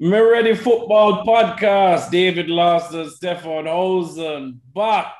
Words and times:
Me 0.00 0.16
Ready 0.16 0.54
Football 0.54 1.24
Podcast. 1.24 2.12
David 2.12 2.48
Lawson, 2.48 3.10
Stefan 3.10 3.66
Hosen, 3.66 4.60
back. 4.72 5.16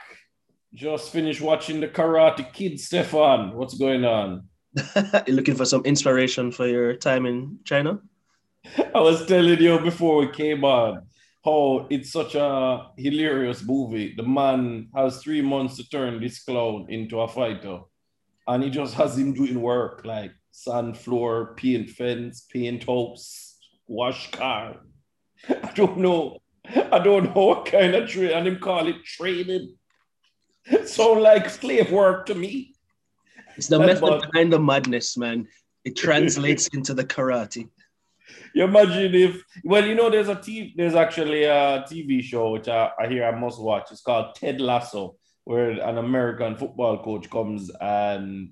Just 0.72 1.11
finished 1.11 1.40
watching 1.40 1.80
the 1.80 1.88
Karate 1.88 2.53
Kid, 2.53 2.79
Stefan. 2.79 3.56
What's 3.56 3.75
going 3.75 4.04
on? 4.04 4.45
You're 5.27 5.35
looking 5.35 5.56
for 5.56 5.64
some 5.64 5.85
inspiration 5.85 6.53
for 6.53 6.69
your 6.69 6.95
time 6.95 7.27
in 7.27 7.59
China? 7.64 8.01
I 8.95 9.00
was 9.00 9.27
telling 9.27 9.61
you 9.61 9.80
before 9.80 10.18
we 10.18 10.30
came 10.30 10.62
on 10.62 11.08
how 11.45 11.88
it's 11.90 12.12
such 12.12 12.36
a 12.36 12.86
hilarious 12.96 13.64
movie. 13.64 14.14
The 14.14 14.22
man 14.22 14.90
has 14.95 15.20
three 15.20 15.42
months 15.42 15.76
to 15.79 15.88
turn 15.88 16.20
this 16.20 16.45
clown 16.45 16.86
into 16.88 17.18
a 17.18 17.26
fighter, 17.26 17.80
and 18.46 18.62
he 18.62 18.70
just 18.70 18.95
has 18.95 19.18
him 19.18 19.32
doing 19.32 19.60
work 19.60 20.02
like 20.04 20.30
sand 20.52 20.96
floor, 20.96 21.56
paint 21.56 21.90
fence, 21.90 22.46
paint 22.48 22.84
house, 22.84 23.48
wash 23.89 24.30
car. 24.30 24.77
I 25.48 25.73
don't 25.74 25.98
know. 25.98 26.38
I 26.92 26.98
don't 26.98 27.34
know 27.34 27.47
what 27.47 27.66
kind 27.66 27.95
of 27.95 28.09
trade, 28.09 28.33
and 28.33 28.47
him 28.47 28.59
call 28.59 28.87
it 28.87 29.05
trading. 29.05 29.74
So 30.84 31.12
like 31.12 31.48
slave 31.48 31.91
work 31.91 32.27
to 32.27 32.34
me. 32.34 32.74
It's 33.56 33.69
the 33.69 33.78
method 33.78 34.20
behind 34.20 34.52
the 34.52 34.61
madness, 34.61 35.16
man. 35.16 35.48
It 35.84 35.97
translates 35.97 36.69
into 36.74 36.92
the 36.92 37.05
karate. 37.05 37.69
You 38.55 38.64
imagine 38.64 39.14
if, 39.14 39.42
well, 39.64 39.87
you 39.87 39.95
know, 39.95 40.11
there's 40.11 40.28
a 40.28 40.36
TV, 40.36 40.75
there's 40.77 40.95
actually 40.95 41.45
a 41.45 41.84
TV 41.89 42.23
show 42.23 42.50
which 42.50 42.69
I, 42.69 42.91
I 43.00 43.09
hear 43.09 43.25
I 43.25 43.39
must 43.39 43.61
watch. 43.61 43.91
It's 43.91 44.02
called 44.02 44.34
Ted 44.34 44.61
Lasso, 44.61 45.16
where 45.45 45.70
an 45.70 45.97
American 45.97 46.56
football 46.56 47.02
coach 47.02 47.30
comes 47.30 47.70
and 47.80 48.50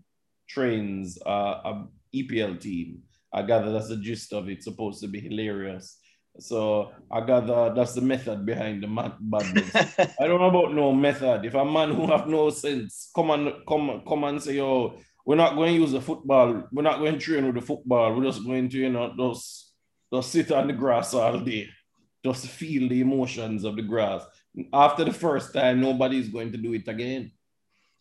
trains 0.49 1.19
uh, 1.27 1.61
a 1.65 1.87
EPL 2.15 2.59
team. 2.61 3.03
I 3.33 3.43
gather 3.43 3.73
that's 3.73 3.89
the 3.89 3.97
gist 3.97 4.33
of 4.33 4.49
it. 4.49 4.63
Supposed 4.63 5.01
to 5.03 5.09
be 5.09 5.21
hilarious. 5.21 5.99
So 6.39 6.93
I 7.11 7.21
gather 7.25 7.73
that's 7.75 7.95
the 7.95 8.01
method 8.01 8.45
behind 8.45 8.83
the 8.83 8.89
madness. 8.89 9.75
I 10.21 10.27
don't 10.27 10.41
know 10.41 10.49
about 10.49 10.75
no 10.75 10.93
method. 10.93 11.45
If 11.45 11.55
a 11.55 11.65
man 11.65 11.95
who 11.95 12.07
have 12.07 12.27
no 12.27 12.51
sense 12.51 13.11
come 13.15 13.31
and 13.31 13.53
come 13.67 14.03
come 14.07 14.25
and 14.25 14.43
say, 14.43 14.61
"Oh, 14.61 14.99
we're 15.25 15.37
not 15.37 15.55
going 15.55 15.75
to 15.75 15.81
use 15.81 15.93
the 15.93 16.01
football. 16.01 16.65
We're 16.71 16.83
not 16.83 16.99
going 16.99 17.15
to 17.15 17.19
train 17.19 17.47
with 17.47 17.55
the 17.55 17.63
football. 17.63 18.15
We're 18.15 18.25
just 18.25 18.45
going 18.45 18.69
to, 18.69 18.79
you 18.79 18.91
know, 18.91 19.15
just 19.17 19.73
just 20.13 20.31
sit 20.31 20.53
on 20.53 20.67
the 20.67 20.73
grass 20.73 21.15
all 21.15 21.41
day, 21.41 21.69
just 22.25 22.47
feel 22.49 22.89
the 22.89 23.01
emotions 23.01 23.65
of 23.65 23.77
the 23.77 23.83
grass." 23.83 24.25
After 24.73 25.05
the 25.05 25.13
first 25.13 25.53
time, 25.53 25.81
nobody's 25.81 26.29
going 26.29 26.53
to 26.53 26.59
do 26.59 26.73
it 26.73 26.89
again. 26.89 27.33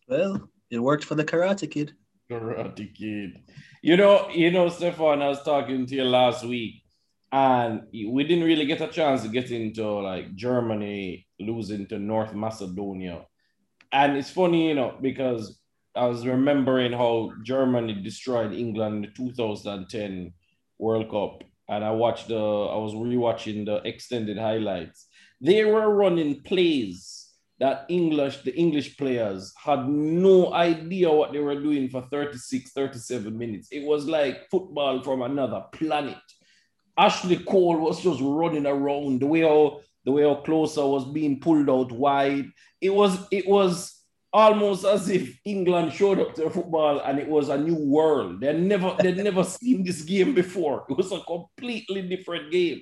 Well, 0.08 0.48
it 0.70 0.78
worked 0.78 1.04
for 1.04 1.14
the 1.14 1.24
Karate 1.24 1.70
Kid. 1.70 1.94
Karate 2.30 2.94
Kid. 2.94 3.42
You 3.82 3.96
know, 3.96 4.28
you 4.30 4.50
know, 4.50 4.68
Stefan, 4.68 5.22
I 5.22 5.28
was 5.28 5.42
talking 5.42 5.86
to 5.86 5.94
you 5.94 6.04
last 6.04 6.44
week, 6.44 6.82
and 7.32 7.82
we 7.92 8.24
didn't 8.24 8.44
really 8.44 8.66
get 8.66 8.80
a 8.80 8.88
chance 8.88 9.22
to 9.22 9.28
get 9.28 9.50
into 9.50 9.84
like 10.00 10.34
Germany 10.34 11.26
losing 11.38 11.86
to 11.88 11.98
North 11.98 12.34
Macedonia. 12.34 13.26
And 13.92 14.16
it's 14.16 14.30
funny, 14.30 14.68
you 14.68 14.74
know, 14.74 14.96
because 15.00 15.60
I 15.94 16.06
was 16.06 16.26
remembering 16.26 16.92
how 16.92 17.32
Germany 17.44 17.94
destroyed 18.02 18.52
England 18.52 18.96
in 18.96 19.02
the 19.02 19.16
2010 19.16 20.32
World 20.78 21.10
Cup. 21.10 21.44
And 21.68 21.84
I 21.84 21.90
watched 21.92 22.28
the, 22.28 22.36
I 22.36 22.76
was 22.76 22.94
rewatching 22.94 23.64
the 23.64 23.76
extended 23.88 24.38
highlights. 24.38 25.08
They 25.40 25.64
were 25.64 25.94
running 25.94 26.42
plays 26.42 27.25
that 27.58 27.86
English, 27.88 28.42
the 28.42 28.54
English 28.54 28.96
players 28.96 29.54
had 29.56 29.88
no 29.88 30.52
idea 30.52 31.10
what 31.10 31.32
they 31.32 31.38
were 31.38 31.60
doing 31.60 31.88
for 31.88 32.02
36, 32.10 32.72
37 32.72 33.36
minutes. 33.36 33.68
It 33.72 33.84
was 33.84 34.06
like 34.06 34.50
football 34.50 35.02
from 35.02 35.22
another 35.22 35.64
planet. 35.72 36.18
Ashley 36.98 37.38
Cole 37.38 37.78
was 37.78 38.02
just 38.02 38.20
running 38.22 38.66
around 38.66 39.20
the 39.20 39.26
way 39.26 39.40
how 39.40 39.80
the 40.04 40.12
way 40.12 40.22
how 40.22 40.36
closer 40.36 40.86
was 40.86 41.04
being 41.12 41.40
pulled 41.40 41.68
out 41.68 41.92
wide. 41.92 42.50
It 42.80 42.90
was 42.90 43.18
it 43.30 43.46
was 43.46 43.92
almost 44.32 44.84
as 44.84 45.08
if 45.08 45.38
England 45.44 45.92
showed 45.92 46.20
up 46.20 46.34
to 46.34 46.50
football 46.50 47.00
and 47.00 47.18
it 47.18 47.28
was 47.28 47.48
a 47.48 47.58
new 47.58 47.74
world. 47.74 48.40
They 48.40 48.52
never 48.52 48.94
they'd 49.00 49.16
never 49.16 49.44
seen 49.44 49.84
this 49.84 50.02
game 50.02 50.34
before. 50.34 50.86
It 50.88 50.96
was 50.96 51.12
a 51.12 51.20
completely 51.20 52.02
different 52.02 52.52
game. 52.52 52.80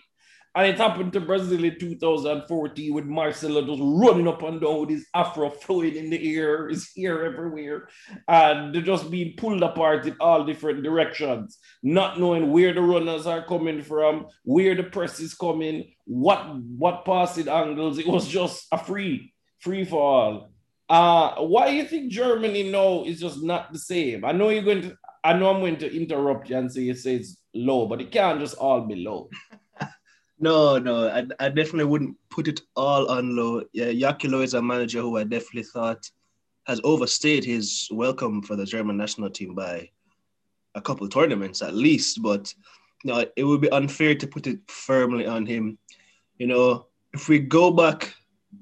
And 0.57 0.69
it 0.69 0.79
happened 0.79 1.13
to 1.15 1.21
Brazil 1.21 1.65
in 1.65 1.79
2014 1.81 2.95
with 2.95 3.07
Marcelo 3.07 3.67
just 3.67 3.81
running 3.83 4.29
up 4.29 4.43
and 4.43 4.61
down 4.61 4.81
with 4.81 4.91
his 4.91 5.07
afro 5.13 5.51
flowing 5.51 5.97
in 5.97 6.11
the 6.11 6.37
air, 6.37 6.69
his 6.69 6.93
hair 6.97 7.25
everywhere. 7.25 7.89
And 8.29 8.73
they're 8.73 8.83
just 8.83 9.11
being 9.11 9.35
pulled 9.37 9.65
apart 9.65 10.07
in 10.07 10.17
all 10.21 10.45
different 10.45 10.85
directions, 10.85 11.59
not 11.83 12.21
knowing 12.21 12.53
where 12.53 12.73
the 12.73 12.83
runners 12.83 13.27
are 13.27 13.45
coming 13.45 13.83
from, 13.83 14.27
where 14.45 14.77
the 14.77 14.85
press 14.85 15.19
is 15.19 15.35
coming, 15.35 15.93
what 16.05 16.57
what 16.57 17.05
passing 17.05 17.49
angles. 17.49 17.99
It 17.99 18.07
was 18.07 18.29
just 18.29 18.69
a 18.71 18.79
free, 18.79 19.33
free 19.59 19.85
for 19.85 20.01
all. 20.01 20.51
Uh, 20.89 21.35
why 21.43 21.71
do 21.71 21.75
you 21.75 21.85
think 21.85 22.13
Germany 22.13 22.71
now 22.71 23.03
is 23.05 23.19
just 23.19 23.43
not 23.43 23.73
the 23.73 23.79
same? 23.79 24.25
I 24.25 24.31
know 24.31 24.51
you're 24.51 24.63
going 24.63 24.83
to 24.83 24.97
I 25.25 25.33
know 25.33 25.49
I'm 25.49 25.61
going 25.61 25.79
to 25.79 25.97
interrupt 25.97 26.51
you 26.51 26.59
and 26.59 26.71
say 26.71 26.83
you 26.83 26.95
say 26.95 27.15
it's 27.17 27.39
Löw, 27.57 27.89
but 27.89 28.03
it 28.03 28.13
can't 28.13 28.39
just 28.39 28.57
all 28.57 28.83
be 28.83 29.05
Löw. 29.05 29.29
No, 30.39 30.79
no, 30.79 31.09
I, 31.09 31.27
I 31.39 31.49
definitely 31.49 31.85
wouldn't 31.85 32.17
put 32.29 32.49
it 32.49 32.61
all 32.75 33.09
on 33.09 33.33
Löw. 33.33 33.65
Yeah, 33.73 33.89
Joachim 33.89 34.33
Löw 34.33 34.43
is 34.43 34.55
a 34.55 34.63
manager 34.63 35.01
who 35.01 35.17
I 35.17 35.25
definitely 35.25 35.63
thought 35.63 36.11
has 36.67 36.81
overstayed 36.83 37.45
his 37.45 37.89
welcome 37.91 38.43
for 38.43 38.57
the 38.57 38.65
German 38.65 38.97
national 38.97 39.31
team 39.31 39.55
by 39.55 39.91
a 40.75 40.81
couple 40.81 41.09
tournaments 41.09 41.63
at 41.63 41.75
least. 41.75 42.21
But 42.23 42.53
know, 43.05 43.25
it 43.37 43.45
would 43.45 43.61
be 43.61 43.71
unfair 43.71 44.15
to 44.15 44.27
put 44.27 44.47
it 44.47 44.59
firmly 44.69 45.27
on 45.27 45.47
him. 45.47 45.79
You 46.39 46.47
know, 46.47 46.87
if 47.13 47.29
we 47.29 47.39
go 47.39 47.71
back 47.71 48.15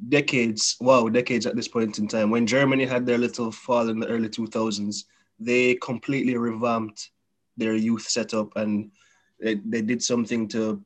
decades, 0.09 0.77
wow, 0.81 1.09
decades 1.09 1.47
at 1.47 1.56
this 1.56 1.69
point 1.69 1.99
in 1.99 2.09
time, 2.09 2.31
when 2.31 2.47
Germany 2.47 2.84
had 2.84 3.06
their 3.06 3.19
little 3.19 3.53
fall 3.53 3.89
in 3.89 4.00
the 4.00 4.09
early 4.09 4.28
2000s, 4.28 5.04
they 5.39 5.77
completely 5.77 6.37
revamped 6.37 7.10
their 7.56 7.75
youth 7.77 8.03
setup 8.03 8.54
and 8.56 8.91
they, 9.41 9.54
they 9.54 9.83
did 9.83 10.03
something 10.03 10.49
to 10.49 10.84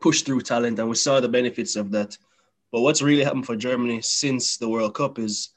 push 0.00 0.22
through 0.22 0.42
talent, 0.42 0.78
and 0.78 0.88
we 0.88 0.94
saw 0.94 1.20
the 1.20 1.28
benefits 1.28 1.76
of 1.76 1.90
that. 1.92 2.16
But 2.70 2.82
what's 2.82 3.02
really 3.02 3.24
happened 3.24 3.46
for 3.46 3.56
Germany 3.56 4.02
since 4.02 4.56
the 4.56 4.68
World 4.68 4.94
Cup 4.94 5.18
is 5.18 5.50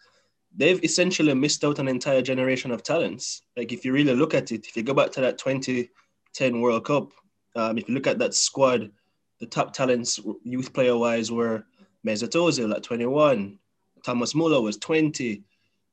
they've 0.56 0.84
essentially 0.84 1.34
missed 1.34 1.64
out 1.64 1.80
an 1.80 1.88
entire 1.88 2.22
generation 2.22 2.72
of 2.72 2.84
talents. 2.84 3.42
Like 3.58 3.72
if 3.72 3.86
you 3.86 3.94
really 3.94 4.16
look 4.16 4.34
at 4.34 4.52
it, 4.52 4.68
if 4.68 4.76
you 4.76 4.84
go 4.84 4.94
back 4.94 5.12
to 5.12 5.22
that 5.22 5.38
2010 5.38 6.62
World 6.62 6.86
Cup, 6.86 7.12
um, 7.56 7.78
if 7.78 7.88
you 7.88 7.96
look 7.96 8.08
at 8.08 8.20
that 8.20 8.34
squad, 8.34 8.92
the 9.40 9.46
top 9.46 9.74
talents, 9.74 10.20
youth 10.44 10.74
player 10.74 10.98
wise, 10.98 11.32
were 11.32 11.66
Mesut 12.06 12.32
Ozil 12.32 12.74
at 12.76 12.84
21, 12.84 13.58
Thomas 14.04 14.36
Muller 14.36 14.62
was 14.62 14.78
20, 14.78 15.44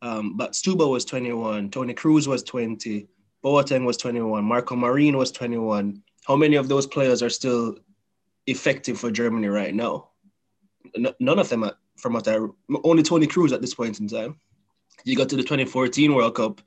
um, 0.02 0.38
Stuber 0.38 0.90
was 0.90 1.04
21, 1.04 1.70
Toni 1.70 1.94
Kroos 1.94 2.26
was 2.26 2.42
20, 2.42 3.08
Boateng 3.44 3.84
was 3.84 3.96
21, 3.96 4.44
Marko 4.44 4.76
Marin 4.76 5.16
was 5.16 5.32
21. 5.32 6.02
How 6.26 6.36
many 6.36 6.56
of 6.56 6.68
those 6.68 6.86
players 6.86 7.22
are 7.22 7.30
still 7.30 7.76
effective 8.48 8.98
for 8.98 9.10
Germany 9.10 9.48
right 9.48 9.74
now. 9.74 10.08
N- 10.96 11.14
none 11.20 11.38
of 11.38 11.48
them, 11.48 11.64
are, 11.64 11.76
from 11.96 12.14
what 12.14 12.26
I 12.26 12.38
only 12.82 13.02
Toni 13.02 13.26
Kroos 13.26 13.52
at 13.52 13.60
this 13.60 13.74
point 13.74 14.00
in 14.00 14.08
time. 14.08 14.40
You 15.04 15.16
got 15.16 15.28
to 15.28 15.36
the 15.36 15.42
2014 15.42 16.14
World 16.14 16.34
Cup, 16.34 16.60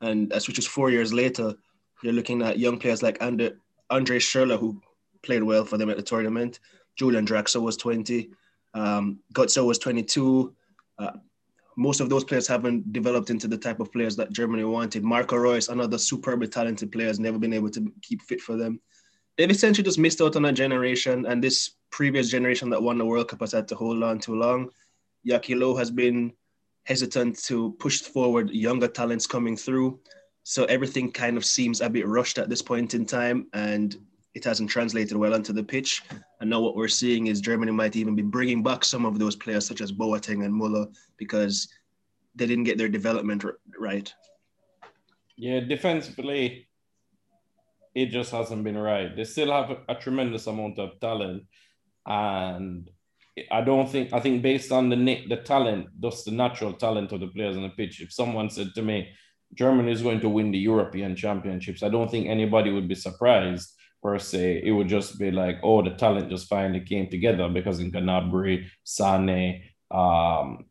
and 0.00 0.30
that's 0.30 0.46
which 0.46 0.58
was 0.58 0.66
four 0.66 0.90
years 0.90 1.12
later. 1.12 1.54
You're 2.02 2.12
looking 2.12 2.42
at 2.42 2.58
young 2.58 2.78
players 2.78 3.02
like 3.02 3.22
Andre, 3.22 3.52
Andre 3.90 4.18
Schürrle, 4.18 4.58
who 4.58 4.80
played 5.22 5.42
well 5.42 5.64
for 5.64 5.76
them 5.76 5.90
at 5.90 5.96
the 5.96 6.02
tournament. 6.02 6.60
Julian 6.96 7.26
Draxler 7.26 7.62
was 7.62 7.76
20. 7.76 8.30
Um, 8.74 9.18
Götze 9.34 9.64
was 9.64 9.78
22. 9.78 10.54
Uh, 10.98 11.12
most 11.76 12.00
of 12.00 12.08
those 12.08 12.22
players 12.22 12.46
haven't 12.46 12.92
developed 12.92 13.30
into 13.30 13.48
the 13.48 13.58
type 13.58 13.80
of 13.80 13.92
players 13.92 14.14
that 14.16 14.30
Germany 14.30 14.64
wanted. 14.64 15.02
Marco 15.02 15.36
Reus, 15.36 15.68
another 15.68 15.98
superbly 15.98 16.46
talented 16.46 16.92
player, 16.92 17.08
has 17.08 17.18
never 17.18 17.38
been 17.38 17.52
able 17.52 17.70
to 17.70 17.92
keep 18.02 18.22
fit 18.22 18.40
for 18.40 18.56
them 18.56 18.80
they've 19.36 19.50
essentially 19.50 19.84
just 19.84 19.98
missed 19.98 20.20
out 20.20 20.36
on 20.36 20.44
a 20.44 20.52
generation, 20.52 21.26
and 21.26 21.42
this 21.42 21.72
previous 21.90 22.30
generation 22.30 22.70
that 22.70 22.82
won 22.82 22.98
the 22.98 23.04
World 23.04 23.28
Cup 23.28 23.40
has 23.40 23.52
had 23.52 23.68
to 23.68 23.74
hold 23.74 24.02
on 24.02 24.18
too 24.18 24.34
long. 24.34 24.70
Löw 25.26 25.78
has 25.78 25.90
been 25.90 26.32
hesitant 26.84 27.42
to 27.44 27.72
push 27.78 28.02
forward 28.02 28.50
younger 28.50 28.88
talents 28.88 29.26
coming 29.26 29.56
through. 29.56 29.98
So 30.42 30.64
everything 30.66 31.10
kind 31.10 31.36
of 31.38 31.44
seems 31.44 31.80
a 31.80 31.88
bit 31.88 32.06
rushed 32.06 32.36
at 32.38 32.50
this 32.50 32.60
point 32.60 32.92
in 32.94 33.06
time, 33.06 33.46
and 33.54 33.96
it 34.34 34.44
hasn't 34.44 34.68
translated 34.68 35.16
well 35.16 35.32
onto 35.32 35.52
the 35.52 35.62
pitch. 35.62 36.02
And 36.40 36.50
now 36.50 36.60
what 36.60 36.76
we're 36.76 36.88
seeing 36.88 37.28
is 37.28 37.40
Germany 37.40 37.72
might 37.72 37.96
even 37.96 38.14
be 38.14 38.22
bringing 38.22 38.62
back 38.62 38.84
some 38.84 39.06
of 39.06 39.18
those 39.18 39.36
players, 39.36 39.64
such 39.66 39.80
as 39.80 39.92
Boateng 39.92 40.44
and 40.44 40.52
Muller, 40.52 40.86
because 41.16 41.68
they 42.34 42.46
didn't 42.46 42.64
get 42.64 42.76
their 42.76 42.88
development 42.88 43.44
right. 43.78 44.12
Yeah, 45.36 45.60
defensively, 45.60 46.66
it 47.94 48.06
just 48.06 48.32
hasn't 48.32 48.64
been 48.64 48.78
right. 48.78 49.14
They 49.14 49.24
still 49.24 49.52
have 49.52 49.76
a, 49.88 49.94
tremendous 49.94 50.46
amount 50.46 50.78
of 50.78 50.98
talent, 51.00 51.44
and 52.06 52.90
I 53.50 53.60
don't 53.60 53.88
think 53.88 54.12
I 54.12 54.20
think 54.20 54.42
based 54.42 54.72
on 54.72 54.88
the 54.88 55.24
the 55.28 55.36
talent, 55.36 55.88
just 56.00 56.24
the 56.24 56.32
natural 56.32 56.72
talent 56.72 57.12
of 57.12 57.20
the 57.20 57.28
players 57.28 57.56
on 57.56 57.62
the 57.62 57.68
pitch. 57.70 58.00
If 58.00 58.12
someone 58.12 58.50
said 58.50 58.74
to 58.74 58.82
me, 58.82 59.08
Germany 59.54 59.92
is 59.92 60.02
going 60.02 60.20
to 60.20 60.28
win 60.28 60.50
the 60.50 60.58
European 60.58 61.16
Championships, 61.16 61.82
I 61.82 61.88
don't 61.88 62.10
think 62.10 62.26
anybody 62.26 62.70
would 62.70 62.88
be 62.88 62.94
surprised. 62.94 63.70
per 64.04 64.18
se. 64.18 64.60
It 64.62 64.70
would 64.70 64.88
just 64.88 65.18
be 65.18 65.30
like, 65.30 65.56
oh, 65.62 65.82
the 65.82 65.94
talent 65.96 66.28
just 66.28 66.46
finally 66.46 66.80
came 66.80 67.08
together 67.08 67.48
because 67.48 67.80
in 67.80 67.90
Gnabry, 67.90 68.66
Sane, 68.84 69.62
um, 69.90 70.66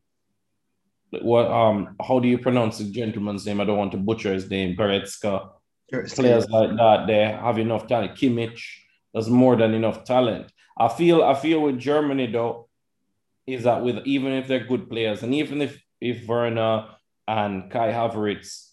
what 1.21 1.47
um, 1.51 1.95
how 2.07 2.19
do 2.19 2.27
you 2.27 2.37
pronounce 2.37 2.77
the 2.77 2.85
gentleman's 2.91 3.45
name? 3.45 3.59
I 3.59 3.65
don't 3.65 3.77
want 3.77 3.91
to 3.93 3.97
butcher 3.97 4.33
his 4.33 4.49
name. 4.49 4.75
Goretzka. 4.75 5.49
Players 5.91 6.49
like 6.49 6.75
that, 6.77 7.05
they 7.07 7.23
have 7.25 7.59
enough 7.59 7.87
talent. 7.87 8.15
Kimmich, 8.15 8.61
there's 9.13 9.29
more 9.29 9.55
than 9.55 9.73
enough 9.73 10.03
talent. 10.05 10.51
I 10.77 10.87
feel, 10.87 11.23
I 11.23 11.35
feel 11.35 11.61
with 11.61 11.77
Germany 11.77 12.27
though, 12.27 12.67
is 13.45 13.63
that 13.63 13.83
with 13.83 13.99
even 14.05 14.31
if 14.31 14.47
they're 14.47 14.65
good 14.65 14.89
players, 14.89 15.21
and 15.21 15.33
even 15.33 15.61
if 15.61 15.79
if 16.01 16.27
Werner 16.27 16.87
and 17.27 17.71
Kai 17.71 17.91
Havertz 17.91 18.69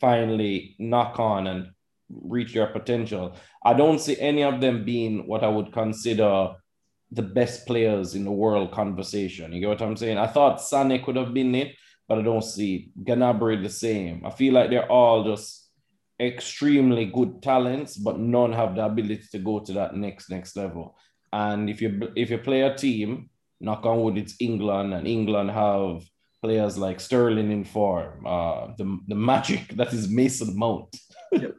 finally 0.00 0.76
knock 0.78 1.18
on 1.18 1.46
and 1.46 1.70
reach 2.08 2.54
their 2.54 2.66
potential. 2.66 3.36
I 3.64 3.74
don't 3.74 4.00
see 4.00 4.18
any 4.18 4.42
of 4.42 4.60
them 4.60 4.84
being 4.84 5.26
what 5.26 5.44
I 5.44 5.48
would 5.48 5.72
consider 5.72 6.54
the 7.12 7.22
best 7.22 7.66
players 7.66 8.14
in 8.14 8.24
the 8.24 8.30
world 8.30 8.72
conversation. 8.72 9.52
You 9.52 9.60
get 9.60 9.68
what 9.68 9.82
I'm 9.82 9.96
saying? 9.96 10.18
I 10.18 10.26
thought 10.26 10.58
Sané 10.58 11.04
could 11.04 11.16
have 11.16 11.34
been 11.34 11.54
it, 11.54 11.74
but 12.08 12.18
I 12.18 12.22
don't 12.22 12.44
see 12.44 12.92
Gnabry 13.02 13.62
the 13.62 13.68
same. 13.68 14.24
I 14.24 14.30
feel 14.30 14.54
like 14.54 14.70
they're 14.70 14.90
all 14.90 15.24
just 15.24 15.59
extremely 16.20 17.06
good 17.06 17.42
talents, 17.42 17.96
but 17.96 18.18
none 18.18 18.52
have 18.52 18.74
the 18.74 18.84
ability 18.84 19.24
to 19.32 19.38
go 19.38 19.60
to 19.60 19.72
that 19.72 19.96
next 19.96 20.30
next 20.30 20.56
level. 20.56 20.96
And 21.32 21.70
if 21.70 21.80
you 21.80 22.12
if 22.16 22.30
you 22.30 22.38
play 22.38 22.62
a 22.62 22.74
team, 22.74 23.30
knock 23.60 23.86
on 23.86 24.00
wood, 24.00 24.18
it's 24.18 24.36
England, 24.40 24.92
and 24.94 25.06
England 25.06 25.50
have 25.50 26.02
players 26.42 26.76
like 26.78 27.00
Sterling 27.00 27.50
in 27.50 27.64
form, 27.64 28.26
uh, 28.26 28.68
the 28.76 28.98
the 29.08 29.14
magic 29.14 29.68
that 29.76 29.92
is 29.92 30.10
Mason 30.10 30.56
Mount. 30.56 30.94
Yep. 31.32 31.54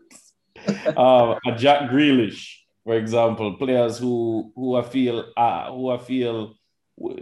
uh, 0.98 1.36
a 1.48 1.56
Jack 1.58 1.90
Grealish, 1.90 2.56
for 2.84 2.96
example, 2.96 3.58
players 3.58 3.98
who 3.98 4.52
who 4.56 4.76
I 4.76 4.84
feel 4.84 5.26
uh, 5.36 5.72
who 5.72 5.90
I 5.90 5.98
feel 5.98 6.56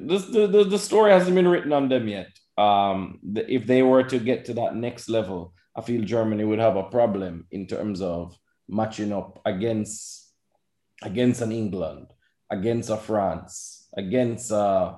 this 0.02 0.26
the, 0.26 0.48
the, 0.48 0.64
the 0.64 0.80
story 0.80 1.12
hasn't 1.12 1.36
been 1.36 1.48
written 1.48 1.74
on 1.74 1.90
them 1.90 2.08
yet. 2.08 2.28
Um, 2.58 3.20
the, 3.24 3.52
if 3.52 3.66
they 3.66 3.84
were 3.84 4.04
to 4.04 4.20
get 4.20 4.46
to 4.46 4.54
that 4.56 4.76
next 4.76 5.08
level, 5.08 5.54
I 5.80 5.82
feel 5.82 6.04
Germany 6.04 6.44
would 6.44 6.60
have 6.60 6.76
a 6.76 6.84
problem 6.84 7.48
in 7.52 7.66
terms 7.66 8.02
of 8.02 8.38
matching 8.68 9.14
up 9.14 9.40
against 9.46 10.34
against 11.02 11.40
an 11.42 11.54
England, 11.54 12.08
against 12.50 12.90
a 12.90 12.98
France, 12.98 13.88
against 13.96 14.52
a, 14.52 14.98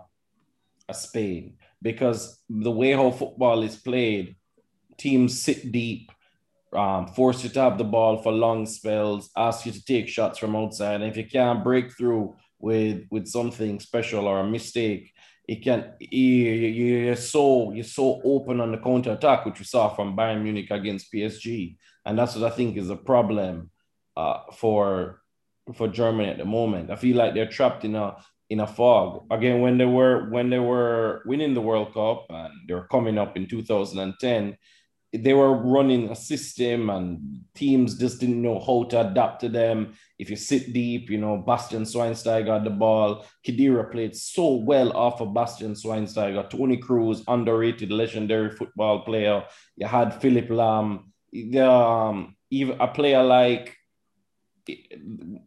a 0.89 0.93
Spain, 0.93 1.57
because 1.83 2.41
the 2.49 2.71
way 2.71 2.93
how 2.93 3.11
football 3.11 3.61
is 3.61 3.75
played, 3.75 4.35
teams 4.97 5.39
sit 5.39 5.71
deep 5.71 6.11
um, 6.73 7.05
force 7.09 7.43
you 7.43 7.49
to 7.51 7.59
have 7.59 7.77
the 7.77 7.83
ball 7.83 8.17
for 8.17 8.31
long 8.31 8.65
spells, 8.65 9.29
ask 9.37 9.67
you 9.67 9.71
to 9.73 9.85
take 9.85 10.07
shots 10.07 10.39
from 10.39 10.55
outside. 10.55 11.01
And 11.01 11.11
if 11.11 11.17
you 11.17 11.27
can't 11.27 11.63
break 11.63 11.95
through 11.95 12.35
with 12.57 13.05
with 13.11 13.27
something 13.27 13.79
special 13.79 14.25
or 14.25 14.39
a 14.39 14.49
mistake, 14.49 15.13
it 15.51 15.61
can 15.61 15.91
you, 15.99 16.19
you're 16.79 17.15
so 17.17 17.73
you're 17.73 17.83
so 17.83 18.21
open 18.23 18.61
on 18.61 18.71
the 18.71 18.77
counter 18.77 19.11
attack, 19.11 19.45
which 19.45 19.59
we 19.59 19.65
saw 19.65 19.93
from 19.93 20.15
Bayern 20.15 20.43
Munich 20.43 20.71
against 20.71 21.11
PSG, 21.11 21.75
and 22.05 22.17
that's 22.17 22.37
what 22.37 22.49
I 22.49 22.55
think 22.55 22.77
is 22.77 22.89
a 22.89 22.95
problem 22.95 23.69
uh, 24.15 24.39
for 24.53 25.21
for 25.75 25.89
Germany 25.89 26.29
at 26.29 26.37
the 26.37 26.45
moment. 26.45 26.89
I 26.89 26.95
feel 26.95 27.17
like 27.17 27.33
they're 27.33 27.49
trapped 27.57 27.83
in 27.83 27.95
a 27.95 28.15
in 28.49 28.61
a 28.61 28.67
fog 28.67 29.25
again 29.29 29.59
when 29.59 29.77
they 29.77 29.85
were 29.85 30.29
when 30.29 30.49
they 30.49 30.59
were 30.59 31.21
winning 31.25 31.53
the 31.53 31.67
World 31.69 31.93
Cup 31.93 32.27
and 32.29 32.53
they 32.69 32.73
were 32.73 32.87
coming 32.87 33.17
up 33.17 33.35
in 33.35 33.45
2010 33.45 34.57
they 35.13 35.33
were 35.33 35.53
running 35.53 36.09
a 36.09 36.15
system 36.15 36.89
and 36.89 37.41
teams 37.53 37.97
just 37.97 38.19
didn't 38.21 38.41
know 38.41 38.59
how 38.59 38.83
to 38.85 39.01
adapt 39.01 39.41
to 39.41 39.49
them. 39.49 39.93
If 40.17 40.29
you 40.29 40.37
sit 40.37 40.71
deep, 40.71 41.09
you 41.09 41.17
know, 41.17 41.37
Bastian 41.37 41.83
Schweinsteiger 41.83 42.63
the 42.63 42.69
ball. 42.69 43.25
Khedira 43.45 43.91
played 43.91 44.15
so 44.15 44.55
well 44.55 44.95
off 44.95 45.19
of 45.19 45.33
Bastian 45.33 45.73
Schweinsteiger. 45.73 46.49
Toni 46.49 46.77
Kroos, 46.77 47.23
underrated, 47.27 47.91
legendary 47.91 48.51
football 48.51 49.01
player. 49.01 49.43
You 49.75 49.87
had 49.87 50.21
Philipp 50.21 50.49
Lahm. 50.49 51.05
The, 51.33 51.69
um, 51.69 52.35
even 52.49 52.79
a 52.79 52.87
player 52.87 53.23
like 53.23 53.75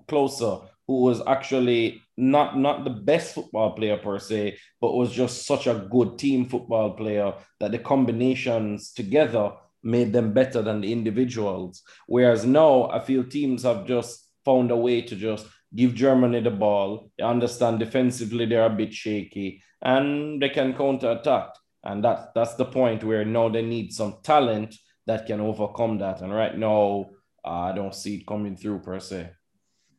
Klose, 0.09 0.69
who 0.87 1.03
was 1.03 1.23
actually 1.27 2.03
not 2.17 2.59
not 2.59 2.85
the 2.85 2.91
best 2.91 3.35
football 3.35 3.73
player 3.73 3.97
per 3.97 4.19
se, 4.19 4.57
but 4.81 4.95
was 4.95 5.13
just 5.13 5.47
such 5.47 5.67
a 5.67 5.87
good 5.91 6.19
team 6.19 6.47
football 6.47 6.93
player 6.93 7.35
that 7.61 7.73
the 7.73 7.79
combinations 7.79 8.93
together 8.93 9.53
made 9.83 10.13
them 10.13 10.33
better 10.33 10.63
than 10.63 10.81
the 10.81 10.93
individuals. 10.93 11.83
Whereas 12.07 12.45
now 12.45 12.91
I 12.91 13.01
feel 13.01 13.25
teams 13.25 13.63
have 13.65 13.87
just 13.87 14.29
found 14.45 14.71
a 14.71 14.77
way 14.77 15.03
to 15.03 15.17
just 15.17 15.47
give 15.75 15.95
Germany 15.95 16.41
the 16.41 16.51
ball. 16.51 17.11
They 17.19 17.25
understand 17.25 17.79
defensively 17.79 18.47
they're 18.47 18.67
a 18.67 18.71
bit 18.71 18.95
shaky 18.95 19.63
and 19.83 20.41
they 20.41 20.49
can 20.49 20.75
counter 20.75 21.13
attack. 21.13 21.49
And 21.83 22.03
that, 22.05 22.33
that's 22.35 22.55
the 22.55 22.65
point 22.65 23.05
where 23.05 23.25
now 23.25 23.51
they 23.51 23.63
need 23.63 23.93
some 23.93 24.17
talent 24.23 24.75
that 25.07 25.27
can 25.27 25.41
overcome 25.41 25.99
that. 25.99 26.23
And 26.23 26.33
right 26.33 26.57
now, 26.57 27.11
uh, 27.45 27.51
I 27.51 27.73
don't 27.73 27.95
see 27.95 28.17
it 28.17 28.27
coming 28.27 28.57
through 28.57 28.79
per 28.79 28.99
se. 29.01 29.31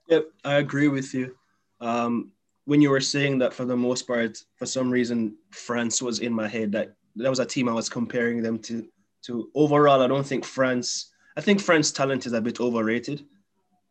Yep, 0.07 0.25
I 0.43 0.55
agree 0.55 0.87
with 0.87 1.13
you. 1.13 1.35
Um, 1.81 2.31
when 2.65 2.81
you 2.81 2.89
were 2.89 3.01
saying 3.01 3.39
that, 3.39 3.53
for 3.53 3.65
the 3.65 3.77
most 3.77 4.07
part, 4.07 4.37
for 4.55 4.65
some 4.65 4.89
reason, 4.89 5.35
France 5.51 6.01
was 6.01 6.19
in 6.19 6.33
my 6.33 6.47
head. 6.47 6.71
That 6.71 6.95
that 7.15 7.29
was 7.29 7.39
a 7.39 7.45
team 7.45 7.69
I 7.69 7.73
was 7.73 7.89
comparing 7.89 8.41
them 8.41 8.59
to. 8.59 8.87
To 9.23 9.49
overall, 9.55 10.01
I 10.03 10.07
don't 10.07 10.25
think 10.25 10.45
France. 10.45 11.11
I 11.35 11.41
think 11.41 11.59
France 11.59 11.91
talent 11.91 12.27
is 12.27 12.33
a 12.33 12.41
bit 12.41 12.59
overrated, 12.59 13.25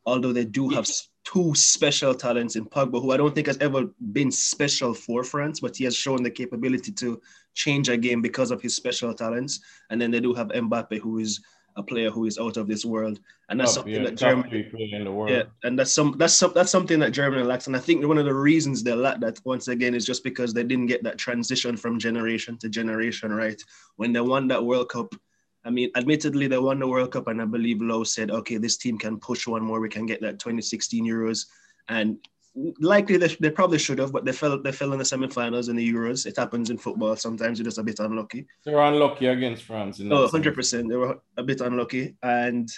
although 0.07 0.33
they 0.33 0.45
do 0.45 0.69
have 0.69 0.89
two 1.25 1.55
special 1.55 2.15
talents 2.15 2.55
in 2.55 2.67
Pogba, 2.67 3.03
who 3.03 3.11
I 3.11 3.17
don't 3.17 3.35
think 3.35 3.49
has 3.49 3.59
ever 3.59 3.87
been 4.13 4.31
special 4.31 4.95
for 4.95 5.25
France, 5.25 5.59
but 5.59 5.77
he 5.77 5.85
has 5.85 5.97
shown 5.97 6.23
the 6.23 6.31
capability 6.31 6.93
to 6.93 7.21
change 7.55 7.89
a 7.89 7.97
game 7.97 8.23
because 8.23 8.51
of 8.51 8.63
his 8.63 8.77
special 8.77 9.13
talents. 9.13 9.61
And 9.91 10.01
then 10.01 10.11
they 10.11 10.21
do 10.21 10.35
have 10.35 10.49
Mbappe, 10.49 11.01
who 11.01 11.19
is 11.19 11.41
a 11.77 11.83
player 11.83 12.11
who 12.11 12.27
is 12.27 12.39
out 12.39 12.57
of 12.57 12.69
this 12.69 12.85
world, 12.85 13.21
and 13.49 13.59
that's 13.59 13.75
something 13.75 13.95
yeah, 13.95 14.05
that 14.05 14.17
Germany. 14.17 14.69
Yeah, 15.29 15.43
and 15.65 15.79
that's 15.79 15.93
some 15.93 16.15
that's 16.19 16.35
some 16.35 16.53
that's 16.55 16.71
something 16.71 16.99
that 17.01 17.11
Germany 17.11 17.43
lacks, 17.43 17.67
and 17.67 17.77
I 17.77 17.81
think 17.81 18.05
one 18.07 18.19
of 18.19 18.25
the 18.25 18.35
reasons 18.35 18.83
they 18.83 18.95
lack 18.95 19.21
that 19.21 19.41
once 19.45 19.69
again 19.69 19.95
is 19.95 20.07
just 20.07 20.23
because 20.23 20.55
they 20.55 20.63
didn't 20.63 20.87
get 20.87 21.03
that 21.03 21.19
transition 21.19 21.77
from 21.77 21.99
generation 21.99 22.57
to 22.59 22.69
generation 22.69 23.33
right. 23.33 23.61
When 23.97 24.13
they 24.13 24.21
won 24.21 24.49
that 24.49 24.65
World 24.65 24.89
Cup, 24.89 25.15
I 25.65 25.71
mean, 25.71 25.91
admittedly 25.97 26.47
they 26.47 26.59
won 26.59 26.79
the 26.79 26.89
World 26.89 27.13
Cup, 27.13 27.29
and 27.29 27.43
I 27.43 27.45
believe 27.45 27.79
Löw 27.79 28.07
said, 28.07 28.31
okay, 28.31 28.57
this 28.57 28.77
team 28.77 28.99
can 28.99 29.19
push 29.19 29.47
one 29.47 29.63
more, 29.63 29.81
we 29.81 29.89
can 29.89 30.07
get 30.07 30.21
that 30.21 30.39
2016 30.39 31.05
Euros, 31.05 31.47
and 31.89 32.19
likely 32.55 33.17
they, 33.17 33.29
they 33.41 33.51
probably 33.51 33.79
should 33.79 33.99
have, 33.99 34.13
but 34.13 34.25
they 34.25 34.33
fell 34.33 34.61
they 34.61 34.73
fell 34.73 34.93
in 34.93 34.99
the 34.99 35.05
semifinals 35.05 35.69
in 35.69 35.77
the 35.77 35.93
Euros. 35.93 36.27
It 36.27 36.37
happens 36.37 36.71
in 36.71 36.79
football. 36.79 37.17
Sometimes 37.17 37.59
you're 37.59 37.65
just 37.65 37.79
a 37.79 37.83
bit 37.83 37.99
unlucky. 37.99 38.47
They 38.65 38.73
were 38.73 38.85
unlucky 38.85 39.27
against 39.27 39.65
France. 39.65 40.01
In 40.01 40.13
oh, 40.13 40.29
100%. 40.29 40.89
They 40.89 40.97
were 40.97 41.21
a 41.37 41.43
bit 41.43 41.61
unlucky. 41.61 42.15
And 42.23 42.71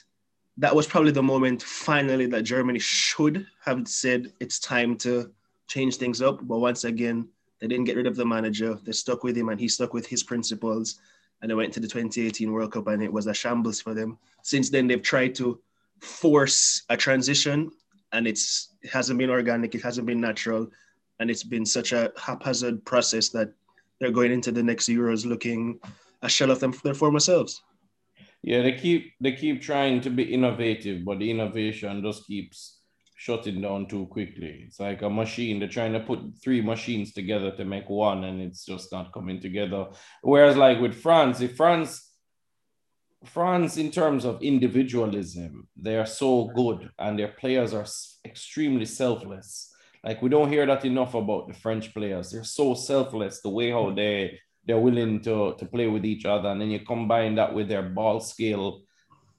that 0.56 0.74
was 0.74 0.86
probably 0.86 1.12
the 1.12 1.22
moment 1.22 1.62
finally 1.62 2.26
that 2.26 2.42
Germany 2.42 2.78
should 2.78 3.46
have 3.64 3.86
said 3.86 4.32
it's 4.40 4.58
time 4.58 4.96
to 4.98 5.30
change 5.68 5.96
things 5.96 6.22
up. 6.22 6.46
But 6.46 6.58
once 6.58 6.84
again, 6.84 7.28
they 7.60 7.66
didn't 7.66 7.84
get 7.84 7.96
rid 7.96 8.06
of 8.06 8.16
the 8.16 8.24
manager. 8.24 8.78
They 8.82 8.92
stuck 8.92 9.24
with 9.24 9.36
him 9.36 9.50
and 9.50 9.60
he 9.60 9.68
stuck 9.68 9.92
with 9.92 10.06
his 10.06 10.22
principles. 10.22 11.00
And 11.42 11.50
they 11.50 11.54
went 11.54 11.74
to 11.74 11.80
the 11.80 11.88
2018 11.88 12.50
World 12.50 12.72
Cup 12.72 12.86
and 12.86 13.02
it 13.02 13.12
was 13.12 13.26
a 13.26 13.34
shambles 13.34 13.80
for 13.80 13.92
them. 13.92 14.16
Since 14.42 14.70
then, 14.70 14.86
they've 14.86 15.02
tried 15.02 15.34
to 15.36 15.60
force 16.00 16.82
a 16.88 16.96
transition 16.96 17.70
and 18.12 18.26
it's 18.26 18.74
it 18.82 18.90
hasn't 18.90 19.18
been 19.18 19.30
organic, 19.30 19.74
it 19.74 19.82
hasn't 19.82 20.06
been 20.06 20.20
natural, 20.20 20.68
and 21.20 21.30
it's 21.30 21.44
been 21.44 21.66
such 21.66 21.92
a 21.92 22.12
haphazard 22.16 22.84
process 22.84 23.28
that 23.30 23.52
they're 24.00 24.10
going 24.10 24.32
into 24.32 24.52
the 24.52 24.62
next 24.62 24.88
Euros 24.88 25.24
looking 25.24 25.80
a 26.22 26.28
shell 26.28 26.50
of 26.50 26.60
them 26.60 26.74
their 26.84 26.94
former 26.94 27.20
selves. 27.20 27.62
Yeah, 28.42 28.62
they 28.62 28.72
keep 28.72 29.12
they 29.20 29.32
keep 29.32 29.62
trying 29.62 30.00
to 30.02 30.10
be 30.10 30.22
innovative, 30.22 31.04
but 31.04 31.18
the 31.18 31.30
innovation 31.30 32.02
just 32.02 32.26
keeps 32.26 32.80
shutting 33.16 33.60
down 33.60 33.88
too 33.88 34.06
quickly. 34.06 34.64
It's 34.66 34.78
like 34.78 35.02
a 35.02 35.10
machine. 35.10 35.58
They're 35.58 35.68
trying 35.68 35.94
to 35.94 36.00
put 36.00 36.20
three 36.42 36.60
machines 36.60 37.12
together 37.12 37.50
to 37.56 37.64
make 37.64 37.88
one, 37.88 38.24
and 38.24 38.40
it's 38.40 38.64
just 38.64 38.92
not 38.92 39.12
coming 39.12 39.40
together. 39.40 39.86
Whereas, 40.22 40.56
like 40.56 40.80
with 40.80 40.94
France, 40.94 41.40
if 41.40 41.56
France 41.56 42.05
France, 43.26 43.76
in 43.76 43.90
terms 43.90 44.24
of 44.24 44.42
individualism, 44.42 45.68
they 45.76 45.96
are 45.96 46.06
so 46.06 46.50
good 46.54 46.90
and 46.98 47.18
their 47.18 47.28
players 47.28 47.74
are 47.74 47.86
extremely 48.24 48.84
selfless. 48.84 49.72
Like 50.04 50.22
we 50.22 50.28
don't 50.28 50.50
hear 50.50 50.66
that 50.66 50.84
enough 50.84 51.14
about 51.14 51.48
the 51.48 51.54
French 51.54 51.92
players. 51.92 52.30
They're 52.30 52.44
so 52.44 52.74
selfless, 52.74 53.40
the 53.40 53.50
way 53.50 53.70
how 53.70 53.92
they 53.92 54.38
they're 54.66 54.78
willing 54.78 55.20
to, 55.20 55.54
to 55.58 55.66
play 55.66 55.86
with 55.86 56.04
each 56.04 56.24
other. 56.24 56.48
And 56.48 56.60
then 56.60 56.70
you 56.70 56.80
combine 56.80 57.36
that 57.36 57.54
with 57.54 57.68
their 57.68 57.82
ball 57.82 58.20
skill 58.20 58.82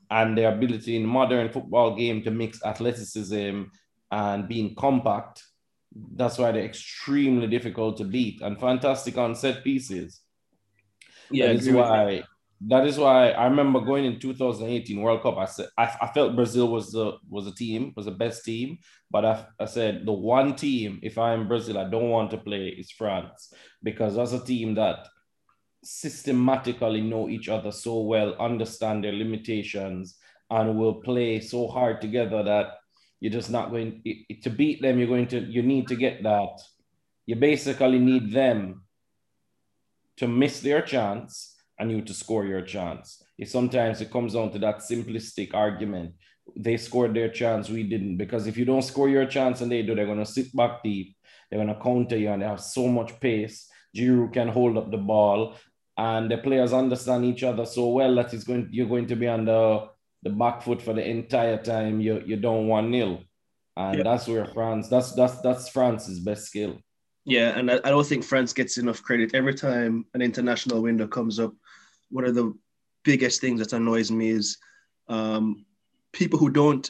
and 0.09 0.37
their 0.37 0.53
ability 0.53 0.95
in 0.95 1.05
modern 1.05 1.49
football 1.49 1.95
game 1.95 2.23
to 2.23 2.31
mix 2.31 2.63
athleticism 2.63 3.63
and 4.11 4.47
being 4.47 4.73
compact. 4.75 5.43
That's 6.15 6.37
why 6.37 6.51
they're 6.51 6.63
extremely 6.63 7.47
difficult 7.47 7.97
to 7.97 8.05
beat 8.05 8.41
and 8.41 8.57
fantastic 8.57 9.17
on 9.17 9.35
set 9.35 9.63
pieces. 9.63 10.21
Yeah, 11.29 11.47
that 11.47 11.55
is 11.55 11.69
why 11.69 12.23
that 12.61 12.87
is 12.87 12.97
why 12.97 13.29
I 13.31 13.45
remember 13.45 13.81
going 13.81 14.05
in 14.05 14.19
2018 14.19 14.99
World 14.99 15.21
Cup. 15.21 15.37
I 15.37 15.45
said 15.45 15.67
I, 15.77 15.95
I 16.01 16.07
felt 16.07 16.35
Brazil 16.35 16.67
was 16.69 16.91
the 16.91 17.17
was 17.29 17.45
a 17.45 17.53
team, 17.53 17.93
was 17.95 18.05
the 18.05 18.11
best 18.11 18.43
team. 18.43 18.79
But 19.11 19.25
I, 19.25 19.45
I 19.59 19.65
said 19.65 20.05
the 20.05 20.11
one 20.11 20.55
team, 20.55 20.99
if 21.03 21.17
I'm 21.17 21.47
Brazil, 21.47 21.77
I 21.77 21.89
don't 21.89 22.09
want 22.09 22.31
to 22.31 22.37
play 22.37 22.69
is 22.69 22.91
France 22.91 23.53
because 23.83 24.15
that's 24.15 24.33
a 24.33 24.43
team 24.43 24.73
that 24.75 25.07
systematically 25.83 27.01
know 27.01 27.29
each 27.29 27.47
other 27.47 27.71
so 27.71 28.01
well, 28.01 28.33
understand 28.39 29.03
their 29.03 29.13
limitations, 29.13 30.17
and 30.49 30.77
will 30.77 30.95
play 30.95 31.39
so 31.39 31.67
hard 31.67 32.01
together 32.01 32.41
that 32.41 32.71
you're 33.19 33.31
just 33.31 33.51
not 33.51 33.69
going 33.69 34.01
to 34.41 34.49
beat 34.49 34.81
them. 34.81 34.97
You're 34.97 35.07
going 35.07 35.27
to 35.27 35.41
you 35.41 35.61
need 35.61 35.87
to 35.89 35.95
get 35.95 36.23
that. 36.23 36.59
You 37.27 37.35
basically 37.35 37.99
need 37.99 38.31
them 38.31 38.81
to 40.17 40.27
miss 40.27 40.59
their 40.61 40.81
chance 40.81 41.53
and 41.79 41.91
you 41.91 42.01
to 42.01 42.13
score 42.13 42.45
your 42.45 42.61
chance. 42.61 43.23
It 43.37 43.49
sometimes 43.49 44.01
it 44.01 44.11
comes 44.11 44.33
down 44.33 44.51
to 44.51 44.59
that 44.59 44.79
simplistic 44.79 45.53
argument. 45.53 46.13
They 46.55 46.77
scored 46.77 47.13
their 47.13 47.29
chance, 47.29 47.69
we 47.69 47.83
didn't. 47.83 48.17
Because 48.17 48.47
if 48.47 48.57
you 48.57 48.65
don't 48.65 48.81
score 48.81 49.09
your 49.09 49.25
chance 49.25 49.61
and 49.61 49.71
they 49.71 49.83
do, 49.83 49.95
they're 49.95 50.05
going 50.05 50.17
to 50.17 50.25
sit 50.25 50.55
back 50.55 50.83
deep. 50.83 51.15
They're 51.49 51.63
going 51.63 51.75
to 51.75 51.81
counter 51.81 52.17
you 52.17 52.29
and 52.29 52.41
they 52.41 52.47
have 52.47 52.61
so 52.61 52.87
much 52.87 53.19
pace. 53.19 53.69
Giroud 53.95 54.33
can 54.33 54.47
hold 54.47 54.77
up 54.77 54.91
the 54.91 54.97
ball 54.97 55.55
and 55.97 56.29
the 56.29 56.37
players 56.37 56.73
understand 56.73 57.25
each 57.25 57.43
other 57.43 57.65
so 57.65 57.89
well 57.89 58.15
that 58.15 58.33
it's 58.33 58.43
going 58.43 58.69
you're 58.71 58.87
going 58.87 59.07
to 59.07 59.15
be 59.15 59.27
on 59.27 59.45
the, 59.45 59.87
the 60.23 60.29
back 60.29 60.61
foot 60.61 60.81
for 60.81 60.93
the 60.93 61.03
entire 61.07 61.57
time 61.57 61.99
you 61.99 62.21
you 62.25 62.37
don't 62.37 62.67
want 62.67 62.89
nil. 62.89 63.21
And 63.75 63.99
yeah. 63.99 64.03
that's 64.03 64.27
where 64.27 64.45
France, 64.45 64.89
that's 64.89 65.11
that's 65.13 65.39
that's 65.41 65.69
France's 65.69 66.19
best 66.19 66.45
skill. 66.45 66.79
Yeah, 67.25 67.57
and 67.57 67.69
I, 67.69 67.75
I 67.83 67.89
don't 67.89 68.07
think 68.07 68.23
France 68.23 68.53
gets 68.53 68.77
enough 68.77 69.03
credit. 69.03 69.35
Every 69.35 69.53
time 69.53 70.05
an 70.13 70.21
international 70.21 70.81
window 70.81 71.07
comes 71.07 71.39
up, 71.39 71.53
one 72.09 72.25
of 72.25 72.35
the 72.35 72.53
biggest 73.03 73.41
things 73.41 73.59
that 73.59 73.73
annoys 73.73 74.11
me 74.11 74.29
is 74.29 74.57
um, 75.07 75.65
people 76.11 76.39
who 76.39 76.49
don't 76.49 76.89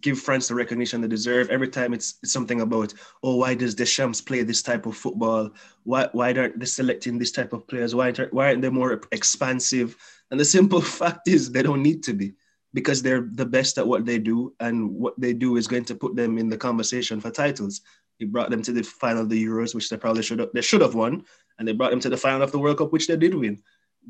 give 0.00 0.18
France 0.18 0.48
the 0.48 0.54
recognition 0.54 1.00
they 1.00 1.08
deserve. 1.08 1.50
Every 1.50 1.68
time 1.68 1.92
it's, 1.92 2.14
it's 2.22 2.32
something 2.32 2.62
about, 2.62 2.94
oh, 3.22 3.36
why 3.36 3.54
does 3.54 3.74
Deschamps 3.74 4.20
play 4.20 4.42
this 4.42 4.62
type 4.62 4.86
of 4.86 4.96
football? 4.96 5.50
Why, 5.82 6.08
why 6.12 6.32
aren't 6.32 6.58
they 6.58 6.66
selecting 6.66 7.18
this 7.18 7.32
type 7.32 7.52
of 7.52 7.66
players? 7.66 7.94
Why 7.94 8.06
aren't, 8.06 8.32
why 8.32 8.46
aren't 8.46 8.62
they 8.62 8.70
more 8.70 9.02
expansive? 9.12 9.96
And 10.30 10.40
the 10.40 10.44
simple 10.44 10.80
fact 11.00 11.28
is 11.28 11.50
they 11.50 11.62
don't 11.62 11.82
need 11.82 12.02
to 12.04 12.14
be 12.14 12.32
because 12.72 13.02
they're 13.02 13.28
the 13.32 13.46
best 13.46 13.78
at 13.78 13.86
what 13.86 14.04
they 14.04 14.18
do. 14.18 14.54
And 14.58 14.90
what 14.90 15.20
they 15.20 15.32
do 15.32 15.56
is 15.56 15.68
going 15.68 15.84
to 15.86 15.94
put 15.94 16.16
them 16.16 16.38
in 16.38 16.48
the 16.48 16.56
conversation 16.56 17.20
for 17.20 17.30
titles. 17.30 17.82
He 18.18 18.24
brought 18.24 18.50
them 18.50 18.62
to 18.62 18.72
the 18.72 18.82
final 18.82 19.22
of 19.22 19.28
the 19.28 19.44
Euros, 19.44 19.74
which 19.74 19.90
they 19.90 19.96
probably 19.96 20.22
should 20.22 20.38
have, 20.38 20.50
they 20.54 20.62
should 20.62 20.80
have 20.80 20.94
won. 20.94 21.24
And 21.58 21.68
they 21.68 21.72
brought 21.72 21.90
them 21.90 22.00
to 22.00 22.08
the 22.08 22.16
final 22.16 22.42
of 22.42 22.52
the 22.52 22.58
World 22.58 22.78
Cup, 22.78 22.92
which 22.92 23.06
they 23.06 23.16
did 23.16 23.34
win 23.34 23.62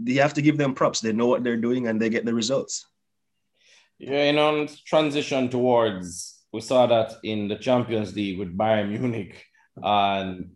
you 0.05 0.21
have 0.21 0.35
to 0.35 0.43
give 0.43 0.59
them 0.59 0.75
props. 0.75 1.01
They 1.01 1.13
know 1.13 1.27
what 1.27 1.45
they're 1.45 1.57
doing 1.57 1.87
and 1.87 2.01
they 2.01 2.09
get 2.09 2.25
the 2.25 2.35
results. 2.35 2.87
Yeah, 3.99 4.27
you 4.27 4.33
know, 4.33 4.67
transition 4.87 5.49
towards 5.49 6.35
we 6.55 6.61
saw 6.61 6.87
that 6.87 7.15
in 7.25 7.49
the 7.49 7.57
Champions 7.57 8.15
League 8.15 8.39
with 8.39 8.57
Bayern 8.57 8.89
Munich 8.89 9.45
and 9.77 10.51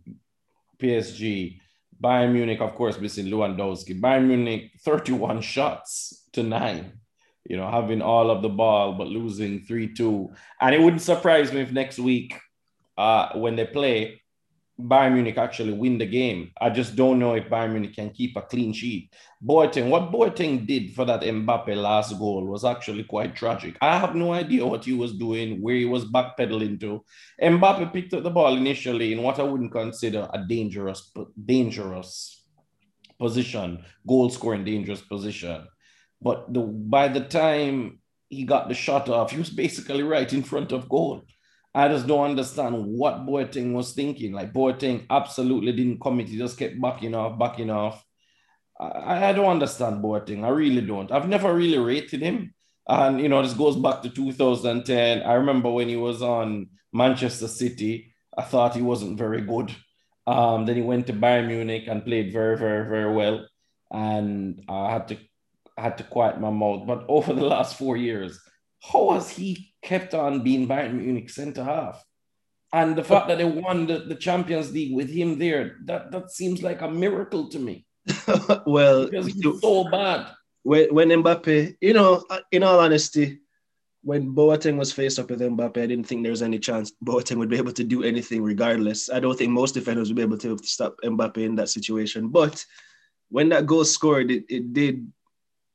PSG. 0.78 1.58
Bayern 2.00 2.32
Munich, 2.32 2.60
of 2.60 2.76
course, 2.76 3.00
missing 3.00 3.26
Lewandowski. 3.26 4.00
Bayern 4.00 4.28
Munich, 4.28 4.70
31 4.84 5.40
shots 5.40 6.22
to 6.34 6.44
nine. 6.44 7.00
You 7.44 7.56
know, 7.56 7.68
having 7.68 8.00
all 8.00 8.30
of 8.30 8.42
the 8.42 8.48
ball 8.48 8.92
but 8.92 9.08
losing 9.08 9.64
3 9.64 9.92
2. 9.92 10.30
And 10.60 10.72
it 10.72 10.80
wouldn't 10.80 11.02
surprise 11.02 11.52
me 11.52 11.62
if 11.62 11.72
next 11.72 11.98
week, 11.98 12.38
uh, 12.96 13.30
when 13.34 13.56
they 13.56 13.66
play, 13.66 14.22
Bayern 14.80 15.14
Munich 15.14 15.36
actually 15.36 15.72
win 15.72 15.98
the 15.98 16.06
game. 16.06 16.52
I 16.60 16.70
just 16.70 16.94
don't 16.94 17.18
know 17.18 17.34
if 17.34 17.48
Bayern 17.48 17.72
Munich 17.72 17.96
can 17.96 18.10
keep 18.10 18.36
a 18.36 18.42
clean 18.42 18.72
sheet. 18.72 19.12
Boateng, 19.44 19.88
what 19.88 20.12
Boateng 20.12 20.66
did 20.68 20.94
for 20.94 21.04
that 21.04 21.22
Mbappe 21.22 21.74
last 21.76 22.16
goal 22.16 22.44
was 22.46 22.64
actually 22.64 23.02
quite 23.02 23.34
tragic. 23.34 23.76
I 23.80 23.98
have 23.98 24.14
no 24.14 24.32
idea 24.32 24.64
what 24.64 24.84
he 24.84 24.92
was 24.92 25.14
doing, 25.14 25.60
where 25.60 25.74
he 25.74 25.84
was 25.84 26.04
backpedaling 26.04 26.78
to. 26.80 27.04
Mbappe 27.42 27.92
picked 27.92 28.14
up 28.14 28.22
the 28.22 28.30
ball 28.30 28.56
initially 28.56 29.12
in 29.12 29.22
what 29.22 29.40
I 29.40 29.42
wouldn't 29.42 29.72
consider 29.72 30.28
a 30.32 30.44
dangerous, 30.46 31.12
dangerous 31.44 32.44
position, 33.18 33.84
goal 34.06 34.30
scoring 34.30 34.64
dangerous 34.64 35.00
position. 35.00 35.66
But 36.22 36.54
the, 36.54 36.60
by 36.60 37.08
the 37.08 37.20
time 37.20 37.98
he 38.28 38.44
got 38.44 38.68
the 38.68 38.74
shot 38.74 39.08
off, 39.08 39.32
he 39.32 39.38
was 39.38 39.50
basically 39.50 40.04
right 40.04 40.32
in 40.32 40.44
front 40.44 40.70
of 40.70 40.88
goal. 40.88 41.24
I 41.78 41.86
just 41.86 42.08
don't 42.08 42.30
understand 42.30 42.86
what 42.86 43.24
Boateng 43.24 43.72
was 43.72 43.92
thinking. 43.92 44.32
Like 44.32 44.52
Boateng 44.52 45.06
absolutely 45.08 45.70
didn't 45.70 46.00
commit. 46.00 46.26
He 46.28 46.36
just 46.36 46.58
kept 46.58 46.80
backing 46.80 47.14
off, 47.14 47.38
backing 47.38 47.70
off. 47.70 48.04
I, 48.80 49.28
I 49.28 49.32
don't 49.32 49.46
understand 49.46 50.02
Boateng. 50.02 50.42
I 50.44 50.48
really 50.48 50.80
don't. 50.80 51.12
I've 51.12 51.28
never 51.28 51.54
really 51.54 51.78
rated 51.78 52.20
him. 52.20 52.52
And, 52.88 53.20
you 53.20 53.28
know, 53.28 53.42
this 53.42 53.54
goes 53.54 53.76
back 53.76 54.02
to 54.02 54.10
2010. 54.10 55.22
I 55.22 55.34
remember 55.34 55.70
when 55.70 55.88
he 55.88 55.94
was 55.94 56.20
on 56.20 56.66
Manchester 56.92 57.46
City, 57.46 58.12
I 58.36 58.42
thought 58.42 58.74
he 58.74 58.82
wasn't 58.82 59.16
very 59.16 59.42
good. 59.42 59.72
Um, 60.26 60.66
then 60.66 60.74
he 60.74 60.82
went 60.82 61.06
to 61.06 61.12
Bayern 61.12 61.46
Munich 61.46 61.84
and 61.86 62.04
played 62.04 62.32
very, 62.32 62.58
very, 62.58 62.88
very 62.88 63.14
well. 63.14 63.46
And 63.92 64.64
I 64.68 64.90
had 64.90 65.06
to 65.08 65.18
I 65.76 65.82
had 65.82 65.98
to 65.98 66.04
quiet 66.04 66.40
my 66.40 66.50
mouth. 66.50 66.88
But 66.88 67.04
over 67.08 67.32
the 67.32 67.46
last 67.46 67.76
four 67.78 67.96
years, 67.96 68.40
how 68.82 69.12
has 69.12 69.30
he 69.30 69.70
kept 69.88 70.12
on 70.12 70.42
being 70.42 70.68
Bayern 70.68 71.00
Munich 71.00 71.30
centre 71.30 71.64
half? 71.64 72.04
And 72.74 72.94
the 72.94 73.04
fact 73.04 73.28
that 73.28 73.38
they 73.38 73.46
won 73.46 73.86
the, 73.86 74.00
the 74.00 74.14
Champions 74.14 74.70
League 74.70 74.94
with 74.94 75.08
him 75.08 75.38
there, 75.38 75.76
that, 75.86 76.12
that 76.12 76.30
seems 76.30 76.62
like 76.62 76.82
a 76.82 76.90
miracle 76.90 77.48
to 77.48 77.58
me. 77.58 77.86
well, 78.66 79.06
because 79.06 79.26
he's 79.26 79.60
so 79.60 79.88
bad. 79.90 80.26
When, 80.64 80.94
when 80.94 81.08
Mbappe, 81.08 81.76
you 81.80 81.94
know, 81.94 82.22
in 82.52 82.62
all 82.62 82.78
honesty, 82.80 83.40
when 84.02 84.34
Boateng 84.34 84.76
was 84.76 84.92
faced 84.92 85.18
up 85.18 85.30
with 85.30 85.40
Mbappe, 85.40 85.78
I 85.82 85.86
didn't 85.86 86.04
think 86.04 86.22
there 86.22 86.36
was 86.38 86.42
any 86.42 86.58
chance 86.58 86.92
Boateng 87.02 87.38
would 87.38 87.48
be 87.48 87.56
able 87.56 87.72
to 87.72 87.84
do 87.84 88.04
anything 88.04 88.42
regardless. 88.42 89.08
I 89.08 89.18
don't 89.18 89.36
think 89.38 89.50
most 89.50 89.72
defenders 89.72 90.08
would 90.08 90.16
be 90.16 90.22
able 90.22 90.38
to 90.38 90.58
stop 90.58 90.96
Mbappe 91.02 91.38
in 91.38 91.54
that 91.56 91.70
situation. 91.70 92.28
But 92.28 92.62
when 93.30 93.48
that 93.48 93.64
goal 93.64 93.84
scored, 93.86 94.30
it, 94.30 94.44
it 94.50 94.74
did, 94.74 95.10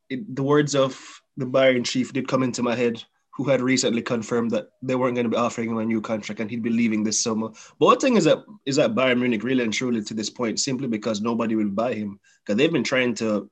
it, 0.09 0.35
the 0.35 0.43
words 0.43 0.75
of 0.75 0.93
the 1.37 1.45
Bayern 1.45 1.83
chief 1.83 2.13
did 2.13 2.27
come 2.27 2.43
into 2.43 2.61
my 2.61 2.75
head, 2.75 3.03
who 3.35 3.43
had 3.45 3.61
recently 3.61 4.01
confirmed 4.01 4.51
that 4.51 4.69
they 4.83 4.95
weren't 4.95 5.15
going 5.15 5.25
to 5.25 5.29
be 5.29 5.35
offering 5.35 5.71
him 5.71 5.77
a 5.79 5.85
new 5.85 5.99
contract 5.99 6.39
and 6.39 6.51
he'd 6.51 6.61
be 6.61 6.69
leaving 6.69 7.03
this 7.03 7.21
summer. 7.21 7.49
But 7.79 7.85
one 7.85 7.99
thing 7.99 8.15
is 8.15 8.25
that 8.25 8.43
is 8.65 8.75
that 8.75 8.93
Bayern 8.93 9.19
Munich 9.19 9.43
really 9.43 9.63
and 9.63 9.73
truly 9.73 10.03
to 10.03 10.13
this 10.13 10.29
point 10.29 10.59
simply 10.59 10.87
because 10.87 11.19
nobody 11.19 11.55
will 11.55 11.69
buy 11.69 11.93
him 11.95 12.19
because 12.45 12.57
they've 12.57 12.71
been 12.71 12.83
trying 12.83 13.15
to 13.15 13.49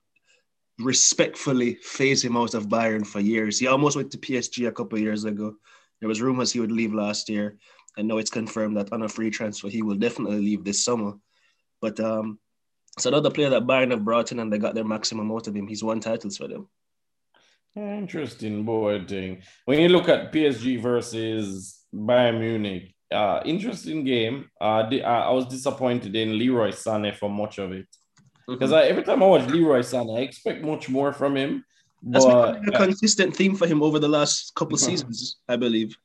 respectfully 0.80 1.76
phase 1.82 2.24
him 2.24 2.38
out 2.38 2.54
of 2.54 2.68
Bayern 2.68 3.06
for 3.06 3.20
years. 3.20 3.58
He 3.58 3.68
almost 3.68 3.96
went 3.96 4.12
to 4.12 4.18
PSG 4.20 4.68
a 4.68 4.72
couple 4.72 4.98
of 4.98 5.04
years 5.04 5.26
ago. 5.26 5.56
There 6.00 6.10
was 6.10 6.22
rumors 6.22 6.52
he 6.52 6.60
would 6.60 6.72
leave 6.72 6.94
last 6.94 7.30
year, 7.30 7.58
and 7.98 8.08
now 8.08 8.18
it's 8.18 8.32
confirmed 8.32 8.78
that 8.78 8.92
on 8.94 9.04
a 9.04 9.10
free 9.10 9.30
transfer 9.30 9.68
he 9.68 9.82
will 9.82 9.96
definitely 9.96 10.40
leave 10.40 10.64
this 10.64 10.84
summer. 10.84 11.14
But 11.82 12.00
um, 12.00 12.40
it's 12.98 13.08
another 13.08 13.32
player 13.32 13.50
that 13.50 13.66
Bayern 13.66 13.92
have 13.92 14.06
brought 14.06 14.32
in 14.32 14.40
and 14.40 14.54
they 14.54 14.60
got 14.60 14.76
their 14.76 14.86
maximum 14.86 15.32
out 15.32 15.48
of 15.48 15.56
him. 15.56 15.68
He's 15.68 15.84
won 15.84 16.00
titles 16.00 16.38
for 16.38 16.48
them. 16.48 16.68
Interesting 17.76 18.66
Boateng. 18.66 19.44
When 19.66 19.80
you 19.80 19.90
look 19.90 20.10
at 20.10 20.32
PSG 20.32 20.82
versus 20.82 21.80
Bayern 21.94 22.40
Munich, 22.40 22.94
uh, 23.12 23.42
interesting 23.46 24.04
game. 24.04 24.50
Uh, 24.60 24.90
the, 24.90 25.04
uh, 25.04 25.30
I 25.30 25.32
was 25.32 25.46
disappointed 25.46 26.16
in 26.16 26.38
Leroy 26.38 26.72
Sané 26.72 27.16
for 27.16 27.30
much 27.30 27.58
of 27.58 27.72
it 27.72 27.88
because 28.48 28.72
mm-hmm. 28.72 28.90
every 28.90 29.04
time 29.04 29.22
I 29.24 29.26
watch 29.26 29.50
Leroy 29.50 29.80
Sané, 29.80 30.20
I 30.20 30.22
expect 30.22 30.64
much 30.64 30.90
more 30.90 31.14
from 31.14 31.36
him. 31.36 31.64
That's 32.04 32.26
but, 32.26 32.62
been 32.62 32.74
a 32.74 32.78
consistent 32.78 33.36
theme 33.36 33.56
for 33.56 33.68
him 33.68 33.84
over 33.84 34.00
the 34.00 34.08
last 34.08 34.56
couple 34.56 34.78
seasons, 34.78 35.38
I 35.48 35.56
believe. 35.56 35.96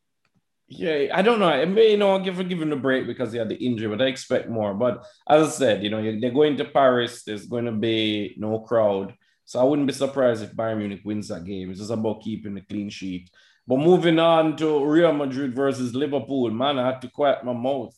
Yeah, 0.69 1.07
I 1.15 1.23
don't 1.23 1.39
know. 1.39 1.49
I 1.49 1.65
may, 1.65 1.93
you 1.93 1.97
know, 1.97 2.11
I'll 2.11 2.21
give, 2.21 2.37
give 2.49 2.61
him 2.61 2.73
a 2.73 2.77
break 2.77 3.07
because 3.07 3.33
he 3.33 3.39
had 3.39 3.49
the 3.49 3.57
injury, 3.57 3.89
but 3.89 4.03
I 4.03 4.09
expect 4.09 4.49
more. 4.49 4.75
But 4.75 5.05
as 5.29 5.47
I 5.47 5.51
said, 5.51 5.85
you 5.85 5.91
know, 5.91 6.03
they're 6.03 6.31
going 6.33 6.57
to 6.57 6.65
Paris. 6.65 7.23
There's 7.23 7.47
going 7.47 7.67
to 7.67 7.73
be 7.73 8.35
no 8.37 8.59
crowd. 8.59 9.15
So 9.47 9.61
I 9.61 9.63
wouldn't 9.63 9.87
be 9.87 9.95
surprised 9.95 10.43
if 10.43 10.53
Bayern 10.53 10.79
Munich 10.79 11.03
wins 11.05 11.29
that 11.29 11.45
game. 11.45 11.71
It's 11.71 11.79
just 11.79 11.93
about 11.93 12.21
keeping 12.21 12.55
the 12.55 12.61
clean 12.63 12.91
sheet. 12.91 13.31
But 13.67 13.79
moving 13.79 14.19
on 14.19 14.57
to 14.57 14.85
Real 14.85 15.13
Madrid 15.13 15.55
versus 15.55 15.95
Liverpool, 15.95 16.51
man, 16.51 16.79
I 16.79 16.87
had 16.87 17.01
to 17.03 17.09
quiet 17.09 17.45
my 17.45 17.53
mouth. 17.53 17.97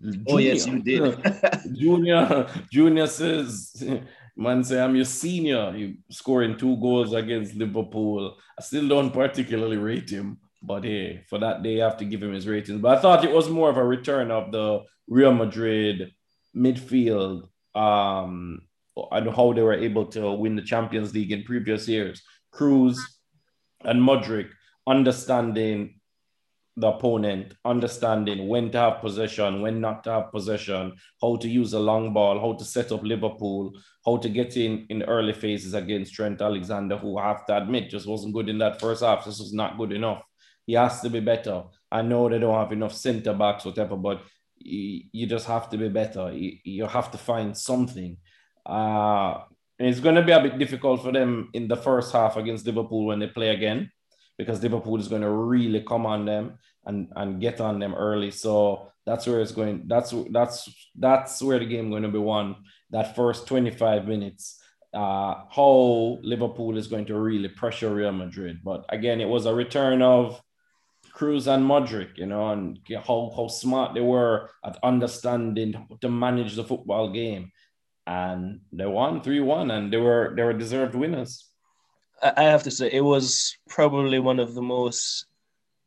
Junior, 0.00 0.24
oh 0.28 0.38
yes, 0.38 0.66
you 0.66 0.80
did. 0.80 1.18
Junior, 1.74 2.46
Junior 2.72 3.06
says, 3.08 3.84
man, 4.36 4.62
say 4.62 4.80
I'm 4.80 4.94
your 4.94 5.04
senior. 5.04 5.76
You 5.76 5.96
scoring 6.08 6.56
two 6.56 6.76
goals 6.76 7.12
against 7.12 7.56
Liverpool. 7.56 8.36
I 8.58 8.62
still 8.62 8.88
don't 8.88 9.12
particularly 9.12 9.76
rate 9.76 10.08
him, 10.08 10.38
but 10.62 10.84
hey, 10.84 11.24
for 11.28 11.38
that 11.40 11.62
day, 11.64 11.82
I 11.82 11.88
have 11.88 11.98
to 11.98 12.04
give 12.04 12.22
him 12.22 12.32
his 12.32 12.46
ratings. 12.46 12.80
But 12.80 12.98
I 12.98 13.00
thought 13.00 13.24
it 13.24 13.32
was 13.32 13.50
more 13.50 13.68
of 13.68 13.76
a 13.76 13.84
return 13.84 14.30
of 14.30 14.52
the 14.52 14.84
Real 15.08 15.32
Madrid 15.32 16.12
midfield 16.56 17.48
um 17.74 18.62
and 19.12 19.30
how 19.34 19.52
they 19.52 19.62
were 19.62 19.74
able 19.74 20.06
to 20.06 20.32
win 20.32 20.56
the 20.56 20.62
Champions 20.62 21.14
League 21.14 21.32
in 21.32 21.44
previous 21.44 21.88
years. 21.88 22.22
Kroos 22.54 22.96
and 23.84 24.00
Modric 24.00 24.48
understanding 24.86 26.00
the 26.78 26.88
opponent, 26.88 27.54
understanding 27.64 28.48
when 28.48 28.70
to 28.70 28.78
have 28.78 29.00
possession, 29.00 29.62
when 29.62 29.80
not 29.80 30.04
to 30.04 30.10
have 30.10 30.30
possession, 30.30 30.94
how 31.22 31.36
to 31.36 31.48
use 31.48 31.72
a 31.72 31.78
long 31.78 32.12
ball, 32.12 32.38
how 32.38 32.52
to 32.52 32.64
set 32.64 32.92
up 32.92 33.02
Liverpool, 33.02 33.72
how 34.04 34.18
to 34.18 34.28
get 34.28 34.56
in 34.58 34.86
in 34.90 35.02
early 35.04 35.32
phases 35.32 35.72
against 35.72 36.12
Trent 36.12 36.42
Alexander, 36.42 36.98
who 36.98 37.16
I 37.16 37.28
have 37.28 37.46
to 37.46 37.56
admit 37.56 37.88
just 37.90 38.06
wasn't 38.06 38.34
good 38.34 38.50
in 38.50 38.58
that 38.58 38.78
first 38.78 39.02
half. 39.02 39.24
This 39.24 39.40
was 39.40 39.54
not 39.54 39.78
good 39.78 39.92
enough. 39.92 40.22
He 40.66 40.74
has 40.74 41.00
to 41.00 41.08
be 41.08 41.20
better. 41.20 41.64
I 41.90 42.02
know 42.02 42.28
they 42.28 42.38
don't 42.38 42.58
have 42.58 42.72
enough 42.72 42.92
centre 42.92 43.32
backs, 43.32 43.64
whatever, 43.64 43.96
but 43.96 44.22
you, 44.58 45.26
just 45.26 45.46
have 45.46 45.70
to 45.70 45.78
be 45.78 45.88
better. 45.88 46.30
You 46.32 46.86
have 46.86 47.10
to 47.12 47.18
find 47.18 47.56
something. 47.56 48.18
Uh, 48.66 49.42
and 49.78 49.88
it's 49.88 50.00
going 50.00 50.14
to 50.14 50.22
be 50.22 50.32
a 50.32 50.42
bit 50.42 50.58
difficult 50.58 51.02
for 51.02 51.12
them 51.12 51.50
in 51.52 51.68
the 51.68 51.76
first 51.76 52.12
half 52.12 52.36
against 52.36 52.66
Liverpool 52.66 53.06
when 53.06 53.18
they 53.18 53.26
play 53.26 53.50
again 53.50 53.90
because 54.38 54.62
Liverpool 54.62 54.98
is 54.98 55.08
going 55.08 55.22
to 55.22 55.30
really 55.30 55.82
come 55.82 56.06
on 56.06 56.24
them 56.24 56.58
and, 56.84 57.08
and 57.16 57.40
get 57.40 57.60
on 57.60 57.78
them 57.78 57.94
early. 57.94 58.30
So 58.30 58.90
that's 59.04 59.26
where 59.26 59.40
it's 59.40 59.52
going. 59.52 59.84
That's 59.86 60.12
that's 60.30 60.68
that's 60.98 61.42
where 61.42 61.58
the 61.58 61.66
game 61.66 61.90
going 61.90 62.02
to 62.02 62.08
be 62.08 62.18
won. 62.18 62.56
That 62.90 63.16
first 63.16 63.46
25 63.46 64.06
minutes. 64.06 64.60
Uh, 64.94 65.44
how 65.50 66.18
Liverpool 66.22 66.78
is 66.78 66.86
going 66.86 67.04
to 67.04 67.18
really 67.18 67.48
pressure 67.48 67.94
Real 67.94 68.12
Madrid. 68.12 68.60
But 68.64 68.86
again, 68.88 69.20
it 69.20 69.28
was 69.28 69.44
a 69.44 69.54
return 69.54 70.00
of 70.00 70.40
Kroos 71.14 71.46
and 71.46 71.64
Modric, 71.68 72.16
you 72.16 72.26
know, 72.26 72.50
and 72.50 72.78
how, 73.06 73.32
how 73.36 73.48
smart 73.48 73.94
they 73.94 74.00
were 74.00 74.50
at 74.64 74.78
understanding 74.82 75.86
to 76.00 76.08
manage 76.08 76.56
the 76.56 76.64
football 76.64 77.10
game. 77.10 77.52
And 78.06 78.60
they 78.72 78.86
won 78.86 79.20
3-1 79.20 79.72
and 79.72 79.92
they 79.92 79.96
were 79.96 80.32
they 80.36 80.42
were 80.42 80.52
deserved 80.52 80.94
winners. 80.94 81.48
I 82.22 82.44
have 82.44 82.62
to 82.62 82.70
say, 82.70 82.88
it 82.90 83.04
was 83.04 83.56
probably 83.68 84.18
one 84.18 84.40
of 84.40 84.54
the 84.54 84.62
most 84.62 85.26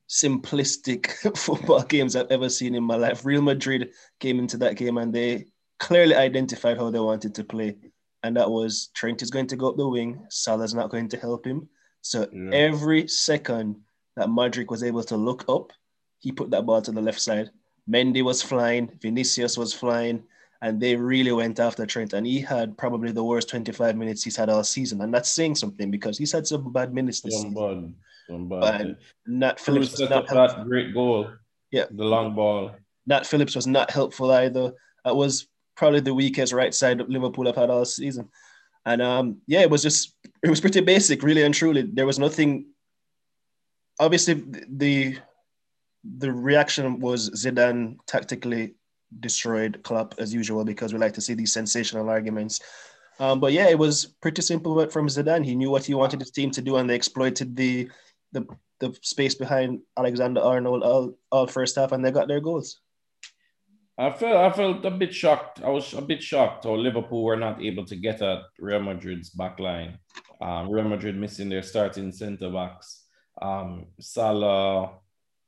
simplistic 0.09 1.37
football 1.37 1.83
games 1.83 2.15
I've 2.15 2.31
ever 2.31 2.49
seen 2.49 2.75
in 2.75 2.83
my 2.83 2.95
life. 2.95 3.25
Real 3.25 3.41
Madrid 3.41 3.91
came 4.19 4.39
into 4.39 4.57
that 4.57 4.75
game 4.75 4.97
and 4.97 5.13
they 5.13 5.45
clearly 5.79 6.15
identified 6.15 6.77
how 6.77 6.89
they 6.91 6.99
wanted 6.99 7.33
to 7.35 7.43
play. 7.43 7.77
And 8.23 8.35
that 8.35 8.49
was 8.49 8.89
Trent 8.93 9.21
is 9.21 9.31
going 9.31 9.47
to 9.47 9.55
go 9.55 9.69
up 9.69 9.77
the 9.77 9.87
wing, 9.87 10.25
Salah's 10.29 10.73
not 10.73 10.89
going 10.89 11.07
to 11.09 11.17
help 11.17 11.45
him. 11.45 11.69
So 12.01 12.27
yeah. 12.31 12.49
every 12.51 13.07
second 13.07 13.77
that 14.15 14.27
Modric 14.27 14.69
was 14.69 14.83
able 14.83 15.03
to 15.03 15.17
look 15.17 15.45
up, 15.47 15.71
he 16.19 16.31
put 16.31 16.51
that 16.51 16.65
ball 16.65 16.81
to 16.81 16.91
the 16.91 17.01
left 17.01 17.21
side. 17.21 17.49
Mendy 17.89 18.23
was 18.23 18.41
flying, 18.41 18.91
Vinicius 19.01 19.57
was 19.57 19.73
flying, 19.73 20.23
and 20.61 20.79
they 20.79 20.95
really 20.95 21.31
went 21.31 21.59
after 21.59 21.85
Trent. 21.85 22.13
And 22.13 22.27
he 22.27 22.41
had 22.41 22.77
probably 22.77 23.11
the 23.11 23.23
worst 23.23 23.49
25 23.49 23.95
minutes 23.95 24.23
he's 24.23 24.35
had 24.35 24.49
all 24.49 24.63
season. 24.63 25.01
And 25.01 25.13
that's 25.13 25.31
saying 25.31 25.55
something 25.55 25.89
because 25.89 26.17
he's 26.17 26.31
had 26.31 26.45
some 26.45 26.73
bad 26.73 26.93
minutes 26.93 27.21
this 27.21 27.39
some 27.39 27.51
season. 27.51 27.87
Bad, 27.87 27.93
some 28.27 28.49
bad. 28.49 28.81
And 28.81 28.97
Nat 29.25 29.59
Phillips 29.59 29.97
set 29.97 30.11
up 30.11 30.27
that 30.27 30.65
great 30.65 30.93
goal. 30.93 31.31
Yeah. 31.71 31.85
The 31.91 32.03
long 32.03 32.35
ball. 32.35 32.71
Nat 33.07 33.25
Phillips 33.25 33.55
was 33.55 33.67
not 33.67 33.89
helpful 33.91 34.31
either. 34.31 34.73
That 35.05 35.15
was 35.15 35.47
probably 35.77 36.01
the 36.01 36.13
weakest 36.13 36.51
right 36.51 36.73
side 36.73 36.99
of 36.99 37.09
Liverpool 37.09 37.45
have 37.45 37.55
had 37.55 37.69
all 37.69 37.85
season. 37.85 38.29
And 38.85 39.01
um, 39.01 39.41
yeah, 39.47 39.61
it 39.61 39.69
was 39.69 39.81
just 39.81 40.15
it 40.43 40.49
was 40.49 40.61
pretty 40.61 40.81
basic, 40.81 41.23
really 41.23 41.43
and 41.43 41.53
truly. 41.53 41.83
There 41.83 42.05
was 42.05 42.19
nothing. 42.19 42.67
Obviously, 43.99 44.43
the 44.69 45.17
the 46.03 46.31
reaction 46.31 46.99
was 46.99 47.29
Zidane 47.31 47.97
tactically 48.07 48.75
destroyed 49.19 49.81
Klopp 49.83 50.15
as 50.17 50.33
usual 50.33 50.63
because 50.63 50.93
we 50.93 50.99
like 50.99 51.13
to 51.13 51.21
see 51.21 51.33
these 51.33 51.53
sensational 51.53 52.09
arguments. 52.09 52.61
Um, 53.19 53.39
but 53.39 53.51
yeah, 53.51 53.67
it 53.67 53.77
was 53.77 54.05
pretty 54.21 54.41
simple 54.41 54.87
from 54.89 55.07
Zidane. 55.07 55.45
He 55.45 55.55
knew 55.55 55.69
what 55.69 55.85
he 55.85 55.93
wanted 55.93 56.21
his 56.21 56.31
team 56.31 56.51
to 56.51 56.61
do, 56.61 56.77
and 56.77 56.89
they 56.89 56.95
exploited 56.95 57.55
the 57.55 57.89
the, 58.31 58.45
the 58.79 58.95
space 59.01 59.35
behind 59.35 59.79
Alexander 59.97 60.41
Arnold 60.41 60.83
all, 60.83 61.17
all 61.31 61.47
first 61.47 61.75
half, 61.75 61.91
and 61.91 62.05
they 62.05 62.11
got 62.11 62.27
their 62.27 62.39
goals. 62.39 62.79
I 63.97 64.11
felt 64.11 64.37
I 64.37 64.55
felt 64.55 64.85
a 64.85 64.91
bit 64.91 65.13
shocked. 65.13 65.61
I 65.61 65.69
was 65.69 65.93
a 65.93 66.01
bit 66.01 66.23
shocked 66.23 66.63
how 66.63 66.75
Liverpool 66.75 67.25
were 67.25 67.35
not 67.35 67.61
able 67.61 67.85
to 67.85 67.97
get 67.97 68.21
at 68.21 68.43
Real 68.57 68.81
Madrid's 68.81 69.29
back 69.29 69.59
line. 69.59 69.97
Um, 70.39 70.69
Real 70.69 70.87
Madrid 70.87 71.17
missing 71.17 71.49
their 71.49 71.63
starting 71.63 72.13
centre 72.13 72.49
backs. 72.49 73.03
Um, 73.41 73.87
Salah, 73.99 74.99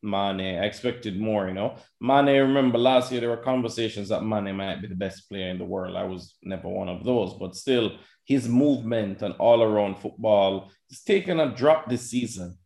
Mane. 0.03 0.59
I 0.59 0.65
expected 0.65 1.19
more, 1.19 1.47
you 1.47 1.53
know. 1.53 1.75
Mane, 1.99 2.41
remember 2.41 2.77
last 2.77 3.11
year 3.11 3.21
there 3.21 3.29
were 3.29 3.37
conversations 3.37 4.09
that 4.09 4.23
Mane 4.23 4.55
might 4.55 4.81
be 4.81 4.87
the 4.87 4.95
best 4.95 5.29
player 5.29 5.49
in 5.49 5.57
the 5.57 5.65
world. 5.65 5.95
I 5.95 6.03
was 6.03 6.35
never 6.43 6.67
one 6.67 6.89
of 6.89 7.03
those, 7.03 7.35
but 7.35 7.55
still, 7.55 7.97
his 8.25 8.47
movement 8.47 9.21
and 9.21 9.33
all 9.35 9.61
around 9.61 9.99
football 9.99 10.71
is 10.89 11.03
taken 11.03 11.39
a 11.39 11.55
drop 11.55 11.89
this 11.89 12.09
season. 12.09 12.57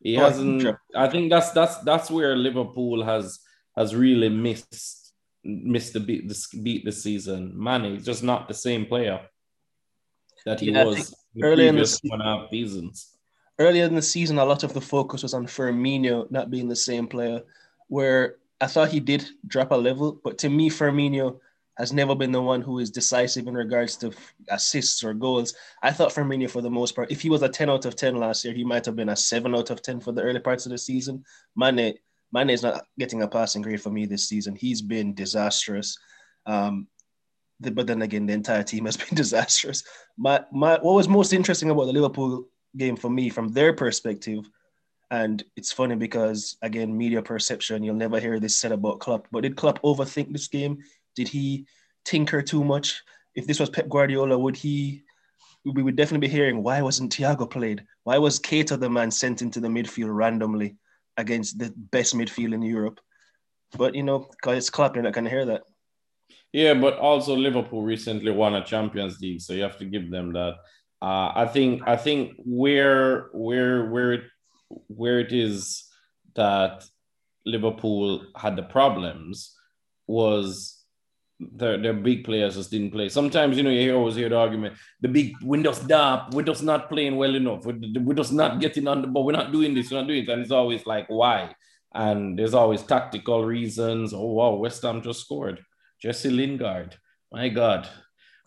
He 0.00 0.16
oh, 0.16 0.20
hasn't. 0.20 0.76
I 0.94 1.08
think 1.08 1.30
that's 1.30 1.50
that's 1.52 1.78
that's 1.78 2.10
where 2.10 2.36
Liverpool 2.36 3.04
has 3.04 3.38
has 3.76 3.94
really 3.94 4.28
missed 4.28 5.12
missed 5.44 5.92
the 5.92 6.00
beat 6.00 6.28
this 6.28 6.48
beat 6.48 6.84
this 6.84 7.02
season. 7.02 7.52
Mane 7.56 7.96
is 7.96 8.04
just 8.04 8.22
not 8.22 8.48
the 8.48 8.54
same 8.54 8.86
player 8.86 9.20
that 10.44 10.60
he 10.60 10.72
yeah, 10.72 10.84
was 10.84 11.14
early 11.40 11.68
in 11.68 11.76
the 11.76 12.00
one 12.04 12.20
half 12.20 12.50
seasons 12.50 13.11
earlier 13.62 13.84
in 13.84 13.94
the 13.94 14.02
season, 14.02 14.38
a 14.38 14.44
lot 14.44 14.62
of 14.62 14.74
the 14.74 14.80
focus 14.80 15.22
was 15.22 15.34
on 15.34 15.46
Firmino 15.46 16.30
not 16.30 16.50
being 16.50 16.68
the 16.68 16.76
same 16.76 17.06
player, 17.06 17.42
where 17.88 18.36
I 18.60 18.66
thought 18.66 18.90
he 18.90 19.00
did 19.00 19.26
drop 19.46 19.70
a 19.72 19.74
level, 19.74 20.20
but 20.22 20.38
to 20.38 20.48
me, 20.48 20.70
Firmino 20.70 21.38
has 21.78 21.92
never 21.92 22.14
been 22.14 22.32
the 22.32 22.42
one 22.42 22.60
who 22.60 22.78
is 22.78 22.90
decisive 22.90 23.46
in 23.46 23.54
regards 23.54 23.96
to 23.96 24.12
assists 24.50 25.02
or 25.02 25.14
goals. 25.14 25.54
I 25.82 25.90
thought 25.90 26.12
Firmino, 26.12 26.48
for 26.48 26.60
the 26.60 26.70
most 26.70 26.94
part, 26.94 27.10
if 27.10 27.22
he 27.22 27.30
was 27.30 27.42
a 27.42 27.48
10 27.48 27.70
out 27.70 27.86
of 27.86 27.96
10 27.96 28.16
last 28.16 28.44
year, 28.44 28.54
he 28.54 28.64
might 28.64 28.84
have 28.84 28.96
been 28.96 29.08
a 29.08 29.16
7 29.16 29.54
out 29.54 29.70
of 29.70 29.82
10 29.82 30.00
for 30.00 30.12
the 30.12 30.22
early 30.22 30.40
parts 30.40 30.66
of 30.66 30.72
the 30.72 30.78
season. 30.78 31.24
Mane, 31.56 31.94
Mane 32.32 32.50
is 32.50 32.62
not 32.62 32.84
getting 32.98 33.22
a 33.22 33.28
passing 33.28 33.62
grade 33.62 33.80
for 33.80 33.90
me 33.90 34.06
this 34.06 34.28
season. 34.28 34.54
He's 34.54 34.82
been 34.82 35.14
disastrous. 35.14 35.98
Um, 36.46 36.88
but 37.58 37.86
then 37.86 38.02
again, 38.02 38.26
the 38.26 38.32
entire 38.32 38.62
team 38.62 38.84
has 38.84 38.96
been 38.96 39.08
disastrous. 39.14 39.82
My, 40.16 40.44
my, 40.52 40.78
what 40.80 40.94
was 40.94 41.08
most 41.08 41.32
interesting 41.32 41.70
about 41.70 41.86
the 41.86 41.92
Liverpool 41.92 42.48
game 42.76 42.96
for 42.96 43.10
me 43.10 43.28
from 43.28 43.48
their 43.48 43.72
perspective. 43.72 44.48
And 45.10 45.42
it's 45.56 45.72
funny 45.72 45.94
because 45.94 46.56
again, 46.62 46.96
media 46.96 47.22
perception, 47.22 47.82
you'll 47.82 47.94
never 47.94 48.18
hear 48.18 48.40
this 48.40 48.56
said 48.56 48.72
about 48.72 49.00
Klopp. 49.00 49.28
But 49.30 49.42
did 49.42 49.56
Klopp 49.56 49.82
overthink 49.82 50.32
this 50.32 50.48
game? 50.48 50.78
Did 51.14 51.28
he 51.28 51.66
tinker 52.04 52.42
too 52.42 52.64
much? 52.64 53.02
If 53.34 53.46
this 53.46 53.60
was 53.60 53.70
Pep 53.70 53.88
Guardiola, 53.88 54.38
would 54.38 54.56
he 54.56 55.04
we 55.64 55.82
would 55.82 55.96
definitely 55.96 56.26
be 56.26 56.32
hearing 56.32 56.62
why 56.62 56.82
wasn't 56.82 57.14
Thiago 57.14 57.48
played? 57.48 57.84
Why 58.04 58.18
was 58.18 58.40
Keita 58.40 58.80
the 58.80 58.90
man 58.90 59.10
sent 59.10 59.42
into 59.42 59.60
the 59.60 59.68
midfield 59.68 60.12
randomly 60.12 60.76
against 61.16 61.58
the 61.58 61.72
best 61.76 62.16
midfield 62.16 62.54
in 62.54 62.62
Europe? 62.62 63.00
But 63.76 63.94
you 63.94 64.02
know, 64.02 64.26
because 64.30 64.58
it's 64.58 64.70
Klopp, 64.70 64.96
you're 64.96 65.04
not 65.04 65.12
gonna 65.12 65.30
hear 65.30 65.46
that. 65.46 65.62
Yeah, 66.52 66.74
but 66.74 66.98
also 66.98 67.34
Liverpool 67.34 67.82
recently 67.82 68.30
won 68.30 68.54
a 68.54 68.64
Champions 68.64 69.20
League, 69.20 69.40
so 69.40 69.52
you 69.52 69.62
have 69.62 69.78
to 69.78 69.86
give 69.86 70.10
them 70.10 70.32
that. 70.32 70.56
Uh, 71.02 71.32
I 71.34 71.46
think 71.46 71.82
I 71.84 71.96
think 71.96 72.34
where 72.44 73.28
where 73.32 73.90
where 73.90 74.12
it, 74.12 74.24
where 74.86 75.18
it 75.18 75.32
is 75.32 75.84
that 76.36 76.84
Liverpool 77.44 78.24
had 78.36 78.54
the 78.54 78.62
problems 78.62 79.52
was 80.06 80.78
their, 81.40 81.76
their 81.76 81.92
big 81.92 82.22
players 82.22 82.54
just 82.54 82.70
didn't 82.70 82.92
play. 82.92 83.08
Sometimes 83.08 83.56
you 83.56 83.64
know 83.64 83.70
you 83.70 83.96
always 83.96 84.14
hear 84.14 84.28
the 84.28 84.36
argument: 84.36 84.76
the 85.00 85.08
big 85.08 85.32
Windows 85.42 85.80
DAP, 85.80 86.34
we're 86.34 86.44
not 86.62 86.88
playing 86.88 87.16
well 87.16 87.34
enough. 87.34 87.66
Just 88.14 88.32
not 88.32 88.60
getting 88.60 88.86
on 88.86 89.02
the 89.02 89.08
ball. 89.08 89.24
We're 89.24 89.32
not 89.32 89.50
doing 89.50 89.74
this. 89.74 89.90
We're 89.90 89.98
not 89.98 90.06
doing 90.06 90.22
it. 90.22 90.28
And 90.28 90.42
it's 90.42 90.52
always 90.52 90.86
like 90.86 91.06
why? 91.08 91.52
And 91.92 92.38
there's 92.38 92.54
always 92.54 92.82
tactical 92.82 93.44
reasons. 93.44 94.14
Oh 94.14 94.32
wow, 94.34 94.54
West 94.54 94.82
Ham 94.82 95.02
just 95.02 95.22
scored. 95.22 95.64
Jesse 96.00 96.30
Lingard, 96.30 96.96
my 97.32 97.48
God, 97.48 97.88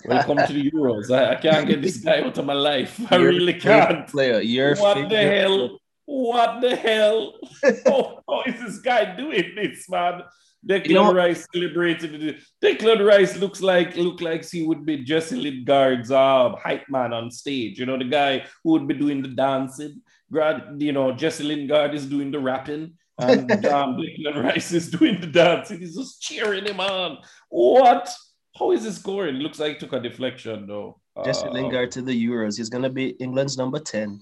Welcome 0.08 0.38
to 0.38 0.54
the 0.54 0.72
Euros. 0.72 1.10
I, 1.10 1.34
I, 1.34 1.36
can't 1.36 1.68
get 1.68 1.82
this 1.82 1.98
guy 1.98 2.22
out 2.22 2.38
of 2.38 2.46
my 2.46 2.54
life. 2.54 3.00
I 3.12 3.18
your 3.18 3.30
really 3.30 3.54
can't. 3.54 4.08
Player, 4.08 4.39
your 4.39 4.76
what 4.76 5.10
the 5.10 5.18
hell? 5.18 5.80
What 6.06 6.62
the 6.62 6.76
hell? 6.76 7.34
oh, 7.88 8.20
how 8.28 8.44
is 8.46 8.60
this 8.60 8.80
guy 8.80 9.15
doing 9.15 9.54
this, 9.56 9.89
man? 9.89 10.22
Declan 10.68 10.88
you 10.88 10.94
know, 10.96 11.13
Rice 11.13 11.48
celebrated. 11.54 12.39
Declan 12.63 13.06
Rice 13.06 13.38
looks 13.38 13.62
like 13.62 13.96
look 13.96 14.22
like 14.22 14.48
he 14.50 14.65
would 14.65 14.86
be 14.86 15.04
Jesse 15.04 15.36
Lingard's 15.36 16.12
uh, 16.12 16.56
hype 16.56 16.88
man 16.89 17.13
on 17.13 17.32
stage. 17.32 17.80
You 17.80 17.86
know, 17.86 17.98
the 17.98 18.06
guy 18.06 18.46
who 18.63 18.72
would 18.72 18.88
be 18.88 18.94
doing 18.96 19.22
the 19.22 19.30
dancing. 19.30 20.02
Grad, 20.32 20.76
you 20.80 20.91
know, 20.91 21.13
Jesse 21.13 21.44
Lingard 21.44 21.94
is 21.94 22.06
doing 22.06 22.32
the 22.32 22.39
rapping. 22.39 22.94
And 23.18 23.52
um, 23.65 23.98
Declan 23.98 24.44
Rice 24.44 24.72
is 24.72 24.89
doing 24.89 25.22
the 25.22 25.28
dancing. 25.28 25.80
He's 25.80 25.96
just 25.96 26.22
cheering 26.22 26.65
him 26.65 26.80
on. 26.80 27.20
What? 27.50 28.10
How 28.58 28.72
is 28.72 28.86
he 28.86 28.91
scoring? 28.91 29.36
Looks 29.36 29.60
like 29.60 29.74
he 29.74 29.80
took 29.80 29.94
a 29.94 30.00
deflection 30.00 30.68
though. 30.68 31.00
Jesse 31.24 31.48
uh, 31.48 31.52
Lingard 31.52 31.91
to 31.91 32.02
the 32.02 32.28
Euros. 32.28 32.58
He's 32.58 32.70
gonna 32.70 32.89
be 32.89 33.10
England's 33.20 33.58
number 33.58 33.80
10. 33.80 34.22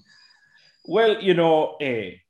Well, 0.86 1.20
you 1.20 1.34
know, 1.34 1.76
hey, 1.80 2.22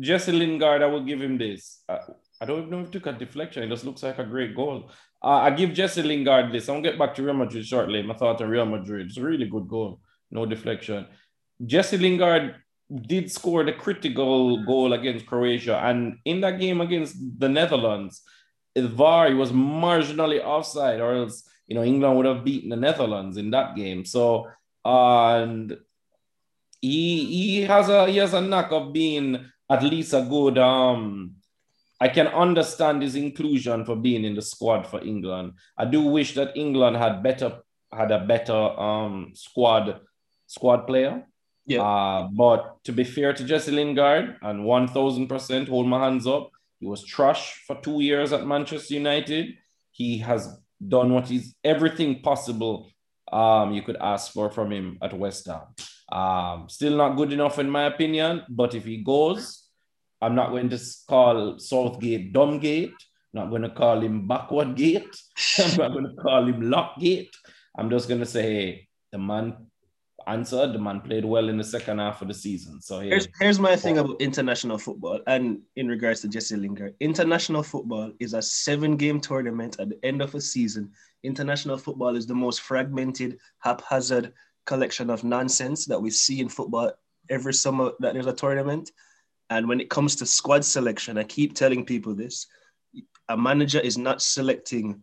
Jesse 0.00 0.32
Lingard, 0.32 0.82
I 0.82 0.86
will 0.86 1.04
give 1.04 1.22
him 1.22 1.38
this. 1.38 1.82
Uh, 1.88 1.98
I 2.40 2.44
don't 2.44 2.58
even 2.58 2.70
know 2.70 2.80
if 2.80 2.86
he 2.86 2.92
took 2.92 3.06
a 3.06 3.12
deflection. 3.12 3.62
It 3.62 3.68
just 3.68 3.84
looks 3.84 4.02
like 4.02 4.18
a 4.18 4.24
great 4.24 4.54
goal. 4.54 4.90
Uh, 5.22 5.28
I 5.28 5.50
give 5.50 5.72
Jesse 5.72 6.02
Lingard 6.02 6.52
this. 6.52 6.68
I'll 6.68 6.82
get 6.82 6.98
back 6.98 7.14
to 7.14 7.22
Real 7.22 7.34
Madrid 7.34 7.66
shortly. 7.66 8.02
My 8.02 8.14
thought 8.14 8.40
on 8.40 8.48
Real 8.48 8.66
Madrid. 8.66 9.06
It's 9.06 9.16
a 9.16 9.22
really 9.22 9.46
good 9.46 9.66
goal. 9.68 10.00
No 10.30 10.46
deflection. 10.46 11.06
Jesse 11.64 11.98
Lingard 11.98 12.56
did 13.06 13.30
score 13.30 13.64
the 13.64 13.72
critical 13.72 14.64
goal 14.64 14.92
against 14.92 15.26
Croatia. 15.26 15.78
And 15.78 16.18
in 16.24 16.40
that 16.42 16.60
game 16.60 16.80
against 16.80 17.16
the 17.38 17.48
Netherlands, 17.48 18.22
VAR 18.86 19.34
was 19.34 19.52
marginally 19.52 20.42
offside, 20.42 21.00
or 21.00 21.14
else 21.14 21.48
you 21.66 21.74
know 21.74 21.82
England 21.82 22.16
would 22.16 22.26
have 22.26 22.44
beaten 22.44 22.70
the 22.70 22.76
Netherlands 22.76 23.36
in 23.36 23.50
that 23.50 23.76
game. 23.76 24.04
So 24.04 24.48
and 24.84 25.76
he 26.80 27.24
he 27.26 27.62
has 27.62 27.88
a 27.88 28.06
he 28.06 28.18
has 28.18 28.34
a 28.34 28.40
knack 28.40 28.70
of 28.72 28.92
being 28.92 29.44
at 29.70 29.82
least 29.82 30.14
a 30.14 30.22
good 30.22 30.58
um 30.58 31.34
I 32.00 32.08
can 32.08 32.28
understand 32.28 33.02
his 33.02 33.16
inclusion 33.16 33.84
for 33.84 33.96
being 33.96 34.24
in 34.24 34.36
the 34.36 34.42
squad 34.42 34.86
for 34.86 35.02
England. 35.02 35.54
I 35.76 35.84
do 35.84 36.02
wish 36.02 36.34
that 36.34 36.56
England 36.56 36.96
had 36.96 37.22
better 37.22 37.60
had 37.92 38.10
a 38.10 38.24
better 38.24 38.52
um 38.54 39.32
squad 39.34 40.00
squad 40.46 40.86
player. 40.86 41.24
Yeah. 41.66 41.82
Uh, 41.82 42.28
but 42.32 42.82
to 42.84 42.92
be 42.92 43.04
fair 43.04 43.34
to 43.34 43.44
Jesse 43.44 43.70
Lingard, 43.70 44.38
and 44.40 44.60
1000% 44.60 45.68
hold 45.68 45.86
my 45.86 46.02
hands 46.02 46.26
up, 46.26 46.50
he 46.80 46.86
was 46.86 47.04
trash 47.04 47.62
for 47.66 47.76
two 47.80 48.00
years 48.00 48.32
at 48.32 48.46
Manchester 48.46 48.94
United. 48.94 49.54
He 49.90 50.18
has 50.18 50.58
done 50.86 51.12
what 51.12 51.26
he's 51.26 51.54
everything 51.64 52.20
possible 52.20 52.90
um, 53.32 53.72
you 53.72 53.82
could 53.82 53.96
ask 54.00 54.32
for 54.32 54.50
from 54.50 54.72
him 54.72 54.98
at 55.02 55.12
West 55.12 55.46
Ham. 55.46 55.62
Um, 56.10 56.68
still 56.68 56.96
not 56.96 57.16
good 57.16 57.32
enough 57.32 57.58
in 57.58 57.68
my 57.68 57.84
opinion, 57.84 58.44
but 58.48 58.74
if 58.74 58.84
he 58.84 58.98
goes, 58.98 59.64
I'm 60.20 60.34
not 60.34 60.50
going 60.50 60.68
to 60.70 60.80
call 61.08 61.58
Southgate 61.58 62.32
Dumbgate. 62.32 62.92
I'm 63.34 63.34
not 63.34 63.50
going 63.50 63.62
to 63.62 63.70
call 63.70 64.00
him 64.00 64.26
Backward 64.26 64.74
Gate. 64.74 65.14
I'm 65.58 65.76
not 65.76 65.92
going 65.92 66.06
to 66.06 66.22
call 66.22 66.46
him 66.46 66.62
Lockgate. 66.62 67.30
I'm 67.76 67.90
just 67.90 68.08
going 68.08 68.20
to 68.20 68.26
say, 68.26 68.42
hey, 68.42 68.88
the 69.12 69.18
man 69.18 69.66
answered. 70.28 70.72
The 70.72 70.78
man 70.78 71.00
played 71.00 71.24
well 71.24 71.48
in 71.48 71.56
the 71.56 71.64
second 71.64 71.98
half 71.98 72.22
of 72.22 72.28
the 72.28 72.34
season. 72.34 72.80
So 72.80 73.00
yeah. 73.00 73.10
here's, 73.10 73.28
here's 73.40 73.58
my 73.58 73.74
thing 73.76 73.98
about 73.98 74.20
international 74.20 74.78
football 74.78 75.20
and 75.26 75.60
in 75.76 75.88
regards 75.88 76.20
to 76.20 76.28
Jesse 76.28 76.56
Lingard. 76.56 76.94
International 77.00 77.62
football 77.62 78.12
is 78.20 78.34
a 78.34 78.42
seven 78.42 78.96
game 78.96 79.20
tournament 79.20 79.76
at 79.78 79.88
the 79.88 79.98
end 80.04 80.22
of 80.22 80.34
a 80.34 80.40
season. 80.40 80.92
International 81.22 81.76
football 81.76 82.16
is 82.16 82.26
the 82.26 82.34
most 82.34 82.60
fragmented, 82.60 83.38
haphazard 83.58 84.32
collection 84.66 85.10
of 85.10 85.24
nonsense 85.24 85.86
that 85.86 86.00
we 86.00 86.10
see 86.10 86.40
in 86.40 86.48
football 86.48 86.92
every 87.30 87.54
summer 87.54 87.92
that 88.00 88.14
there's 88.14 88.26
a 88.26 88.32
tournament. 88.32 88.92
And 89.50 89.66
when 89.66 89.80
it 89.80 89.90
comes 89.90 90.14
to 90.16 90.26
squad 90.26 90.64
selection, 90.64 91.16
I 91.18 91.24
keep 91.24 91.54
telling 91.54 91.84
people 91.84 92.14
this 92.14 92.46
a 93.28 93.36
manager 93.36 93.80
is 93.80 93.98
not 93.98 94.22
selecting 94.22 95.02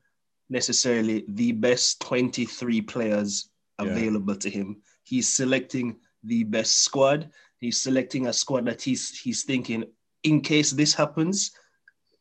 necessarily 0.49 1.25
the 1.27 1.51
best 1.51 1.99
23 2.01 2.81
players 2.81 3.49
available 3.79 4.33
yeah. 4.33 4.39
to 4.39 4.49
him 4.49 4.81
he's 5.05 5.29
selecting 5.29 5.97
the 6.23 6.43
best 6.43 6.81
squad. 6.81 7.29
He's 7.59 7.81
selecting 7.81 8.27
a 8.27 8.33
squad 8.33 8.65
that 8.65 8.81
he's 8.81 9.17
he's 9.17 9.43
thinking, 9.43 9.85
in 10.23 10.41
case 10.41 10.71
this 10.71 10.93
happens, 10.93 11.51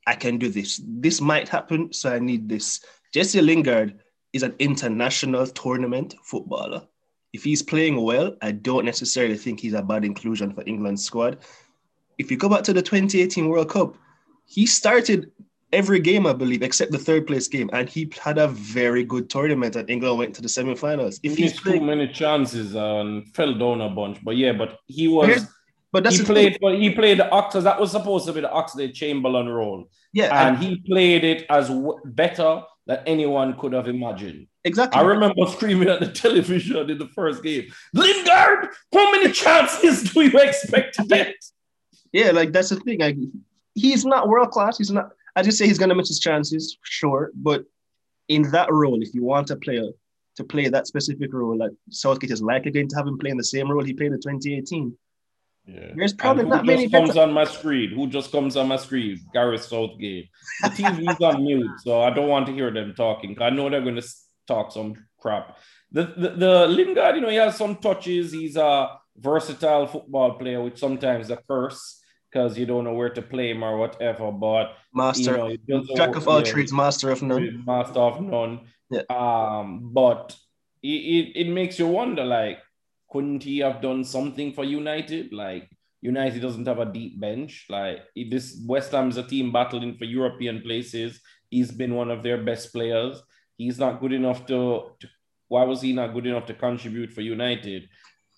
I 0.06 0.14
can 0.14 0.38
do 0.38 0.48
this. 0.48 0.80
This 0.86 1.20
might 1.20 1.48
happen, 1.48 1.92
so 1.92 2.12
I 2.12 2.18
need 2.18 2.48
this. 2.48 2.84
Jesse 3.12 3.40
Lingard 3.40 4.00
is 4.32 4.42
an 4.42 4.54
international 4.58 5.46
tournament 5.46 6.14
footballer. 6.22 6.86
If 7.32 7.42
he's 7.42 7.62
playing 7.62 8.00
well, 8.00 8.36
I 8.42 8.52
don't 8.52 8.84
necessarily 8.84 9.36
think 9.36 9.60
he's 9.60 9.74
a 9.74 9.82
bad 9.82 10.04
inclusion 10.04 10.52
for 10.52 10.62
England's 10.66 11.04
squad. 11.04 11.38
If 12.18 12.30
you 12.30 12.36
go 12.36 12.48
back 12.48 12.62
to 12.64 12.72
the 12.72 12.82
2018 12.82 13.48
World 13.48 13.70
Cup, 13.70 13.96
he 14.44 14.66
started 14.66 15.32
every 15.72 16.00
game, 16.00 16.26
I 16.26 16.32
believe, 16.32 16.62
except 16.62 16.92
the 16.92 16.98
third 16.98 17.26
place 17.26 17.48
game, 17.48 17.70
and 17.72 17.88
he 17.88 18.10
had 18.22 18.38
a 18.38 18.48
very 18.48 19.04
good 19.04 19.28
tournament. 19.28 19.76
And 19.76 19.88
England 19.90 20.18
went 20.18 20.34
to 20.36 20.42
the 20.42 20.48
semifinals. 20.48 21.20
If 21.22 21.36
he's 21.36 21.58
playing, 21.58 21.80
too 21.80 21.86
many 21.86 22.08
chances 22.08 22.74
and 22.74 23.26
fell 23.34 23.54
down 23.54 23.80
a 23.80 23.88
bunch, 23.88 24.18
but 24.24 24.36
yeah, 24.36 24.52
but 24.52 24.78
he 24.86 25.08
was. 25.08 25.46
But 25.92 26.02
that's 26.02 26.18
he 26.18 26.24
played. 26.24 26.58
But 26.60 26.74
he 26.74 26.90
played 26.90 27.18
the 27.18 27.30
Oxford. 27.30 27.62
That 27.62 27.80
was 27.80 27.92
supposed 27.92 28.26
to 28.26 28.32
be 28.32 28.40
the 28.40 28.48
Oxlade 28.48 28.94
Chamberlain 28.94 29.48
role. 29.48 29.88
Yeah, 30.12 30.46
and, 30.46 30.56
and 30.56 30.64
he 30.64 30.76
played 30.76 31.24
it 31.24 31.46
as 31.48 31.68
w- 31.68 32.00
better 32.04 32.62
than 32.86 32.98
anyone 33.06 33.56
could 33.58 33.72
have 33.72 33.88
imagined. 33.88 34.46
Exactly. 34.64 35.00
I 35.00 35.04
remember 35.04 35.46
screaming 35.46 35.88
at 35.88 36.00
the 36.00 36.08
television 36.24 36.90
in 36.90 36.98
the 36.98 37.08
first 37.08 37.42
game, 37.42 37.66
Lingard, 37.92 38.68
how 38.92 39.12
many 39.12 39.30
chances 39.32 40.10
do 40.10 40.22
you 40.22 40.38
expect 40.38 40.94
to 40.96 41.04
get? 41.04 41.34
Yeah, 42.12 42.30
like 42.30 42.52
that's 42.52 42.70
the 42.70 42.76
thing. 42.76 43.00
Like, 43.00 43.16
he's 43.74 44.04
not 44.04 44.28
world 44.28 44.50
class. 44.50 44.78
He's 44.78 44.90
not 44.90 45.10
I 45.36 45.42
just 45.42 45.58
say 45.58 45.66
he's 45.66 45.78
going 45.78 45.88
to 45.88 45.94
miss 45.94 46.08
his 46.08 46.20
chances, 46.20 46.78
sure. 46.82 47.30
But 47.34 47.64
in 48.28 48.50
that 48.52 48.72
role, 48.72 49.02
if 49.02 49.14
you 49.14 49.24
want 49.24 49.50
a 49.50 49.56
player 49.56 49.88
to 50.36 50.44
play 50.44 50.68
that 50.68 50.86
specific 50.86 51.32
role, 51.32 51.56
like 51.56 51.72
Southgate 51.90 52.30
is 52.30 52.42
likely 52.42 52.70
going 52.70 52.88
to 52.88 52.96
have 52.96 53.06
him 53.06 53.18
playing 53.18 53.36
the 53.36 53.44
same 53.44 53.70
role 53.70 53.84
he 53.84 53.92
played 53.92 54.12
in 54.12 54.20
2018. 54.20 54.96
Yeah. 55.66 55.92
There's 55.96 56.12
probably 56.12 56.44
not 56.44 56.66
many. 56.66 56.88
comes 56.90 57.10
better... 57.10 57.22
on 57.22 57.32
my 57.32 57.44
screen? 57.44 57.90
Who 57.90 58.06
just 58.06 58.30
comes 58.30 58.56
on 58.56 58.68
my 58.68 58.76
screen? 58.76 59.18
Gareth 59.32 59.64
Southgate. 59.64 60.28
The 60.62 60.68
TV's 60.68 61.20
on 61.20 61.42
mute, 61.42 61.70
so 61.82 62.02
I 62.02 62.10
don't 62.10 62.28
want 62.28 62.46
to 62.46 62.52
hear 62.52 62.70
them 62.70 62.94
talking. 62.94 63.40
I 63.40 63.50
know 63.50 63.70
they're 63.70 63.80
going 63.80 63.96
to 63.96 64.06
talk 64.46 64.72
some 64.72 64.94
crap. 65.18 65.56
The, 65.90 66.12
the 66.16 66.28
the 66.30 66.66
Lingard, 66.66 67.16
you 67.16 67.22
know, 67.22 67.30
he 67.30 67.36
has 67.36 67.56
some 67.56 67.76
touches. 67.76 68.32
He's 68.32 68.56
a 68.56 68.90
versatile 69.16 69.86
football 69.86 70.32
player, 70.34 70.62
which 70.62 70.78
sometimes 70.78 71.30
a 71.30 71.38
curse 71.48 72.02
because 72.34 72.58
you 72.58 72.66
don't 72.66 72.82
know 72.82 72.94
where 72.94 73.10
to 73.10 73.22
play 73.22 73.50
him 73.50 73.62
or 73.62 73.76
whatever. 73.76 74.32
But 74.32 74.76
master, 74.92 75.50
you 75.50 75.58
know, 75.68 75.84
jack 75.94 76.16
of 76.16 76.26
all 76.26 76.42
trades, 76.42 76.72
master 76.72 77.10
of 77.10 77.22
none. 77.22 77.62
Master 77.64 78.00
of 78.00 78.20
none. 78.20 78.60
Yeah. 78.90 79.02
Um, 79.08 79.90
but 79.92 80.36
it, 80.82 80.88
it, 80.88 81.46
it 81.46 81.48
makes 81.48 81.78
you 81.78 81.86
wonder, 81.86 82.24
like, 82.24 82.58
couldn't 83.10 83.44
he 83.44 83.58
have 83.60 83.80
done 83.80 84.02
something 84.02 84.52
for 84.52 84.64
United? 84.64 85.32
Like, 85.32 85.70
United 86.02 86.42
doesn't 86.42 86.66
have 86.66 86.80
a 86.80 86.92
deep 86.92 87.20
bench. 87.20 87.66
Like, 87.70 88.00
this 88.16 88.60
West 88.66 88.90
Ham 88.90 89.10
is 89.10 89.16
a 89.16 89.22
team 89.22 89.52
battling 89.52 89.96
for 89.96 90.04
European 90.04 90.60
places. 90.60 91.20
He's 91.50 91.70
been 91.70 91.94
one 91.94 92.10
of 92.10 92.24
their 92.24 92.42
best 92.42 92.72
players. 92.72 93.22
He's 93.56 93.78
not 93.78 94.00
good 94.00 94.12
enough 94.12 94.44
to, 94.46 94.90
to 94.98 95.08
why 95.46 95.62
was 95.62 95.82
he 95.82 95.92
not 95.92 96.12
good 96.12 96.26
enough 96.26 96.46
to 96.46 96.54
contribute 96.54 97.12
for 97.12 97.20
United? 97.20 97.88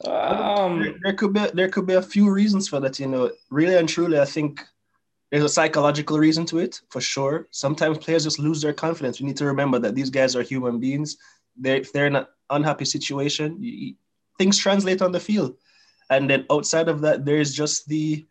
Um, 0.05 0.83
there, 0.83 0.95
there, 1.03 1.13
could 1.15 1.33
be 1.33 1.47
there 1.55 1.69
could 1.69 1.87
be 1.87 1.95
a 1.95 2.03
few 2.03 2.31
reasons 2.31 2.69
for 2.69 2.81
that. 2.81 2.99
You 3.01 3.09
know, 3.09 3.31
really 3.51 3.77
and 3.77 3.89
truly, 3.89 4.21
I 4.21 4.25
think 4.25 4.61
there's 5.31 5.45
a 5.45 5.49
psychological 5.49 6.19
reason 6.19 6.45
to 6.47 6.59
it 6.59 6.81
for 6.91 7.01
sure. 7.01 7.49
Sometimes 7.51 7.99
players 7.99 8.25
just 8.25 8.39
lose 8.39 8.61
their 8.61 8.73
confidence. 8.73 9.21
We 9.21 9.27
need 9.27 9.37
to 9.39 9.47
remember 9.47 9.79
that 9.81 9.95
these 9.95 10.11
guys 10.11 10.37
are 10.37 10.43
human 10.43 10.79
beings. 10.79 11.17
They're, 11.57 11.77
if 11.77 11.93
they're 11.93 12.07
in 12.07 12.17
an 12.17 12.27
unhappy 12.51 12.85
situation, 12.85 13.57
you, 13.61 13.95
things 14.39 14.59
translate 14.59 15.03
on 15.03 15.13
the 15.13 15.21
field. 15.21 15.57
And 16.11 16.31
then 16.31 16.47
outside 16.51 16.89
of 16.89 17.01
that, 17.01 17.25
there's 17.25 17.53
just 17.53 17.89
the 17.89 18.25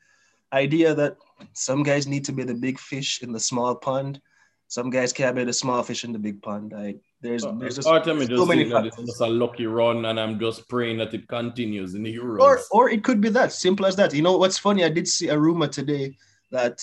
idea 0.53 0.95
that 0.95 1.17
some 1.53 1.83
guys 1.83 2.07
need 2.07 2.23
to 2.25 2.31
be 2.31 2.43
the 2.43 2.53
big 2.53 2.79
fish 2.79 3.21
in 3.21 3.33
the 3.33 3.39
small 3.39 3.75
pond. 3.75 4.21
Some 4.67 4.89
guys 4.89 5.13
can't 5.13 5.35
be 5.35 5.43
the 5.43 5.53
small 5.53 5.83
fish 5.83 6.03
in 6.03 6.11
the 6.11 6.19
big 6.19 6.41
pond. 6.41 6.73
I 6.75 6.95
there's 7.21 7.45
uh, 7.45 7.53
there's 7.53 7.75
just, 7.75 7.87
so 7.87 7.99
just 7.99 8.47
many 8.47 8.63
that 8.65 8.85
it's 8.85 8.97
just 8.97 9.21
a 9.21 9.27
lucky 9.27 9.67
run, 9.67 10.05
and 10.05 10.19
I'm 10.19 10.39
just 10.39 10.67
praying 10.67 10.97
that 10.97 11.13
it 11.13 11.27
continues 11.27 11.93
in 11.93 12.03
the 12.03 12.15
Euros. 12.15 12.39
Or 12.39 12.59
or 12.71 12.89
it 12.89 13.03
could 13.03 13.21
be 13.21 13.29
that 13.29 13.51
simple 13.51 13.85
as 13.85 13.95
that. 13.97 14.13
You 14.13 14.23
know 14.23 14.37
what's 14.37 14.57
funny? 14.57 14.83
I 14.83 14.89
did 14.89 15.07
see 15.07 15.29
a 15.29 15.37
rumor 15.37 15.67
today 15.67 16.17
that 16.51 16.79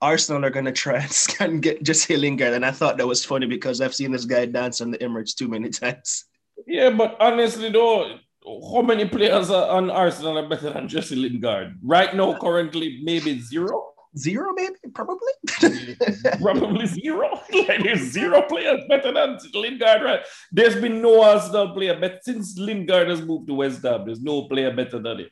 Arsenal 0.00 0.44
are 0.44 0.50
gonna 0.50 0.72
try 0.72 0.98
and 1.02 1.12
scan 1.12 1.60
get 1.60 1.82
Jesse 1.82 2.16
Lingard, 2.16 2.54
and 2.54 2.64
I 2.64 2.70
thought 2.70 2.98
that 2.98 3.06
was 3.06 3.24
funny 3.24 3.46
because 3.46 3.80
I've 3.80 3.94
seen 3.94 4.12
this 4.12 4.24
guy 4.24 4.46
dance 4.46 4.80
on 4.80 4.92
the 4.92 4.98
Emirates 4.98 5.34
too 5.34 5.48
many 5.48 5.70
times. 5.82 6.24
Yeah, 6.66 6.90
but 6.90 7.16
honestly 7.18 7.70
though, 7.70 8.18
how 8.44 8.82
many 8.82 9.08
players 9.08 9.50
are 9.50 9.70
on 9.76 9.90
Arsenal 9.90 10.38
are 10.38 10.48
better 10.48 10.70
than 10.70 10.88
Jesse 10.88 11.16
Lingard? 11.16 11.78
Right 11.82 12.14
now, 12.14 12.38
currently, 12.38 13.00
maybe 13.02 13.40
zero 13.40 13.92
zero, 14.16 14.52
maybe, 14.54 14.74
probably. 14.94 15.32
probably 16.40 16.86
zero. 16.86 17.40
like 17.52 17.82
there's 17.82 18.00
zero 18.00 18.42
players 18.42 18.82
better 18.88 19.12
than 19.12 19.38
Lingard, 19.54 20.02
right? 20.02 20.20
There's 20.50 20.76
been 20.76 21.00
no 21.00 21.22
Arsenal 21.22 21.72
player, 21.72 21.98
but 21.98 22.24
since 22.24 22.58
Lingard 22.58 23.08
has 23.08 23.22
moved 23.22 23.48
to 23.48 23.54
West 23.54 23.82
Ham, 23.82 24.04
there's 24.06 24.22
no 24.22 24.42
player 24.48 24.74
better 24.74 24.98
than 24.98 25.20
him. 25.20 25.30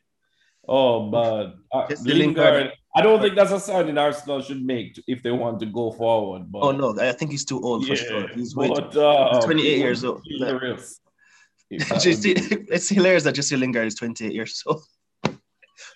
Oh 0.68 1.08
man, 1.10 1.54
uh, 1.72 1.86
Lingard, 2.04 2.18
Lingard. 2.18 2.72
I 2.94 3.02
don't 3.02 3.20
think 3.20 3.34
that's 3.34 3.52
a 3.52 3.60
sign 3.60 3.88
in 3.88 3.98
Arsenal 3.98 4.40
should 4.42 4.64
make 4.64 5.00
if 5.06 5.22
they 5.22 5.30
want 5.30 5.60
to 5.60 5.66
go 5.66 5.92
forward. 5.92 6.50
But, 6.50 6.60
oh 6.60 6.70
no, 6.72 6.98
I 7.00 7.12
think 7.12 7.30
he's 7.30 7.44
too 7.44 7.60
old 7.60 7.86
yeah, 7.86 7.94
for 7.94 7.96
sure. 7.96 8.28
He's, 8.28 8.54
but, 8.54 8.96
uh, 8.96 9.34
he's 9.34 9.44
28 9.44 9.78
years 9.78 10.04
old. 10.04 10.22
Hilarious. 10.24 11.00
it's 11.70 12.88
hilarious 12.88 13.22
that 13.24 13.34
Jesse 13.34 13.56
Lingard 13.56 13.86
is 13.86 13.94
28 13.94 14.32
years 14.32 14.62
old. 14.66 14.82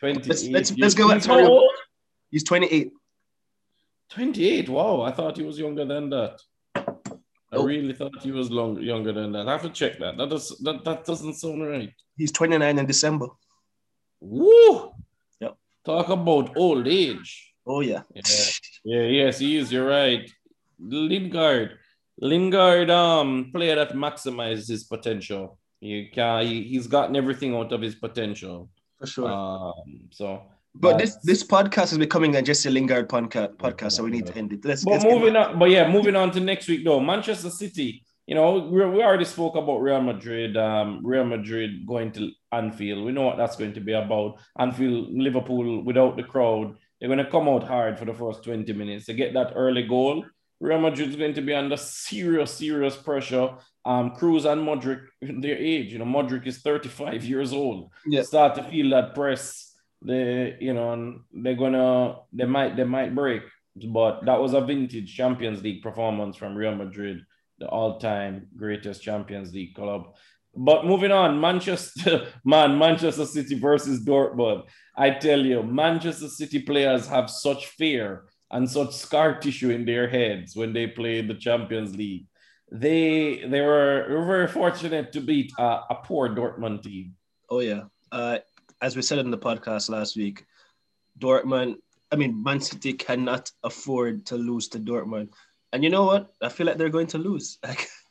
28 0.01 0.27
let's, 0.29 0.49
let's, 0.49 0.79
let's 0.79 0.94
go. 0.94 1.11
At, 1.11 1.27
He's 2.35 2.42
28. 2.42 2.90
28. 4.11 4.68
Wow. 4.68 5.03
I 5.03 5.12
thought 5.12 5.37
he 5.37 5.44
was 5.44 5.57
younger 5.57 5.85
than 5.85 6.11
that. 6.11 6.40
I 6.75 6.83
oh. 7.53 7.64
really 7.64 7.92
thought 7.92 8.20
he 8.20 8.33
was 8.33 8.51
long, 8.51 8.81
younger 8.83 9.12
than 9.12 9.31
that. 9.31 9.47
I 9.47 9.53
have 9.53 9.62
to 9.62 9.70
check 9.70 10.01
that. 10.01 10.16
That, 10.16 10.31
does, 10.31 10.49
that, 10.64 10.83
that 10.83 11.05
doesn't 11.05 11.35
sound 11.35 11.64
right. 11.64 11.92
He's 12.16 12.33
29 12.33 12.77
in 12.81 12.87
December. 12.87 13.29
Woo! 14.20 14.94
Yep. 15.38 15.57
Talk 15.87 16.09
about 16.09 16.57
old 16.57 16.88
age. 16.88 17.55
Oh, 17.64 17.83
yeah. 17.83 18.03
Yeah, 18.12 18.23
yeah 18.83 19.03
yes, 19.03 19.38
he 19.38 19.57
is. 19.57 19.70
You're 19.70 19.87
right. 19.87 20.29
Lingard. 20.81 21.79
Lingard, 22.18 22.90
um, 22.90 23.53
player 23.55 23.77
that 23.77 23.92
maximizes 23.92 24.66
his 24.68 24.83
potential. 24.83 25.57
He 25.79 26.11
can, 26.12 26.44
he, 26.44 26.64
he's 26.64 26.88
gotten 26.88 27.14
everything 27.14 27.55
out 27.55 27.70
of 27.70 27.81
his 27.81 27.94
potential. 27.94 28.70
For 28.99 29.07
sure. 29.07 29.31
Um, 29.31 30.09
so, 30.11 30.42
but 30.74 30.98
this 30.98 31.16
this 31.22 31.44
podcast 31.44 31.92
is 31.92 31.98
becoming 31.98 32.34
a 32.37 32.42
Jesse 32.42 32.70
Lingard 32.70 33.08
podcast, 33.08 33.56
podcast 33.56 33.92
so 33.92 34.04
we 34.04 34.10
need 34.10 34.26
to 34.26 34.37
end 34.37 34.52
it. 34.52 34.64
Let's, 34.64 34.84
but 34.84 34.92
let's 34.92 35.04
moving 35.04 35.37
on, 35.37 35.58
but 35.58 35.70
yeah, 35.70 35.88
moving 35.88 36.16
on 36.16 36.30
to 36.32 36.40
next 36.40 36.68
week 36.68 36.84
though. 36.84 37.00
Manchester 37.00 37.50
City, 37.50 38.04
you 38.26 38.34
know, 38.34 38.58
we, 38.58 38.84
we 38.87 39.02
already 39.02 39.24
spoke 39.24 39.54
about 39.54 39.78
Real 39.78 40.00
Madrid. 40.00 40.56
Um, 40.56 41.00
Real 41.04 41.24
Madrid 41.24 41.87
going 41.87 42.10
to 42.12 42.30
Anfield. 42.52 43.04
We 43.04 43.12
know 43.12 43.22
what 43.22 43.37
that's 43.37 43.56
going 43.56 43.74
to 43.74 43.80
be 43.80 43.92
about. 43.92 44.38
Anfield, 44.58 45.12
Liverpool 45.12 45.82
without 45.84 46.16
the 46.16 46.22
crowd, 46.22 46.76
they're 47.00 47.08
going 47.08 47.24
to 47.24 47.30
come 47.30 47.48
out 47.48 47.64
hard 47.64 47.98
for 47.98 48.04
the 48.04 48.14
first 48.14 48.44
20 48.44 48.72
minutes 48.72 49.06
to 49.06 49.14
get 49.14 49.34
that 49.34 49.52
early 49.54 49.82
goal. 49.82 50.24
Real 50.60 50.80
Madrid 50.80 51.10
is 51.10 51.16
going 51.16 51.34
to 51.34 51.42
be 51.42 51.54
under 51.54 51.76
serious, 51.76 52.52
serious 52.54 52.96
pressure. 52.96 53.50
Um, 53.84 54.12
Kroos 54.12 54.50
and 54.50 54.66
Modric, 54.66 55.02
their 55.20 55.58
age, 55.58 55.92
you 55.92 55.98
know, 55.98 56.04
Modric 56.04 56.46
is 56.46 56.58
35 56.58 57.24
years 57.24 57.52
old. 57.52 57.90
Yeah. 58.06 58.22
Start 58.22 58.54
to 58.56 58.64
feel 58.64 58.90
that 58.90 59.14
press. 59.14 59.73
They, 60.02 60.57
you 60.61 60.74
know, 60.74 61.20
they're 61.33 61.54
gonna, 61.54 62.16
they 62.33 62.44
might, 62.44 62.76
they 62.76 62.85
might 62.85 63.14
break. 63.14 63.42
But 63.88 64.24
that 64.26 64.40
was 64.40 64.54
a 64.54 64.61
vintage 64.61 65.14
Champions 65.14 65.62
League 65.62 65.83
performance 65.83 66.37
from 66.37 66.54
Real 66.54 66.74
Madrid, 66.74 67.22
the 67.59 67.66
all-time 67.68 68.48
greatest 68.57 69.02
Champions 69.02 69.52
League 69.52 69.74
club. 69.74 70.14
But 70.57 70.87
moving 70.87 71.11
on, 71.11 71.40
Manchester, 71.40 72.28
man, 72.44 72.78
Manchester 72.78 73.26
City 73.26 73.59
versus 73.59 74.04
Dortmund. 74.04 74.64
I 74.96 75.11
tell 75.11 75.44
you, 75.44 75.62
Manchester 75.62 76.28
City 76.28 76.61
players 76.61 77.09
have 77.09 77.28
such 77.28 77.66
fear 77.66 78.24
and 78.50 78.70
such 78.70 78.94
scar 78.94 79.38
tissue 79.40 79.70
in 79.70 79.85
their 79.85 80.09
heads 80.09 80.54
when 80.54 80.72
they 80.72 80.87
play 80.87 81.22
the 81.22 81.35
Champions 81.35 81.96
League. 81.96 82.26
They 82.70 83.44
they 83.46 83.61
were, 83.61 84.07
were 84.09 84.24
very 84.24 84.48
fortunate 84.48 85.12
to 85.12 85.20
beat 85.20 85.52
a, 85.59 85.80
a 85.90 85.98
poor 86.04 86.28
Dortmund 86.28 86.83
team. 86.83 87.14
Oh 87.50 87.61
yeah. 87.61 87.83
Uh, 88.11 88.38
as 88.80 88.96
we 88.96 89.02
said 89.02 89.18
in 89.18 89.30
the 89.30 89.38
podcast 89.38 89.88
last 89.88 90.16
week, 90.16 90.44
Dortmund. 91.18 91.76
I 92.12 92.16
mean, 92.16 92.42
Man 92.42 92.60
City 92.60 92.92
cannot 92.92 93.50
afford 93.64 94.26
to 94.26 94.37
lose 94.37 94.68
to 94.68 94.78
Dortmund. 94.78 95.30
And 95.72 95.82
you 95.82 95.90
know 95.90 96.04
what? 96.04 96.32
I 96.40 96.48
feel 96.48 96.66
like 96.66 96.76
they're 96.78 96.88
going 96.88 97.08
to 97.08 97.18
lose. 97.18 97.58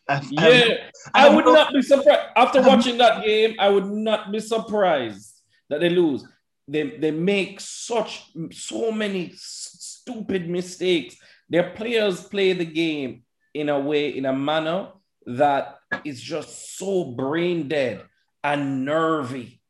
I've, 0.09 0.29
Yeah, 0.31 0.41
I've- 0.41 0.73
I 1.13 1.27
I've 1.27 1.35
would 1.35 1.45
no- 1.45 1.53
not 1.53 1.71
be 1.73 1.81
surprised 1.81 2.19
after 2.35 2.61
watching 2.61 2.97
that 2.97 3.23
game. 3.23 3.55
I 3.59 3.69
would 3.69 3.85
not 3.87 4.31
be 4.31 4.39
surprised 4.41 5.39
that 5.69 5.79
they 5.79 5.89
lose. 5.89 6.25
They 6.67 6.97
they 6.97 7.11
make 7.11 7.59
such 7.59 8.23
so 8.51 8.91
many 8.91 9.31
stupid 9.35 10.49
mistakes. 10.49 11.15
Their 11.49 11.71
players 11.71 12.23
play 12.23 12.53
the 12.53 12.65
game 12.65 13.23
in 13.53 13.69
a 13.69 13.79
way, 13.79 14.09
in 14.17 14.25
a 14.25 14.33
manner 14.33 14.89
that 15.25 15.77
is 16.03 16.19
just 16.21 16.77
so 16.77 17.05
brain 17.15 17.67
dead 17.67 18.03
and 18.43 18.83
nervy. 18.85 19.61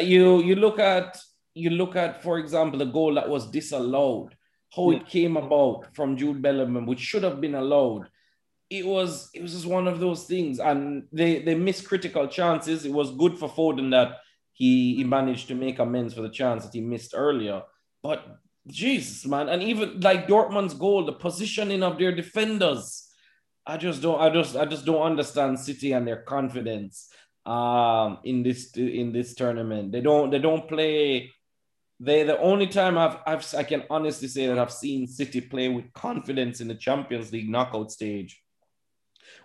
You 0.00 0.42
you 0.42 0.56
look 0.56 0.78
at 0.78 1.18
you 1.54 1.70
look 1.70 1.96
at, 1.96 2.22
for 2.22 2.38
example, 2.38 2.78
the 2.78 2.84
goal 2.84 3.14
that 3.14 3.28
was 3.28 3.50
disallowed, 3.50 4.36
how 4.74 4.90
it 4.90 5.06
came 5.06 5.36
about 5.36 5.94
from 5.94 6.16
Jude 6.16 6.40
Bellingham, 6.40 6.86
which 6.86 7.00
should 7.00 7.24
have 7.24 7.40
been 7.40 7.56
allowed. 7.56 8.08
It 8.70 8.86
was 8.86 9.30
it 9.34 9.42
was 9.42 9.52
just 9.52 9.66
one 9.66 9.88
of 9.88 9.98
those 9.98 10.24
things, 10.24 10.60
and 10.60 11.04
they 11.12 11.42
they 11.42 11.54
missed 11.54 11.88
critical 11.88 12.28
chances. 12.28 12.84
It 12.84 12.92
was 12.92 13.10
good 13.16 13.38
for 13.38 13.48
Foden 13.48 13.90
that 13.90 14.18
he, 14.52 14.96
he 14.96 15.04
managed 15.04 15.48
to 15.48 15.54
make 15.54 15.78
amends 15.78 16.14
for 16.14 16.22
the 16.22 16.28
chance 16.28 16.64
that 16.64 16.74
he 16.74 16.80
missed 16.80 17.14
earlier. 17.16 17.62
But 18.02 18.26
Jesus, 18.66 19.24
man, 19.24 19.48
and 19.48 19.62
even 19.62 20.00
like 20.00 20.26
Dortmund's 20.26 20.74
goal, 20.74 21.06
the 21.06 21.12
positioning 21.12 21.82
of 21.82 21.96
their 21.96 22.14
defenders, 22.14 23.08
I 23.64 23.76
just 23.76 24.02
don't, 24.02 24.20
I 24.20 24.30
just, 24.30 24.56
I 24.56 24.64
just 24.64 24.84
don't 24.84 25.00
understand 25.00 25.60
City 25.60 25.92
and 25.92 26.06
their 26.06 26.22
confidence 26.22 27.08
um 27.48 28.18
in 28.24 28.42
this 28.42 28.76
in 28.76 29.12
this 29.12 29.34
tournament. 29.34 29.90
They 29.90 30.02
don't 30.02 30.30
they 30.30 30.38
don't 30.38 30.68
play. 30.68 31.32
They 31.98 32.22
the 32.22 32.38
only 32.38 32.66
time 32.68 32.98
I've, 32.98 33.16
I've 33.26 33.54
I 33.54 33.62
can 33.64 33.84
honestly 33.88 34.28
say 34.28 34.46
that 34.46 34.58
I've 34.58 34.72
seen 34.72 35.06
City 35.06 35.40
play 35.40 35.68
with 35.68 35.92
confidence 35.94 36.60
in 36.60 36.68
the 36.68 36.74
Champions 36.74 37.32
League 37.32 37.48
knockout 37.48 37.90
stage 37.90 38.42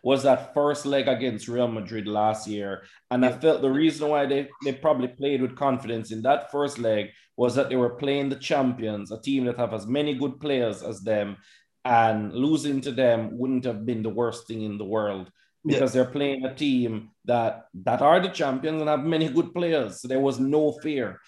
was 0.04 0.24
that 0.24 0.54
first 0.54 0.86
leg 0.86 1.08
against 1.08 1.48
Real 1.48 1.68
Madrid 1.68 2.08
last 2.08 2.48
year. 2.48 2.84
And 3.12 3.26
I 3.26 3.32
felt 3.32 3.62
the 3.62 3.72
reason 3.72 4.10
why 4.10 4.26
they, 4.26 4.50
they 4.64 4.74
probably 4.74 5.10
played 5.10 5.42
with 5.42 5.56
confidence 5.56 6.12
in 6.12 6.22
that 6.22 6.52
first 6.52 6.80
leg 6.80 7.10
was 7.36 7.56
that 7.56 7.70
they 7.70 7.76
were 7.76 7.96
playing 7.96 8.30
the 8.30 8.38
champions, 8.38 9.12
a 9.12 9.20
team 9.20 9.46
that 9.46 9.58
have 9.58 9.74
as 9.74 9.88
many 9.88 10.14
good 10.14 10.40
players 10.40 10.84
as 10.84 11.02
them, 11.02 11.38
and 11.84 12.34
losing 12.34 12.80
to 12.82 12.92
them 12.92 13.38
wouldn't 13.38 13.66
have 13.66 13.86
been 13.86 14.04
the 14.04 14.10
worst 14.10 14.48
thing 14.48 14.62
in 14.62 14.78
the 14.78 14.86
world 14.86 15.30
Yeah. 15.66 15.76
because 15.76 15.94
they're 15.94 16.06
playing 16.18 16.46
a 16.46 16.54
team 16.54 17.12
that 17.26 17.68
that 17.86 18.02
are 18.02 18.20
the 18.20 18.30
champions 18.30 18.82
and 18.82 18.90
have 18.90 19.04
many 19.04 19.30
good 19.30 19.54
players. 19.54 20.02
So 20.02 20.08
there 20.08 20.20
was 20.20 20.40
no 20.40 20.74
fear. 20.84 21.20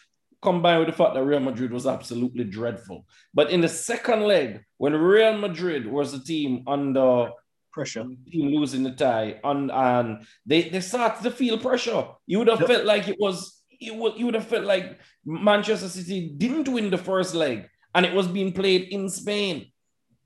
Combined 0.41 0.79
with 0.81 0.89
the 0.89 0.93
fact 1.03 1.13
that 1.15 1.23
Real 1.23 1.39
Madrid 1.39 1.71
was 1.71 1.87
absolutely 1.87 2.43
dreadful. 2.43 3.05
But 3.33 3.49
in 3.49 3.61
the 3.61 3.69
second 3.69 4.21
leg, 4.23 4.61
when 4.77 4.93
Real 4.93 5.37
Madrid 5.37 5.87
was 5.87 6.13
a 6.13 6.23
team 6.23 6.63
under 6.67 7.29
pressure. 7.71 8.05
team 8.31 8.53
losing 8.55 8.83
the 8.83 8.91
tie 8.91 9.39
on 9.43 9.69
and 9.71 10.25
they, 10.45 10.69
they 10.69 10.79
started 10.81 11.23
to 11.23 11.31
feel 11.31 11.57
pressure. 11.57 12.05
You 12.27 12.39
would 12.39 12.47
have 12.47 12.59
Yep. 12.61 12.69
felt 12.69 12.85
like 12.85 13.07
it 13.07 13.17
was 13.19 13.63
it 13.81 13.93
would 13.95 14.17
you 14.17 14.25
would 14.25 14.35
have 14.35 14.47
felt 14.47 14.63
like 14.65 14.97
Manchester 15.25 15.89
City 15.89 16.29
didn't 16.37 16.67
win 16.69 16.89
the 16.89 16.97
first 16.97 17.35
leg 17.35 17.67
and 17.93 18.05
it 18.05 18.13
was 18.13 18.27
being 18.27 18.51
played 18.53 18.83
in 18.91 19.09
Spain. 19.09 19.71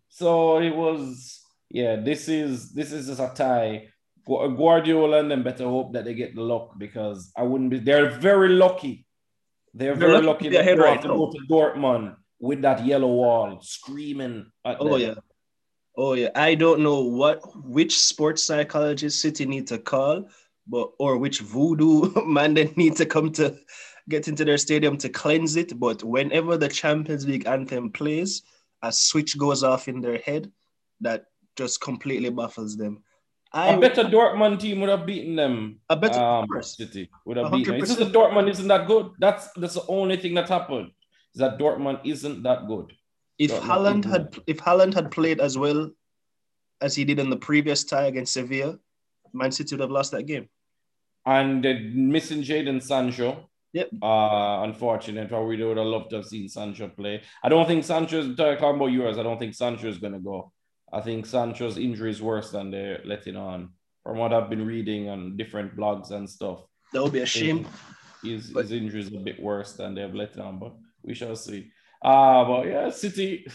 So 0.10 0.60
it 0.60 0.76
was 0.76 1.39
yeah, 1.69 1.95
this 1.98 2.28
is 2.28 2.72
this 2.74 2.91
is 2.91 3.08
just 3.08 3.19
a 3.22 3.32
tie. 3.34 3.88
Gu- 4.29 4.55
Guardiola 4.55 5.19
and 5.19 5.31
them 5.31 5.43
better 5.43 5.65
hope 5.65 5.93
that 5.93 6.05
they 6.05 6.13
get 6.13 6.35
the 6.35 6.41
luck 6.41 6.77
because 6.77 7.31
I 7.35 7.43
wouldn't 7.43 7.71
be 7.71 7.79
they're 7.79 8.11
very 8.11 8.49
lucky. 8.49 9.05
They're 9.73 9.95
They're 9.95 10.07
very 10.07 10.13
lucky 10.21 10.27
lucky 10.27 10.43
to 10.45 10.49
be 10.51 10.55
that 10.57 10.61
ahead 10.61 10.77
they 10.77 10.81
right 10.83 11.01
to 11.01 11.07
go 11.07 11.31
to 11.31 11.39
Dortmund 11.49 12.15
with 12.39 12.61
that 12.61 12.85
yellow 12.85 13.07
wall 13.07 13.59
screaming 13.61 14.51
Oh 14.65 14.97
them. 14.97 15.01
yeah. 15.01 15.15
Oh 15.97 16.13
yeah. 16.13 16.29
I 16.35 16.55
don't 16.55 16.81
know 16.81 17.01
what 17.01 17.39
which 17.65 17.99
sports 17.99 18.43
psychologist 18.43 19.21
City 19.21 19.45
need 19.45 19.67
to 19.67 19.77
call, 19.79 20.29
but 20.67 20.91
or 20.99 21.17
which 21.17 21.39
voodoo 21.41 22.11
man 22.25 22.53
they 22.53 22.71
need 22.75 22.95
to 22.97 23.05
come 23.05 23.31
to 23.33 23.57
get 24.07 24.27
into 24.27 24.45
their 24.45 24.57
stadium 24.57 24.97
to 24.97 25.09
cleanse 25.09 25.55
it. 25.55 25.79
But 25.79 26.03
whenever 26.03 26.57
the 26.57 26.67
Champions 26.69 27.27
League 27.27 27.47
anthem 27.47 27.91
plays, 27.91 28.43
a 28.81 28.91
switch 28.91 29.37
goes 29.37 29.63
off 29.63 29.87
in 29.87 30.01
their 30.01 30.17
head 30.19 30.51
that 31.01 31.25
just 31.57 31.81
completely 31.81 32.29
baffles 32.29 32.77
them. 32.77 33.03
I, 33.51 33.69
I 33.69 33.75
bet 33.77 33.97
a 33.97 34.03
Dortmund 34.03 34.59
team 34.59 34.79
would 34.81 34.89
have 34.89 35.05
beaten 35.05 35.35
them. 35.35 35.79
I 35.89 35.95
bet 35.95 36.15
um. 36.15 36.45
City 36.62 37.09
would 37.25 37.38
have 37.38 37.47
A 37.47 37.49
beaten 37.49 37.63
them. 37.63 37.73
hundred 37.73 37.81
It's 37.81 37.95
just 37.95 37.99
that 37.99 38.17
Dortmund 38.17 38.49
isn't 38.49 38.67
that 38.67 38.88
good. 38.88 39.12
That's 39.19 39.49
that's 39.53 39.73
the 39.73 39.85
only 39.88 40.17
thing 40.17 40.35
that 40.35 40.47
happened. 40.49 40.91
Is 41.33 41.39
that 41.39 41.57
Dortmund 41.57 42.01
isn't 42.05 42.43
that 42.43 42.67
good. 42.67 42.93
if 43.39 43.51
Dortmund 43.51 43.62
Haaland 43.62 43.99
isn't 43.99 44.12
had 44.12 44.38
if 44.45 44.57
Haaland 44.57 44.93
had 44.93 45.12
played 45.12 45.39
as 45.39 45.57
well 45.57 45.89
as 46.81 46.95
he 46.95 47.03
did 47.05 47.19
in 47.19 47.29
the 47.29 47.38
previous 47.38 47.83
tie 47.83 48.05
against 48.05 48.33
Sevilla, 48.33 48.77
Man 49.33 49.51
City 49.51 49.75
would 49.75 49.81
have 49.81 49.91
lost 49.91 50.12
that 50.12 50.23
game. 50.23 50.47
And 51.25 51.63
they're 51.63 51.79
missing 51.79 52.41
Jadon 52.41 52.81
Sancho. 52.81 53.49
Yep. 53.73 53.89
Uh, 54.01 54.63
unfortunate. 54.63 55.31
I 55.31 55.39
really 55.39 55.63
would 55.63 55.77
have 55.77 55.85
loved 55.85 56.09
to 56.12 56.17
have 56.17 56.25
seen 56.25 56.49
Sancho 56.49 56.88
play. 56.88 57.21
I 57.43 57.49
don't 57.49 57.67
think 57.67 57.83
Sancho's 57.83 58.35
talking 58.35 58.75
about 58.75 58.88
yours. 58.88 59.17
I 59.17 59.23
don't 59.23 59.38
think 59.38 59.53
Sancho 59.53 59.88
is 59.88 59.97
gonna 59.97 60.19
go. 60.19 60.51
I 60.91 61.02
think 61.02 61.25
Sancho's 61.25 61.78
injury 61.78 62.12
is 62.12 62.21
worse 62.21 62.52
than 62.52 62.71
they're 62.71 63.02
letting 63.06 63.36
on. 63.36 63.69
From 64.04 64.17
what 64.17 64.34
I've 64.34 64.49
been 64.49 64.65
reading 64.65 65.10
on 65.10 65.38
different 65.38 65.75
blogs 65.75 66.12
and 66.12 66.30
stuff. 66.30 66.63
That 66.93 67.04
would 67.04 67.13
be 67.13 67.19
a 67.19 67.25
shame. 67.25 67.67
His, 68.23 68.49
But- 68.49 68.63
his 68.63 68.71
injury 68.71 69.02
is 69.02 69.13
a 69.13 69.17
bit 69.17 69.39
worse 69.41 69.73
than 69.73 69.95
they've 69.95 70.13
let 70.13 70.38
on, 70.39 70.60
but 70.60 70.73
we 71.04 71.13
shall 71.13 71.36
see. 71.36 71.71
Uh, 72.04 72.45
but 72.45 72.67
yeah, 72.67 72.89
City, 72.89 73.45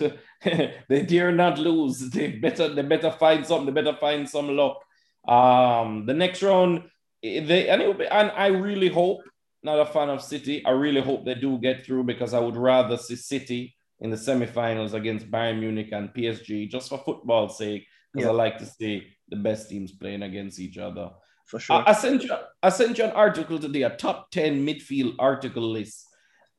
they 0.88 1.02
dare 1.02 1.32
not 1.32 1.58
lose. 1.58 2.10
They 2.10 2.28
better, 2.28 2.68
they 2.68 2.82
better 2.82 3.10
find 3.10 3.44
something. 3.44 3.66
They 3.66 3.82
better 3.82 3.96
find 3.96 4.28
some 4.28 4.54
luck. 4.54 4.80
Um, 5.26 6.04
the 6.04 6.12
next 6.12 6.42
round, 6.42 6.84
eh, 7.22 7.44
they 7.44 7.68
and, 7.68 7.80
it 7.80 7.86
will 7.86 7.94
be, 7.94 8.06
and 8.06 8.30
I 8.30 8.48
really 8.48 8.88
hope. 8.88 9.22
Not 9.62 9.80
a 9.80 9.86
fan 9.86 10.10
of 10.10 10.20
City. 10.20 10.62
I 10.66 10.72
really 10.72 11.00
hope 11.00 11.24
they 11.24 11.34
do 11.34 11.56
get 11.56 11.86
through 11.86 12.04
because 12.04 12.34
I 12.34 12.38
would 12.38 12.54
rather 12.56 12.98
see 12.98 13.16
City 13.16 13.74
in 14.00 14.10
the 14.10 14.16
semifinals 14.16 14.92
against 14.94 15.30
Bayern 15.30 15.60
Munich 15.60 15.88
and 15.92 16.10
PSG 16.12 16.68
just 16.68 16.88
for 16.88 16.98
football's 16.98 17.58
sake. 17.58 17.86
Because 18.12 18.26
Yeah. 18.26 18.32
I 18.32 18.34
like 18.34 18.58
to 18.58 18.66
see 18.66 19.06
the 19.28 19.36
best 19.36 19.70
teams 19.70 19.92
playing 19.92 20.22
against 20.22 20.58
each 20.60 20.78
other. 20.78 21.10
For 21.46 21.58
sure. 21.60 21.76
I, 21.76 21.90
I 21.90 21.92
sent 21.92 22.22
you 22.22 22.30
I 22.62 22.68
sent 22.70 22.98
you 22.98 23.04
an 23.04 23.10
article 23.10 23.58
today, 23.58 23.82
a 23.82 23.90
top 23.90 24.30
10 24.30 24.66
midfield 24.66 25.14
article 25.18 25.62
list. 25.70 26.06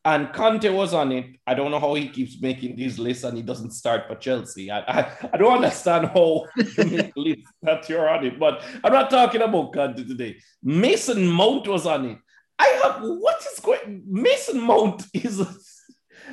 And 0.03 0.27
Kanté 0.27 0.71
was 0.71 0.93
on 0.93 1.11
it. 1.11 1.25
I 1.47 1.55
don't 1.55 1.71
know 1.71 1.79
how 1.79 1.95
he 1.95 2.07
keeps 2.09 2.39
making 2.39 2.75
these 2.75 2.99
lists 2.99 3.23
and 3.23 3.35
he 3.35 3.41
doesn't 3.41 3.71
start 3.71 4.07
for 4.07 4.13
Chelsea. 4.15 4.69
I, 4.69 4.81
I, 4.81 5.11
I 5.33 5.37
don't 5.37 5.55
understand 5.55 6.07
how 6.13 6.45
you 6.77 6.85
make 6.85 7.11
lists 7.15 7.51
that 7.63 7.89
you're 7.89 8.07
on 8.07 8.23
it, 8.23 8.39
but 8.39 8.63
I'm 8.83 8.93
not 8.93 9.09
talking 9.09 9.41
about 9.41 9.73
Kanté 9.73 10.07
today. 10.07 10.35
Mason 10.61 11.25
Mount 11.27 11.67
was 11.67 11.87
on 11.87 12.05
it. 12.05 12.17
I 12.59 12.67
have 12.83 13.01
what 13.01 13.37
is 13.51 13.59
going 13.59 14.03
Mason 14.07 14.61
Mount 14.61 15.03
is 15.13 15.41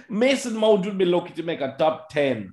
Mason 0.08 0.56
Mount 0.56 0.84
would 0.84 0.98
be 0.98 1.04
lucky 1.04 1.32
to 1.34 1.42
make 1.42 1.60
a 1.60 1.74
top 1.78 2.08
10. 2.10 2.52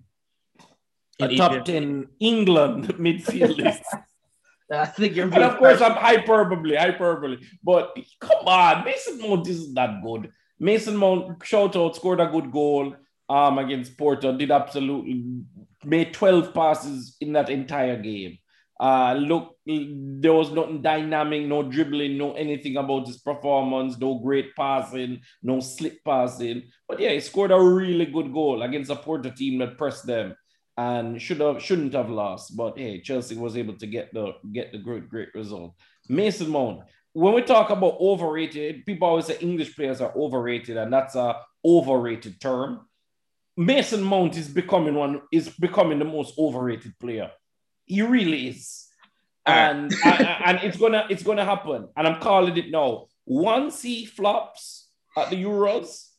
A 1.21 1.30
In 1.30 1.38
top 1.38 1.52
Egypt. 1.52 1.67
10 1.67 2.08
England 2.19 2.88
midfielders. 2.99 3.80
I 4.71 4.86
think 4.86 5.15
you're 5.15 5.25
And 5.25 5.43
of 5.43 5.58
course, 5.58 5.82
I'm 5.82 5.93
hyperbole, 5.93 6.75
hyperbole. 6.75 7.38
But 7.63 7.97
come 8.19 8.47
on, 8.47 8.86
Mason 8.86 9.19
Mount 9.19 9.47
isn't 9.47 9.73
that 9.73 10.02
good. 10.04 10.32
Mason 10.60 10.95
Mount, 10.95 11.43
shout 11.43 11.75
out, 11.75 11.95
scored 11.95 12.19
a 12.19 12.28
good 12.28 12.52
goal 12.52 12.95
um, 13.30 13.58
against 13.58 13.97
Porto, 13.97 14.36
did 14.38 14.52
absolutely, 14.52 15.43
made 15.84 16.13
12 16.13 16.54
passes 16.54 17.15
in 17.21 17.34
that 17.34 17.49
entire 17.49 17.99
game. 18.02 18.38
Uh, 18.79 19.13
look, 19.13 19.57
there 19.65 20.33
was 20.33 20.51
nothing 20.51 20.81
dynamic, 20.81 21.45
no 21.45 21.63
dribbling, 21.63 22.17
no 22.17 22.33
anything 22.33 22.77
about 22.77 23.07
his 23.07 23.17
performance, 23.17 23.97
no 23.97 24.19
great 24.19 24.55
passing, 24.55 25.21
no 25.43 25.59
slip 25.59 25.97
passing. 26.05 26.63
But 26.87 26.99
yeah, 26.99 27.11
he 27.11 27.19
scored 27.19 27.51
a 27.51 27.61
really 27.61 28.05
good 28.05 28.31
goal 28.31 28.61
against 28.61 28.89
a 28.89 28.95
Porto 28.95 29.31
team 29.31 29.59
that 29.59 29.77
pressed 29.77 30.05
them 30.05 30.33
and 30.77 31.21
should 31.21 31.41
have 31.41 31.61
shouldn't 31.61 31.93
have 31.93 32.09
lost. 32.09 32.55
But 32.55 32.77
hey, 32.77 33.01
Chelsea 33.01 33.35
was 33.35 33.57
able 33.57 33.77
to 33.77 33.85
get 33.87 34.13
the 34.13 34.33
get 34.53 34.71
the 34.71 34.77
great 34.77 35.09
great 35.09 35.29
result. 35.35 35.75
Mason 36.07 36.49
Mount. 36.49 36.83
When 37.11 37.33
we 37.33 37.41
talk 37.41 37.69
about 37.71 37.97
overrated, 37.99 38.85
people 38.85 39.07
always 39.07 39.25
say 39.25 39.37
English 39.41 39.75
players 39.75 39.99
are 39.99 40.13
overrated, 40.15 40.77
and 40.77 40.93
that's 40.93 41.15
a 41.15 41.41
overrated 41.65 42.39
term. 42.39 42.87
Mason 43.57 44.01
Mount 44.01 44.37
is 44.37 44.47
becoming 44.47 44.95
one 44.95 45.21
is 45.33 45.49
becoming 45.49 45.99
the 45.99 46.05
most 46.05 46.39
overrated 46.39 46.97
player. 46.97 47.29
He 47.89 48.02
really 48.04 48.47
is. 48.49 48.88
And, 49.45 49.91
and, 50.06 50.28
and 50.45 50.60
it's 50.63 50.78
gonna 50.78 51.06
it's 51.10 51.23
gonna 51.23 51.43
happen. 51.43 51.89
And 51.97 52.08
I'm 52.08 52.21
calling 52.21 52.56
it 52.56 52.69
now. 52.69 53.08
Once 53.25 53.82
he 53.82 54.06
flops 54.06 54.89
at 55.17 55.32
the 55.32 55.43
Euros, 55.43 56.10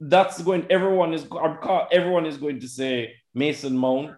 that's 0.00 0.40
going 0.42 0.66
everyone 0.70 1.12
is 1.12 1.24
I'm 1.24 1.58
call, 1.58 1.86
everyone 1.92 2.24
is 2.24 2.38
going 2.38 2.60
to 2.60 2.68
say 2.68 3.14
Mason 3.34 3.76
Mount 3.76 4.16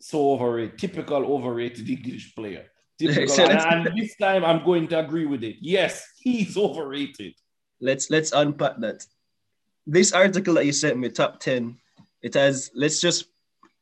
so 0.00 0.32
overrated, 0.32 0.78
typical 0.78 1.24
overrated 1.24 1.88
English 1.88 2.34
player. 2.34 2.66
Typical. 2.98 3.40
and, 3.50 3.86
and 3.86 3.98
this 3.98 4.16
time 4.16 4.44
I'm 4.44 4.64
going 4.64 4.88
to 4.88 4.98
agree 4.98 5.26
with 5.26 5.44
it. 5.44 5.56
Yes, 5.60 6.04
he's 6.18 6.56
overrated. 6.56 7.34
Let's 7.80 8.10
let's 8.10 8.32
unpack 8.32 8.78
that. 8.78 9.06
This 9.86 10.12
article 10.12 10.54
that 10.54 10.66
you 10.66 10.72
sent 10.72 10.98
me, 10.98 11.08
top 11.10 11.40
10, 11.40 11.76
it 12.22 12.34
has 12.34 12.70
let's 12.74 13.00
just 13.00 13.26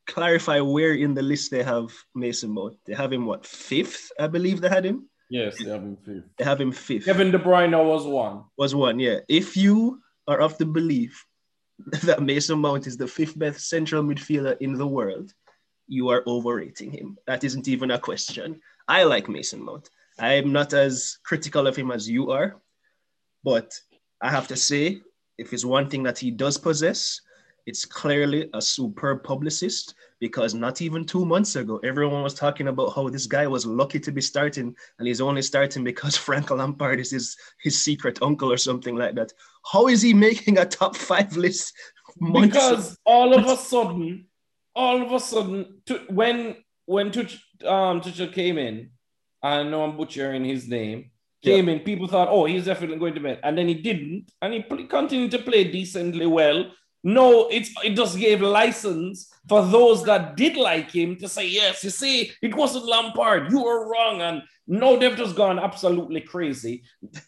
clarify 0.09 0.59
where 0.59 0.93
in 0.93 1.13
the 1.13 1.21
list 1.21 1.51
they 1.51 1.63
have 1.63 1.93
Mason 2.15 2.51
Mount. 2.51 2.77
They 2.85 2.93
have 2.93 3.13
him 3.13 3.25
what 3.25 3.45
fifth, 3.45 4.11
I 4.19 4.27
believe 4.27 4.61
they 4.61 4.69
had 4.69 4.85
him. 4.85 5.07
Yes, 5.29 5.57
they 5.63 5.69
have 5.69 5.83
him 5.83 5.97
fifth. 5.97 6.25
They 6.37 6.43
have 6.43 6.59
him 6.59 6.71
fifth. 6.71 7.05
Kevin 7.05 7.31
De 7.31 7.37
Bruyne 7.37 7.77
was 7.85 8.05
one. 8.05 8.43
Was 8.57 8.73
one, 8.73 8.99
yeah. 8.99 9.19
If 9.27 9.55
you 9.55 10.01
are 10.27 10.39
of 10.41 10.57
the 10.57 10.65
belief 10.65 11.25
that 12.03 12.23
Mason 12.23 12.59
Mount 12.59 12.87
is 12.87 12.97
the 12.97 13.07
fifth 13.07 13.37
best 13.37 13.69
central 13.69 14.03
midfielder 14.03 14.57
in 14.59 14.73
the 14.73 14.87
world, 14.87 15.31
you 15.87 16.09
are 16.09 16.23
overrating 16.27 16.91
him. 16.91 17.17
That 17.27 17.43
isn't 17.43 17.67
even 17.67 17.91
a 17.91 17.99
question. 17.99 18.61
I 18.87 19.03
like 19.03 19.29
Mason 19.29 19.63
Mount. 19.63 19.89
I'm 20.19 20.51
not 20.51 20.73
as 20.73 21.17
critical 21.23 21.67
of 21.67 21.75
him 21.75 21.91
as 21.91 22.09
you 22.09 22.31
are, 22.31 22.61
but 23.43 23.73
I 24.21 24.29
have 24.29 24.47
to 24.49 24.55
say, 24.55 25.01
if 25.37 25.53
it's 25.53 25.63
one 25.63 25.89
thing 25.89 26.03
that 26.03 26.19
he 26.19 26.31
does 26.31 26.57
possess, 26.57 27.21
it's 27.69 27.85
clearly 27.85 28.49
a 28.55 28.61
superb 28.61 29.23
publicist 29.23 29.93
because 30.19 30.55
not 30.55 30.81
even 30.81 31.05
two 31.05 31.23
months 31.23 31.55
ago, 31.55 31.79
everyone 31.83 32.23
was 32.23 32.33
talking 32.33 32.67
about 32.67 32.95
how 32.95 33.07
this 33.07 33.27
guy 33.27 33.45
was 33.45 33.63
lucky 33.63 33.99
to 33.99 34.11
be 34.11 34.21
starting 34.21 34.75
and 34.97 35.07
he's 35.07 35.21
only 35.21 35.43
starting 35.43 35.83
because 35.83 36.17
Frank 36.25 36.49
Lampard 36.49 36.99
is 36.99 37.11
his, 37.11 37.37
his 37.61 37.79
secret 37.79 38.17
uncle 38.23 38.51
or 38.51 38.57
something 38.57 38.95
like 38.95 39.13
that. 39.15 39.31
How 39.71 39.87
is 39.87 40.01
he 40.01 40.15
making 40.15 40.57
a 40.57 40.65
top 40.65 40.95
five 40.95 41.37
list? 41.37 41.73
Because 42.19 42.97
all 43.05 43.35
of 43.35 43.45
a 43.45 43.55
sudden, 43.55 44.25
all 44.75 44.99
of 45.03 45.11
a 45.11 45.19
sudden, 45.19 45.79
to, 45.85 45.99
when 46.09 46.57
when 46.85 47.11
Tuch, 47.11 47.37
um, 47.63 48.01
Tuchel 48.01 48.33
came 48.33 48.57
in, 48.57 48.89
I 49.43 49.61
know 49.61 49.83
I'm 49.83 49.95
butchering 49.95 50.43
his 50.43 50.67
name, 50.67 51.11
came 51.43 51.67
yeah. 51.67 51.75
in, 51.75 51.79
people 51.81 52.07
thought, 52.07 52.27
oh, 52.29 52.45
he's 52.45 52.65
definitely 52.65 52.97
going 52.97 53.13
to 53.13 53.21
win. 53.21 53.37
And 53.43 53.55
then 53.55 53.67
he 53.67 53.75
didn't. 53.75 54.31
And 54.41 54.55
he 54.55 54.63
continued 54.87 55.31
to 55.31 55.39
play 55.39 55.65
decently 55.65 56.25
well 56.25 56.71
no, 57.03 57.47
it's 57.47 57.71
it 57.83 57.95
just 57.95 58.17
gave 58.17 58.41
license 58.41 59.31
for 59.47 59.65
those 59.65 60.03
that 60.03 60.35
did 60.35 60.57
like 60.57 60.91
him 60.91 61.15
to 61.17 61.27
say, 61.27 61.47
yes, 61.47 61.83
you 61.83 61.89
see, 61.89 62.31
it 62.41 62.53
wasn't 62.53 62.85
Lampard. 62.85 63.51
You 63.51 63.63
were 63.63 63.89
wrong. 63.89 64.21
And 64.21 64.43
no, 64.67 64.99
they've 64.99 65.15
just 65.15 65.35
gone 65.35 65.57
absolutely 65.57 66.21
crazy. 66.21 66.83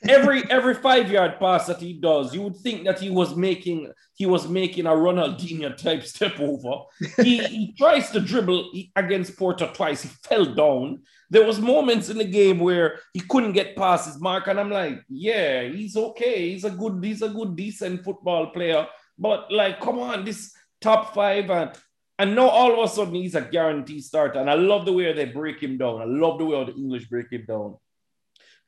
Every 0.08 0.44
every 0.50 0.76
five 0.76 1.10
yard 1.10 1.40
pass 1.40 1.68
that 1.68 1.80
he 1.80 1.94
does, 1.94 2.34
you 2.36 2.42
would 2.44 2.58
think 2.58 2.86
that 2.86 3.00
he 3.00 3.10
was 3.10 3.36
making 3.36 3.92
he 4.14 4.26
was 4.26 4.48
making 4.48 4.86
a 4.86 4.92
Ronaldinho 4.92 5.76
type 5.76 6.04
step 6.04 6.40
over. 6.40 6.84
He, 7.18 7.38
he 7.48 7.74
tries 7.78 8.12
to 8.12 8.20
dribble 8.20 8.72
against 8.96 9.38
Porto 9.38 9.72
twice. 9.74 10.04
He 10.04 10.10
fell 10.10 10.46
down. 10.46 11.02
There 11.32 11.46
was 11.46 11.60
moments 11.60 12.10
in 12.10 12.18
the 12.18 12.26
game 12.26 12.60
where 12.60 13.00
he 13.14 13.22
couldn't 13.22 13.54
get 13.54 13.78
past 13.78 14.06
his 14.06 14.20
mark, 14.20 14.48
and 14.48 14.60
I'm 14.60 14.70
like, 14.70 15.02
yeah, 15.10 15.64
he's 15.64 15.96
okay. 15.96 16.52
He's 16.52 16.66
a 16.66 16.70
good, 16.70 17.04
he's 17.04 17.22
a 17.22 17.30
good, 17.30 17.56
decent 17.56 18.04
football 18.04 18.48
player 18.52 18.86
but 19.22 19.52
like, 19.52 19.80
come 19.80 20.00
on, 20.00 20.26
this 20.26 20.54
top 20.82 21.14
five 21.14 21.50
and 21.52 21.72
and 22.18 22.36
now 22.36 22.50
all 22.50 22.74
of 22.74 22.90
a 22.90 22.94
sudden 22.94 23.16
he's 23.16 23.36
a 23.36 23.42
guaranteed 23.42 24.04
starter. 24.04 24.40
And 24.40 24.50
I 24.50 24.54
love 24.56 24.86
the 24.86 24.94
way 24.94 25.12
they 25.14 25.26
break 25.26 25.60
him 25.60 25.78
down. 25.78 26.02
I 26.02 26.06
love 26.06 26.38
the 26.38 26.46
way 26.46 26.64
the 26.66 26.76
English 26.76 27.08
break 27.08 27.32
him 27.32 27.46
down. 27.48 27.78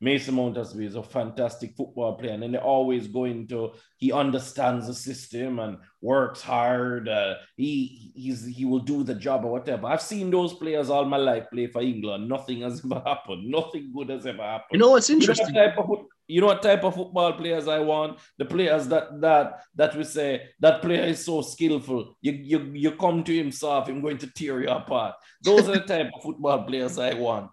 Mason 0.00 0.34
Mount 0.34 0.58
is 0.58 0.96
a 0.96 1.02
fantastic 1.02 1.76
football 1.76 2.16
player, 2.16 2.32
and 2.32 2.42
then 2.42 2.52
they 2.52 2.58
always 2.58 3.06
go 3.06 3.24
into 3.24 3.72
he 3.96 4.12
understands 4.12 4.86
the 4.86 4.94
system 4.94 5.60
and 5.60 5.78
works 6.02 6.42
hard. 6.42 7.08
Uh, 7.08 7.34
he 7.56 8.12
he's 8.14 8.44
he 8.44 8.64
will 8.64 8.80
do 8.80 9.04
the 9.04 9.14
job 9.14 9.44
or 9.44 9.52
whatever. 9.52 9.86
I've 9.86 10.02
seen 10.02 10.30
those 10.30 10.52
players 10.52 10.90
all 10.90 11.04
my 11.04 11.16
life 11.16 11.46
play 11.52 11.68
for 11.68 11.80
England. 11.80 12.28
Nothing 12.28 12.62
has 12.62 12.84
ever 12.84 13.02
happened. 13.06 13.48
Nothing 13.48 13.92
good 13.94 14.10
has 14.10 14.26
ever 14.26 14.42
happened. 14.42 14.72
You 14.72 14.78
know 14.78 14.90
what's 14.90 15.10
interesting? 15.10 15.46
You 15.48 15.54
know 15.54 15.60
what, 15.60 15.76
type 15.76 15.78
of, 15.78 16.06
you 16.26 16.40
know 16.40 16.46
what 16.46 16.62
type 16.62 16.84
of 16.84 16.94
football 16.94 17.32
players 17.34 17.68
I 17.68 17.80
want? 17.80 18.18
The 18.38 18.44
players 18.44 18.88
that 18.88 19.20
that 19.20 19.64
that 19.74 19.96
we 19.96 20.04
say 20.04 20.48
that 20.60 20.80
player 20.82 21.02
is 21.02 21.24
so 21.24 21.42
skillful. 21.42 22.16
You 22.20 22.32
you 22.32 22.58
you 22.72 22.90
come 22.92 23.24
to 23.24 23.36
himself, 23.36 23.88
I'm 23.88 24.00
going 24.00 24.18
to 24.18 24.30
tear 24.32 24.60
you 24.60 24.68
apart. 24.68 25.14
Those 25.42 25.68
are 25.68 25.74
the 25.74 25.80
type 25.80 26.10
of 26.14 26.22
football 26.22 26.64
players 26.64 26.98
I 26.98 27.14
want. 27.14 27.50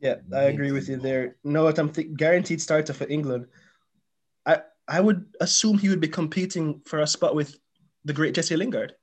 Yeah, 0.00 0.16
I 0.32 0.44
agree 0.44 0.70
with 0.70 0.88
you 0.88 0.96
there. 0.96 1.36
No, 1.42 1.64
what 1.64 1.78
I'm 1.78 1.90
th- 1.90 2.14
guaranteed 2.16 2.62
starter 2.62 2.92
for 2.92 3.08
England. 3.08 3.46
I 4.46 4.60
I 4.86 5.00
would 5.00 5.26
assume 5.40 5.78
he 5.78 5.88
would 5.88 6.00
be 6.00 6.08
competing 6.08 6.80
for 6.86 7.00
a 7.00 7.06
spot 7.06 7.34
with 7.34 7.58
the 8.04 8.12
great 8.12 8.34
Jesse 8.34 8.56
Lingard. 8.56 8.94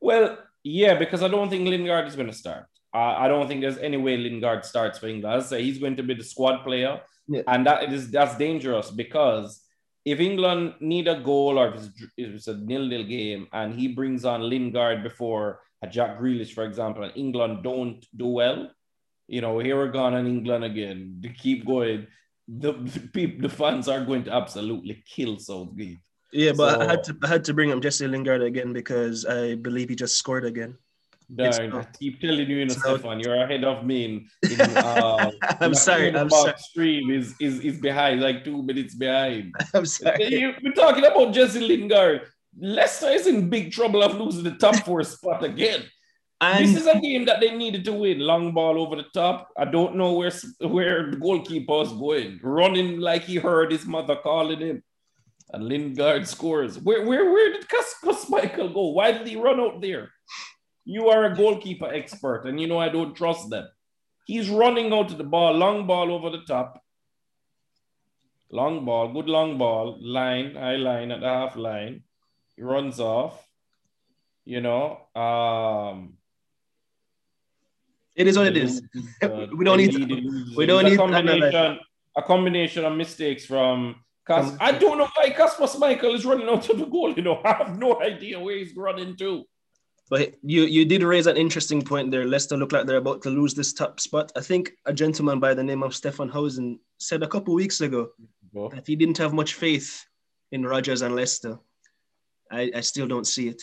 Well, 0.00 0.38
yeah, 0.62 0.94
because 0.94 1.22
I 1.22 1.28
don't 1.28 1.50
think 1.50 1.68
Lingard 1.68 2.06
is 2.06 2.16
going 2.16 2.28
to 2.28 2.36
start. 2.36 2.66
Uh, 2.92 3.14
I 3.18 3.28
don't 3.28 3.46
think 3.46 3.60
there's 3.60 3.78
any 3.78 3.96
way 3.96 4.16
Lingard 4.16 4.64
starts 4.64 4.98
for 4.98 5.06
England. 5.06 5.42
I 5.42 5.44
say 5.44 5.62
he's 5.62 5.78
going 5.78 5.96
to 5.96 6.02
be 6.02 6.14
the 6.14 6.24
squad 6.24 6.64
player, 6.64 7.00
yeah. 7.30 7.42
and 7.46 7.66
that 7.66 7.92
is 7.92 8.10
that's 8.10 8.36
dangerous 8.36 8.90
because 8.90 9.62
if 10.04 10.18
England 10.18 10.74
need 10.80 11.08
a 11.08 11.20
goal 11.20 11.58
or 11.58 11.68
if 11.68 11.74
it's, 11.76 11.88
if 12.16 12.28
it's 12.34 12.48
a 12.48 12.56
nil-nil 12.56 13.04
game 13.04 13.46
and 13.52 13.74
he 13.74 13.88
brings 13.88 14.24
on 14.24 14.48
Lingard 14.48 15.02
before 15.02 15.60
a 15.82 15.86
Jack 15.86 16.18
Grealish, 16.18 16.52
for 16.52 16.64
example, 16.64 17.04
and 17.04 17.12
England 17.16 17.62
don't 17.62 18.04
do 18.16 18.26
well, 18.26 18.70
you 19.28 19.40
know, 19.40 19.58
here 19.58 19.76
we're 19.76 19.92
gone 19.92 20.14
in 20.14 20.26
England 20.26 20.64
again. 20.64 21.20
To 21.22 21.28
keep 21.28 21.66
going, 21.66 22.06
the, 22.48 22.72
the 22.72 23.00
people, 23.12 23.48
the 23.48 23.54
fans 23.54 23.88
are 23.88 24.04
going 24.04 24.24
to 24.24 24.32
absolutely 24.32 25.04
kill 25.06 25.38
Southgate. 25.38 25.98
Yeah, 26.32 26.52
but 26.56 26.74
so, 26.74 26.80
I 26.80 26.84
had 26.90 27.04
to 27.04 27.16
I 27.22 27.26
had 27.28 27.44
to 27.44 27.54
bring 27.54 27.72
up 27.72 27.82
Jesse 27.82 28.06
Lingard 28.06 28.42
again 28.42 28.72
because 28.72 29.26
I 29.26 29.54
believe 29.54 29.88
he 29.88 29.96
just 29.96 30.16
scored 30.16 30.44
again. 30.44 30.78
Darn, 31.34 31.72
I 31.72 31.84
keep 31.98 32.20
telling 32.20 32.48
you, 32.50 32.56
you 32.56 32.64
know, 32.66 32.74
Stefan, 32.74 33.20
you're 33.20 33.36
ahead 33.36 33.62
of 33.64 33.84
me. 33.84 34.04
In, 34.04 34.28
in, 34.50 34.60
uh, 34.76 35.30
I'm 35.60 35.74
sorry. 35.74 36.14
I'm 36.16 36.28
sorry. 36.28 36.54
Stream 36.58 37.10
is, 37.10 37.34
is 37.40 37.60
is 37.60 37.80
behind, 37.80 38.20
like 38.20 38.44
two 38.44 38.62
minutes 38.62 38.94
behind. 38.94 39.54
I'm 39.74 39.86
sorry. 39.86 40.56
We're 40.62 40.72
talking 40.72 41.04
about 41.04 41.32
Jesse 41.32 41.60
Lingard. 41.60 42.22
Leicester 42.58 43.10
is 43.10 43.26
in 43.26 43.48
big 43.48 43.70
trouble 43.70 44.02
of 44.02 44.14
losing 44.14 44.42
the 44.42 44.56
top 44.56 44.76
four 44.84 45.04
spot 45.04 45.44
again. 45.44 45.84
And 46.40 46.64
this 46.64 46.74
is 46.74 46.86
a 46.86 46.98
game 46.98 47.26
that 47.26 47.40
they 47.40 47.54
needed 47.54 47.84
to 47.84 47.92
win. 47.92 48.18
Long 48.18 48.52
ball 48.52 48.80
over 48.80 48.96
the 48.96 49.04
top. 49.14 49.50
I 49.56 49.66
don't 49.66 49.96
know 49.96 50.14
where 50.14 50.32
where 50.60 51.10
the 51.10 51.16
goalkeeper 51.16 51.72
was 51.72 51.92
going, 51.92 52.40
running 52.42 52.98
like 52.98 53.22
he 53.24 53.36
heard 53.36 53.70
his 53.70 53.86
mother 53.86 54.16
calling 54.16 54.58
him. 54.58 54.82
And 55.52 55.64
Lingard 55.64 56.26
scores. 56.26 56.78
Where 56.78 57.06
where 57.06 57.30
where 57.30 57.52
did 57.52 57.68
Kasper 57.68 58.12
Schmeichel 58.12 58.72
go? 58.72 58.88
Why 58.88 59.12
did 59.12 59.26
he 59.26 59.36
run 59.36 59.60
out 59.60 59.80
there? 59.80 60.10
You 60.90 61.08
are 61.08 61.26
a 61.26 61.36
goalkeeper 61.36 61.86
expert, 61.86 62.46
and 62.46 62.60
you 62.60 62.66
know 62.66 62.78
I 62.78 62.88
don't 62.88 63.14
trust 63.14 63.48
them. 63.48 63.68
He's 64.26 64.50
running 64.50 64.92
out 64.92 65.08
to 65.10 65.14
the 65.14 65.22
ball, 65.22 65.54
long 65.54 65.86
ball 65.86 66.10
over 66.10 66.30
the 66.30 66.42
top. 66.48 66.82
Long 68.50 68.84
ball, 68.84 69.12
good 69.12 69.28
long 69.28 69.56
ball, 69.56 69.98
line, 70.00 70.56
high 70.56 70.74
line 70.74 71.12
at 71.12 71.20
the 71.20 71.28
half 71.28 71.54
line. 71.54 72.02
He 72.56 72.62
runs 72.62 72.98
off. 72.98 73.40
You 74.44 74.60
know, 74.62 75.06
um, 75.14 76.14
it 78.16 78.26
is 78.26 78.36
what 78.36 78.48
it 78.48 78.56
is. 78.56 78.82
we 79.56 79.64
don't 79.64 79.76
need. 79.76 79.92
To, 79.92 80.54
we 80.56 80.66
don't 80.66 80.86
need 80.86 80.94
a 80.94 80.96
combination. 80.96 81.78
A 82.16 82.22
combination 82.22 82.84
of 82.84 82.96
mistakes 82.96 83.46
from. 83.46 83.94
Cause 84.26 84.56
I 84.58 84.72
don't 84.72 84.98
know 84.98 85.08
why 85.14 85.30
Kasper 85.30 85.66
Schmeichel 85.66 86.14
is 86.16 86.24
running 86.24 86.48
out 86.48 86.68
of 86.68 86.78
the 86.78 86.86
goal. 86.86 87.12
You 87.12 87.22
know, 87.22 87.40
I 87.44 87.52
have 87.52 87.78
no 87.78 88.02
idea 88.02 88.40
where 88.40 88.56
he's 88.56 88.74
running 88.74 89.14
to. 89.18 89.44
But 90.10 90.34
you 90.42 90.62
you 90.64 90.84
did 90.84 91.04
raise 91.04 91.28
an 91.28 91.36
interesting 91.36 91.82
point 91.82 92.10
there. 92.10 92.24
Leicester 92.26 92.56
look 92.56 92.72
like 92.72 92.86
they're 92.86 92.96
about 92.96 93.22
to 93.22 93.30
lose 93.30 93.54
this 93.54 93.72
top 93.72 94.00
spot. 94.00 94.32
I 94.36 94.40
think 94.40 94.72
a 94.84 94.92
gentleman 94.92 95.38
by 95.38 95.54
the 95.54 95.62
name 95.62 95.84
of 95.84 95.94
Stefan 95.94 96.28
Hausen 96.28 96.80
said 96.98 97.22
a 97.22 97.28
couple 97.28 97.54
weeks 97.54 97.80
ago 97.80 98.10
that 98.52 98.88
he 98.88 98.96
didn't 98.96 99.18
have 99.18 99.32
much 99.32 99.54
faith 99.54 100.04
in 100.50 100.66
Rodgers 100.66 101.02
and 101.02 101.14
Leicester. 101.14 101.58
I, 102.50 102.72
I 102.74 102.80
still 102.80 103.06
don't 103.06 103.26
see 103.26 103.46
it. 103.48 103.62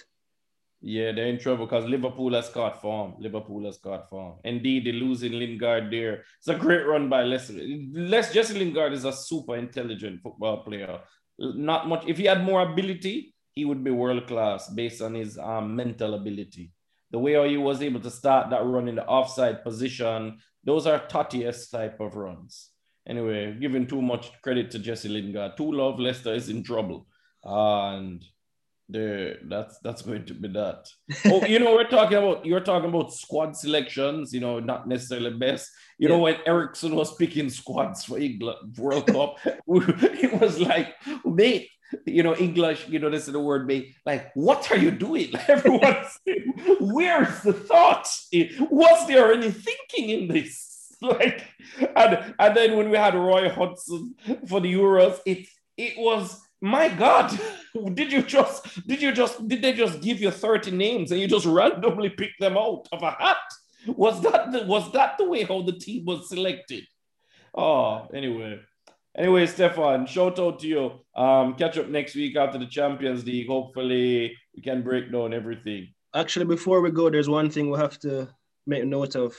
Yeah, 0.80 1.12
they're 1.12 1.28
in 1.28 1.40
trouble 1.40 1.66
because 1.66 1.86
Liverpool 1.86 2.34
has 2.34 2.48
caught 2.50 2.82
form. 2.82 3.16
Liverpool 3.20 3.66
has 3.66 3.78
caught 3.78 4.10
form. 4.10 4.36
Indeed, 4.46 4.86
they're 4.86 4.94
losing 4.94 5.34
Lingard 5.34 5.92
there. 5.92 6.24
It's 6.38 6.48
a 6.48 6.56
great 6.56 6.86
run 6.86 7.10
by 7.10 7.24
Leicester. 7.24 7.56
Les 7.92 8.32
Jesse 8.32 8.58
Lingard 8.58 8.94
is 8.94 9.04
a 9.04 9.12
super 9.12 9.58
intelligent 9.58 10.22
football 10.22 10.64
player. 10.64 11.02
Not 11.40 11.90
much. 11.90 12.06
If 12.08 12.20
he 12.20 12.26
had 12.26 12.44
more 12.44 12.62
ability, 12.62 13.34
he 13.58 13.66
would 13.66 13.84
be 13.84 13.90
world 13.90 14.28
class 14.28 14.70
based 14.70 15.02
on 15.02 15.16
his 15.16 15.38
um, 15.40 15.76
mental 15.76 16.14
ability. 16.14 16.72
The 17.10 17.18
way 17.18 17.34
he 17.50 17.58
was 17.58 17.82
able 17.82 18.02
to 18.02 18.12
start 18.12 18.52
that 18.52 18.64
run 18.64 18.88
in 18.88 18.96
the 18.96 19.06
offside 19.06 19.64
position, 19.64 20.38
those 20.64 20.86
are 20.86 21.00
Totti 21.00 21.44
type 21.72 22.00
of 22.00 22.16
runs. 22.16 22.70
Anyway, 23.08 23.58
giving 23.60 23.88
too 23.88 24.02
much 24.02 24.32
credit 24.44 24.70
to 24.72 24.80
Jesse 24.80 25.10
Lingard. 25.10 25.58
Too 25.58 25.72
love 25.72 26.00
Leicester 26.00 26.36
is 26.36 26.50
in 26.50 26.62
trouble. 26.64 27.08
and 27.44 28.24
there 28.90 29.38
that's 29.50 29.80
that's 29.80 30.02
going 30.02 30.26
to 30.26 30.34
be 30.34 30.48
that 30.48 30.88
oh 31.26 31.46
you 31.46 31.60
know 31.60 31.74
we're 31.74 31.90
talking 31.90 32.18
about 32.18 32.46
you're 32.46 32.62
talking 32.62 32.88
about 32.88 33.14
squad 33.14 33.54
selections 33.54 34.34
you 34.34 34.40
know 34.40 34.62
not 34.62 34.88
necessarily 34.88 35.34
best 35.38 35.70
you 35.98 36.08
yeah. 36.08 36.16
know 36.16 36.22
when 36.22 36.38
Eriksson 36.46 36.96
was 36.96 37.14
picking 37.16 37.50
squads 37.50 38.06
for 38.06 38.18
England 38.18 38.78
World 38.78 39.08
Cup 39.08 39.36
it 39.46 40.42
was 40.42 40.62
like 40.62 40.96
mate 41.26 41.70
you 42.06 42.24
know 42.24 42.36
English 42.36 42.88
you 42.90 43.00
know 43.00 43.10
this 43.10 43.28
is 43.28 43.34
the 43.34 43.40
word 43.40 43.68
mate 43.68 43.96
like 44.06 44.32
what 44.34 44.72
are 44.72 44.78
you 44.78 44.92
doing 44.92 45.32
everyone's 45.48 46.20
where's 46.80 47.42
the 47.42 47.54
thought 47.54 48.08
was 48.70 49.08
there 49.08 49.32
any 49.34 49.52
thinking 49.52 50.10
in 50.10 50.28
this 50.28 50.96
like 51.02 51.44
and 51.96 52.34
and 52.40 52.58
then 52.58 52.76
when 52.76 52.90
we 52.90 52.98
had 52.98 53.16
Roy 53.16 53.50
Hodgson 53.50 54.16
for 54.48 54.60
the 54.60 54.74
Euros 54.74 55.20
it 55.26 55.48
it 55.78 55.94
was 55.98 56.42
my 56.62 56.90
God, 56.90 57.38
did 57.94 58.12
you 58.12 58.24
just 58.24 58.88
did 58.88 59.02
you 59.02 59.12
just 59.12 59.48
did 59.48 59.62
they 59.62 59.74
just 59.74 60.02
give 60.02 60.20
you 60.20 60.32
30 60.32 60.72
names 60.72 61.12
and 61.12 61.22
you 61.22 61.28
just 61.28 61.46
randomly 61.46 62.10
pick 62.10 62.32
them 62.40 62.58
out 62.58 62.88
of 62.92 63.04
a 63.04 63.12
hat? 63.12 63.38
Was 63.86 64.22
that 64.22 64.52
the, 64.52 64.64
was 64.64 64.92
that 64.94 65.18
the 65.18 65.30
way 65.30 65.44
how 65.44 65.62
the 65.62 65.74
team 65.74 66.06
was 66.06 66.30
selected? 66.30 66.86
Oh, 67.54 68.08
anyway. 68.14 68.60
Anyway, 69.18 69.48
Stefan, 69.48 70.06
shout 70.06 70.38
out 70.38 70.60
to 70.60 70.68
you. 70.68 70.92
Um, 71.16 71.56
catch 71.56 71.78
up 71.78 71.88
next 71.90 72.14
week 72.14 72.36
after 72.36 72.60
the 72.60 72.68
Champions 72.68 73.26
League. 73.26 73.48
Hopefully, 73.48 74.38
we 74.56 74.62
can 74.62 74.84
break 74.84 75.12
down 75.12 75.34
everything. 75.34 75.88
Actually, 76.14 76.46
before 76.46 76.82
we 76.82 76.92
go, 76.92 77.10
there's 77.10 77.28
one 77.28 77.50
thing 77.50 77.72
we 77.72 77.80
have 77.80 77.98
to 78.00 78.30
make 78.68 78.86
note 78.86 79.16
of. 79.16 79.36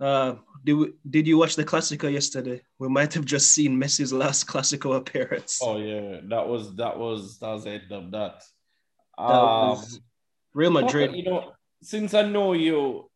Uh, 0.00 0.36
did, 0.64 0.74
we, 0.74 0.92
did 1.08 1.26
you 1.26 1.36
watch 1.36 1.56
the 1.56 1.64
Classico 1.64 2.10
yesterday? 2.10 2.62
We 2.78 2.88
might 2.88 3.12
have 3.12 3.26
just 3.26 3.52
seen 3.52 3.78
Messi's 3.78 4.12
last 4.14 4.46
Classico 4.46 4.96
appearance. 4.96 5.60
Oh 5.62 5.76
yeah, 5.76 6.20
that 6.24 6.48
was 6.48 6.74
that 6.76 6.98
was 6.98 7.38
that 7.40 7.50
was 7.50 7.64
the 7.64 7.70
end 7.70 7.92
of 7.92 8.10
that. 8.12 8.42
that 9.18 9.24
um, 9.24 9.78
Real 10.54 10.70
Madrid. 10.70 11.14
You 11.14 11.24
know, 11.24 11.52
since 11.82 12.14
I 12.14 12.22
know 12.22 12.54
you, 12.54 13.10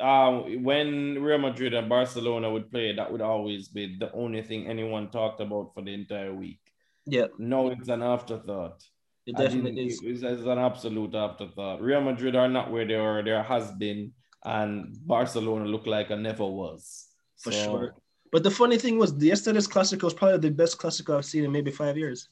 um, 0.00 0.62
when 0.62 1.22
Real 1.22 1.38
Madrid 1.38 1.74
and 1.74 1.88
Barcelona 1.88 2.50
would 2.50 2.70
play, 2.70 2.94
that 2.94 3.10
would 3.10 3.22
always 3.22 3.68
be 3.68 3.96
the 3.98 4.12
only 4.12 4.42
thing 4.42 4.66
anyone 4.66 5.10
talked 5.10 5.40
about 5.40 5.72
for 5.74 5.82
the 5.82 5.94
entire 5.94 6.34
week. 6.34 6.60
Yeah. 7.06 7.26
No, 7.38 7.70
it's 7.70 7.88
an 7.88 8.02
afterthought. 8.02 8.82
It 9.26 9.36
definitely 9.36 9.86
is. 9.86 10.00
It's, 10.02 10.22
it's 10.22 10.42
an 10.42 10.58
absolute 10.58 11.14
afterthought. 11.14 11.80
Real 11.80 12.00
Madrid 12.00 12.36
are 12.36 12.48
not 12.48 12.70
where 12.70 12.86
they 12.86 12.94
are. 12.94 13.22
There 13.22 13.42
has 13.42 13.72
been 13.72 14.12
and 14.46 14.96
Barcelona 15.06 15.64
looked 15.66 15.88
like 15.88 16.10
I 16.10 16.14
never 16.14 16.46
was. 16.46 17.08
For 17.38 17.52
so, 17.52 17.64
sure. 17.64 17.94
But 18.32 18.44
the 18.44 18.50
funny 18.50 18.78
thing 18.78 18.96
was, 18.98 19.12
yesterday's 19.22 19.68
Classico 19.68 20.04
was 20.04 20.14
probably 20.14 20.38
the 20.38 20.54
best 20.54 20.78
Classico 20.78 21.16
I've 21.16 21.24
seen 21.24 21.44
in 21.44 21.52
maybe 21.52 21.70
five 21.70 21.98
years. 21.98 22.28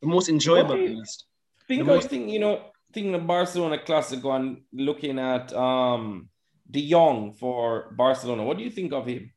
The 0.00 0.08
most 0.08 0.28
enjoyable, 0.28 0.74
at 0.74 0.78
least. 0.78 1.24
Think 1.66 1.84
the 1.84 1.92
I 1.92 1.96
most... 1.96 2.08
think, 2.08 2.30
you 2.30 2.38
know, 2.38 2.66
thinking 2.92 3.14
of 3.14 3.26
Barcelona 3.26 3.78
Classico 3.78 4.36
and 4.36 4.62
looking 4.72 5.18
at 5.18 5.52
um 5.52 6.28
De 6.70 6.88
Jong 6.88 7.32
for 7.32 7.94
Barcelona. 7.96 8.44
What 8.44 8.58
do 8.58 8.64
you 8.64 8.70
think 8.70 8.92
of 8.92 9.06
him? 9.06 9.32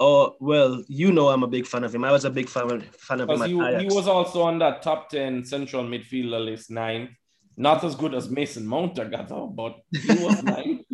Oh 0.00 0.34
well, 0.40 0.82
you 0.88 1.12
know 1.12 1.28
I'm 1.28 1.42
a 1.42 1.48
big 1.48 1.66
fan 1.66 1.84
of 1.84 1.94
him. 1.94 2.04
I 2.04 2.12
was 2.12 2.24
a 2.24 2.30
big 2.30 2.48
fan, 2.48 2.80
fan 2.98 3.20
of 3.20 3.30
him. 3.30 3.60
At 3.60 3.80
He, 3.80 3.88
he 3.88 3.94
was 3.94 4.08
also 4.08 4.42
on 4.42 4.58
that 4.58 4.82
top 4.82 5.08
10 5.10 5.44
central 5.44 5.84
midfielder 5.84 6.44
list, 6.44 6.70
nine. 6.70 7.16
Not 7.56 7.84
as 7.84 7.94
good 7.94 8.14
as 8.14 8.28
Mason 8.28 8.66
Mount, 8.66 8.98
out, 8.98 9.54
but 9.54 9.76
he 9.92 10.24
was 10.24 10.42
nine. 10.42 10.84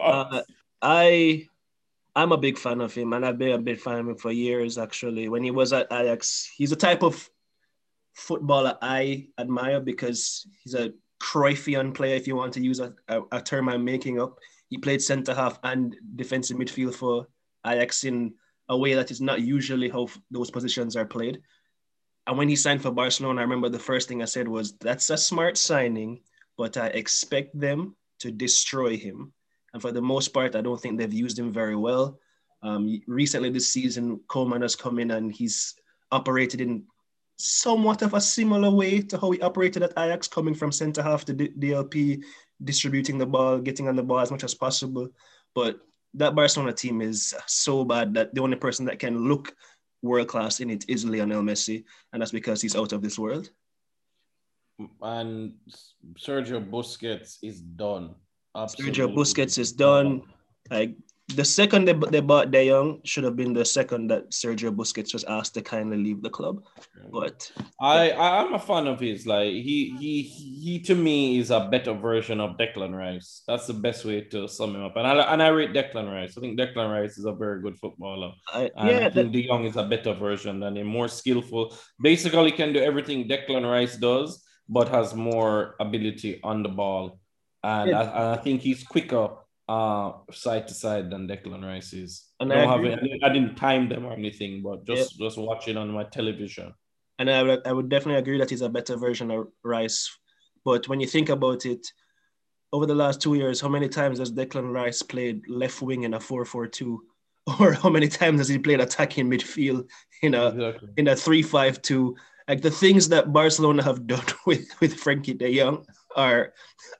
uh, 0.00 0.42
I 0.80 1.46
I'm 2.14 2.32
a 2.32 2.38
big 2.38 2.56
fan 2.58 2.80
of 2.80 2.94
him, 2.94 3.12
and 3.12 3.24
I've 3.24 3.38
been 3.38 3.52
a 3.52 3.58
big 3.58 3.78
fan 3.78 3.98
of 3.98 4.08
him 4.08 4.16
for 4.16 4.32
years. 4.32 4.78
Actually, 4.78 5.28
when 5.28 5.42
he 5.42 5.50
was 5.50 5.72
at 5.72 5.92
Ajax, 5.92 6.50
he's 6.56 6.72
a 6.72 6.76
type 6.76 7.02
of 7.02 7.28
footballer 8.14 8.76
I 8.80 9.28
admire 9.38 9.80
because 9.80 10.46
he's 10.62 10.74
a 10.74 10.92
Cruyffian 11.22 11.94
player. 11.94 12.16
If 12.16 12.26
you 12.26 12.36
want 12.36 12.52
to 12.54 12.60
use 12.62 12.80
a, 12.80 12.92
a, 13.08 13.22
a 13.32 13.40
term 13.40 13.68
I'm 13.68 13.84
making 13.84 14.20
up, 14.20 14.38
he 14.68 14.78
played 14.78 15.02
centre 15.02 15.34
half 15.34 15.58
and 15.62 15.94
defensive 16.16 16.56
midfield 16.56 16.94
for 16.94 17.28
Ajax 17.66 18.04
in 18.04 18.34
a 18.68 18.76
way 18.76 18.94
that 18.94 19.10
is 19.10 19.20
not 19.20 19.42
usually 19.42 19.88
how 19.88 20.08
those 20.30 20.50
positions 20.50 20.96
are 20.96 21.04
played. 21.04 21.40
And 22.26 22.38
when 22.38 22.48
he 22.48 22.56
signed 22.56 22.82
for 22.82 22.90
Barcelona, 22.90 23.40
I 23.40 23.44
remember 23.44 23.68
the 23.68 23.78
first 23.78 24.08
thing 24.08 24.22
I 24.22 24.26
said 24.26 24.48
was, 24.48 24.72
"That's 24.78 25.10
a 25.10 25.16
smart 25.16 25.56
signing, 25.56 26.22
but 26.56 26.76
I 26.76 26.86
expect 26.88 27.58
them 27.58 27.96
to 28.20 28.30
destroy 28.30 28.96
him. 28.96 29.32
And 29.72 29.82
for 29.82 29.92
the 29.92 30.02
most 30.02 30.28
part, 30.28 30.54
I 30.54 30.60
don't 30.60 30.80
think 30.80 30.98
they've 30.98 31.12
used 31.12 31.38
him 31.38 31.52
very 31.52 31.76
well. 31.76 32.18
Um, 32.62 33.00
recently, 33.06 33.50
this 33.50 33.72
season, 33.72 34.20
Koeman 34.28 34.62
has 34.62 34.76
come 34.76 34.98
in 34.98 35.10
and 35.10 35.32
he's 35.32 35.74
operated 36.10 36.60
in 36.60 36.84
somewhat 37.42 38.02
of 38.02 38.14
a 38.14 38.20
similar 38.20 38.70
way 38.70 39.00
to 39.02 39.18
how 39.18 39.30
he 39.30 39.40
operated 39.40 39.82
at 39.82 39.92
Ajax, 39.98 40.28
coming 40.28 40.54
from 40.54 40.72
centre 40.72 41.02
half 41.02 41.24
to 41.26 41.32
D- 41.32 41.52
DLP, 41.58 42.22
distributing 42.62 43.18
the 43.18 43.26
ball, 43.26 43.58
getting 43.58 43.88
on 43.88 43.96
the 43.96 44.02
ball 44.02 44.20
as 44.20 44.30
much 44.30 44.44
as 44.44 44.54
possible. 44.54 45.08
But 45.54 45.80
that 46.14 46.34
Barcelona 46.34 46.72
team 46.72 47.00
is 47.00 47.34
so 47.46 47.84
bad 47.84 48.14
that 48.14 48.34
the 48.34 48.42
only 48.42 48.56
person 48.56 48.86
that 48.86 48.98
can 48.98 49.28
look 49.28 49.54
world 50.02 50.28
class 50.28 50.60
in 50.60 50.70
it 50.70 50.84
is 50.88 51.04
Lionel 51.04 51.42
Messi, 51.42 51.84
and 52.12 52.20
that's 52.20 52.32
because 52.32 52.60
he's 52.60 52.76
out 52.76 52.92
of 52.92 53.02
this 53.02 53.18
world 53.18 53.50
and 55.02 55.52
Sergio 56.18 56.68
Busquets 56.68 57.38
is 57.42 57.60
done. 57.60 58.14
Absolutely. 58.56 59.02
Sergio 59.02 59.14
Busquets 59.14 59.58
is 59.58 59.72
done. 59.72 60.22
Like 60.70 60.96
the 61.36 61.44
second 61.44 61.86
they, 61.86 61.92
they 61.92 62.20
bought 62.20 62.50
De 62.50 62.68
Jong 62.68 63.00
should 63.04 63.24
have 63.24 63.36
been 63.36 63.52
the 63.52 63.64
second 63.64 64.08
that 64.08 64.30
Sergio 64.30 64.74
Busquets 64.74 65.12
was 65.12 65.24
asked 65.24 65.54
to 65.54 65.62
kindly 65.62 65.96
leave 65.96 66.22
the 66.22 66.30
club. 66.30 66.64
But 67.10 67.50
I 67.80 68.12
I'm 68.12 68.54
a 68.54 68.58
fan 68.58 68.86
of 68.86 69.00
his. 69.00 69.26
Like 69.26 69.50
he 69.50 69.94
he 69.98 70.22
he 70.22 70.80
to 70.80 70.94
me 70.94 71.38
is 71.38 71.50
a 71.50 71.68
better 71.70 71.94
version 71.94 72.40
of 72.40 72.56
Declan 72.56 72.96
Rice. 72.96 73.42
That's 73.46 73.66
the 73.66 73.74
best 73.74 74.04
way 74.04 74.22
to 74.32 74.48
sum 74.48 74.74
him 74.76 74.84
up. 74.84 74.96
And 74.96 75.06
I 75.06 75.32
and 75.32 75.42
I 75.42 75.48
rate 75.48 75.72
Declan 75.72 76.12
Rice. 76.12 76.36
I 76.38 76.40
think 76.40 76.58
Declan 76.58 76.90
Rice 76.90 77.18
is 77.18 77.24
a 77.24 77.32
very 77.32 77.60
good 77.60 77.78
footballer. 77.78 78.32
I, 78.52 78.70
and 78.76 78.88
yeah, 78.88 79.06
I 79.06 79.10
think 79.10 79.32
De 79.32 79.46
Jong 79.46 79.64
is 79.64 79.76
a 79.76 79.84
better 79.84 80.14
version 80.14 80.60
than 80.60 80.76
him, 80.76 80.86
more 80.86 81.08
skillful. 81.08 81.76
Basically, 82.00 82.50
he 82.50 82.56
can 82.56 82.72
do 82.72 82.80
everything 82.80 83.28
Declan 83.28 83.68
Rice 83.68 83.96
does 83.96 84.42
but 84.68 84.88
has 84.88 85.14
more 85.14 85.74
ability 85.80 86.40
on 86.42 86.62
the 86.62 86.68
ball. 86.68 87.18
And, 87.62 87.90
yeah. 87.90 88.00
I, 88.00 88.32
I, 88.32 88.36
think 88.38 88.62
he's 88.62 88.82
quicker 88.82 89.28
uh, 89.68 90.12
side 90.32 90.68
to 90.68 90.74
side 90.74 91.10
than 91.10 91.28
Declan 91.28 91.64
Rice 91.64 91.92
is. 91.92 92.26
And 92.40 92.52
I, 92.52 92.64
I, 92.64 92.74
I, 92.74 93.28
didn't 93.32 93.54
time 93.54 93.88
them 93.88 94.04
or 94.04 94.12
anything, 94.12 94.62
but 94.62 94.84
just, 94.84 95.18
yeah. 95.18 95.26
just 95.26 95.38
watching 95.38 95.76
on 95.76 95.90
my 95.90 96.04
television. 96.04 96.74
And 97.18 97.30
I 97.30 97.42
would, 97.42 97.66
I 97.66 97.72
would 97.72 97.88
definitely 97.88 98.18
agree 98.18 98.38
that 98.38 98.50
he's 98.50 98.62
a 98.62 98.68
better 98.68 98.96
version 98.96 99.30
of 99.30 99.48
Rice. 99.62 100.10
But 100.64 100.88
when 100.88 101.00
you 101.00 101.06
think 101.06 101.28
about 101.28 101.66
it, 101.66 101.86
over 102.72 102.86
the 102.86 102.94
last 102.94 103.20
two 103.20 103.34
years, 103.34 103.60
how 103.60 103.68
many 103.68 103.88
times 103.88 104.18
has 104.18 104.32
Declan 104.32 104.72
Rice 104.72 105.02
played 105.02 105.42
left 105.48 105.82
wing 105.82 106.04
in 106.04 106.14
a 106.14 106.20
4 106.20 106.44
4 106.44 106.66
2? 106.66 107.02
Or 107.58 107.72
how 107.72 107.90
many 107.90 108.06
times 108.06 108.38
has 108.38 108.46
he 108.46 108.56
played 108.56 108.80
attacking 108.80 109.28
midfield 109.28 109.88
in 110.22 110.34
a 110.34 110.46
exactly. 110.50 110.88
in 110.96 111.08
a 111.08 111.16
3 111.16 111.42
5 111.42 111.82
2? 111.82 112.16
like 112.48 112.60
the 112.60 112.70
things 112.70 113.08
that 113.08 113.32
Barcelona 113.32 113.82
have 113.82 114.06
done 114.14 114.24
with 114.46 114.68
with 114.80 114.96
Frenkie 114.96 115.36
De 115.36 115.58
Jong 115.58 115.84
are 116.16 116.52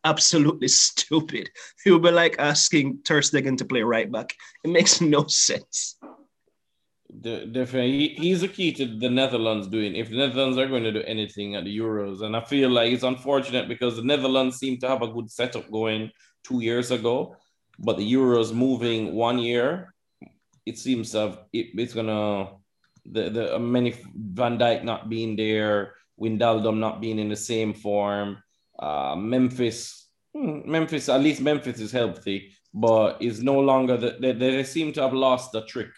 absolutely 0.04 0.68
stupid. 0.68 1.50
It 1.86 1.90
would 1.90 2.02
be 2.02 2.10
like 2.10 2.36
asking 2.38 3.00
Ter 3.04 3.20
Stegen 3.20 3.56
to 3.58 3.64
play 3.64 3.82
right 3.82 4.10
back. 4.10 4.34
It 4.64 4.70
makes 4.70 5.00
no 5.00 5.26
sense. 5.26 5.96
The, 7.20 7.44
definitely, 7.44 8.08
he's 8.08 8.42
a 8.42 8.48
key 8.48 8.72
to 8.72 8.86
the 8.86 9.10
Netherlands 9.10 9.66
doing. 9.66 9.94
If 9.94 10.08
the 10.08 10.16
Netherlands 10.16 10.56
are 10.56 10.66
going 10.66 10.84
to 10.84 10.92
do 10.92 11.02
anything 11.02 11.56
at 11.56 11.64
the 11.64 11.78
Euros, 11.78 12.22
and 12.22 12.34
I 12.34 12.40
feel 12.40 12.70
like 12.70 12.92
it's 12.92 13.02
unfortunate 13.02 13.68
because 13.68 13.96
the 13.96 14.02
Netherlands 14.02 14.56
seem 14.56 14.78
to 14.78 14.88
have 14.88 15.02
a 15.02 15.08
good 15.08 15.30
setup 15.30 15.70
going 15.70 16.10
two 16.42 16.62
years 16.62 16.90
ago, 16.90 17.36
but 17.78 17.98
the 17.98 18.12
Euros 18.12 18.54
moving 18.54 19.14
one 19.14 19.38
year, 19.38 19.92
it 20.64 20.78
seems 20.78 21.10
to 21.10 21.18
have 21.18 21.38
it, 21.52 21.66
it's 21.74 21.94
gonna 21.94 22.52
the 23.04 23.28
the 23.30 23.58
many 23.58 23.94
Van 24.14 24.58
Dijk 24.58 24.84
not 24.84 25.08
being 25.08 25.36
there, 25.36 25.94
Wijnaldum 26.20 26.78
not 26.78 27.00
being 27.00 27.18
in 27.18 27.28
the 27.28 27.36
same 27.36 27.74
form, 27.74 28.42
uh, 28.78 29.14
Memphis, 29.16 30.08
hmm, 30.34 30.70
Memphis 30.70 31.08
at 31.08 31.20
least 31.20 31.40
Memphis 31.40 31.80
is 31.80 31.92
healthy, 31.92 32.52
but 32.72 33.20
is 33.20 33.42
no 33.42 33.60
longer 33.60 33.96
the, 33.96 34.16
they, 34.20 34.32
they 34.32 34.64
seem 34.64 34.92
to 34.94 35.02
have 35.02 35.12
lost 35.12 35.52
the 35.52 35.62
trick. 35.62 35.90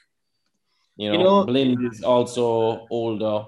You 0.97 1.13
know, 1.13 1.19
you 1.19 1.25
know 1.25 1.45
Blind 1.45 1.93
is 1.93 2.03
also 2.03 2.87
older. 2.91 3.47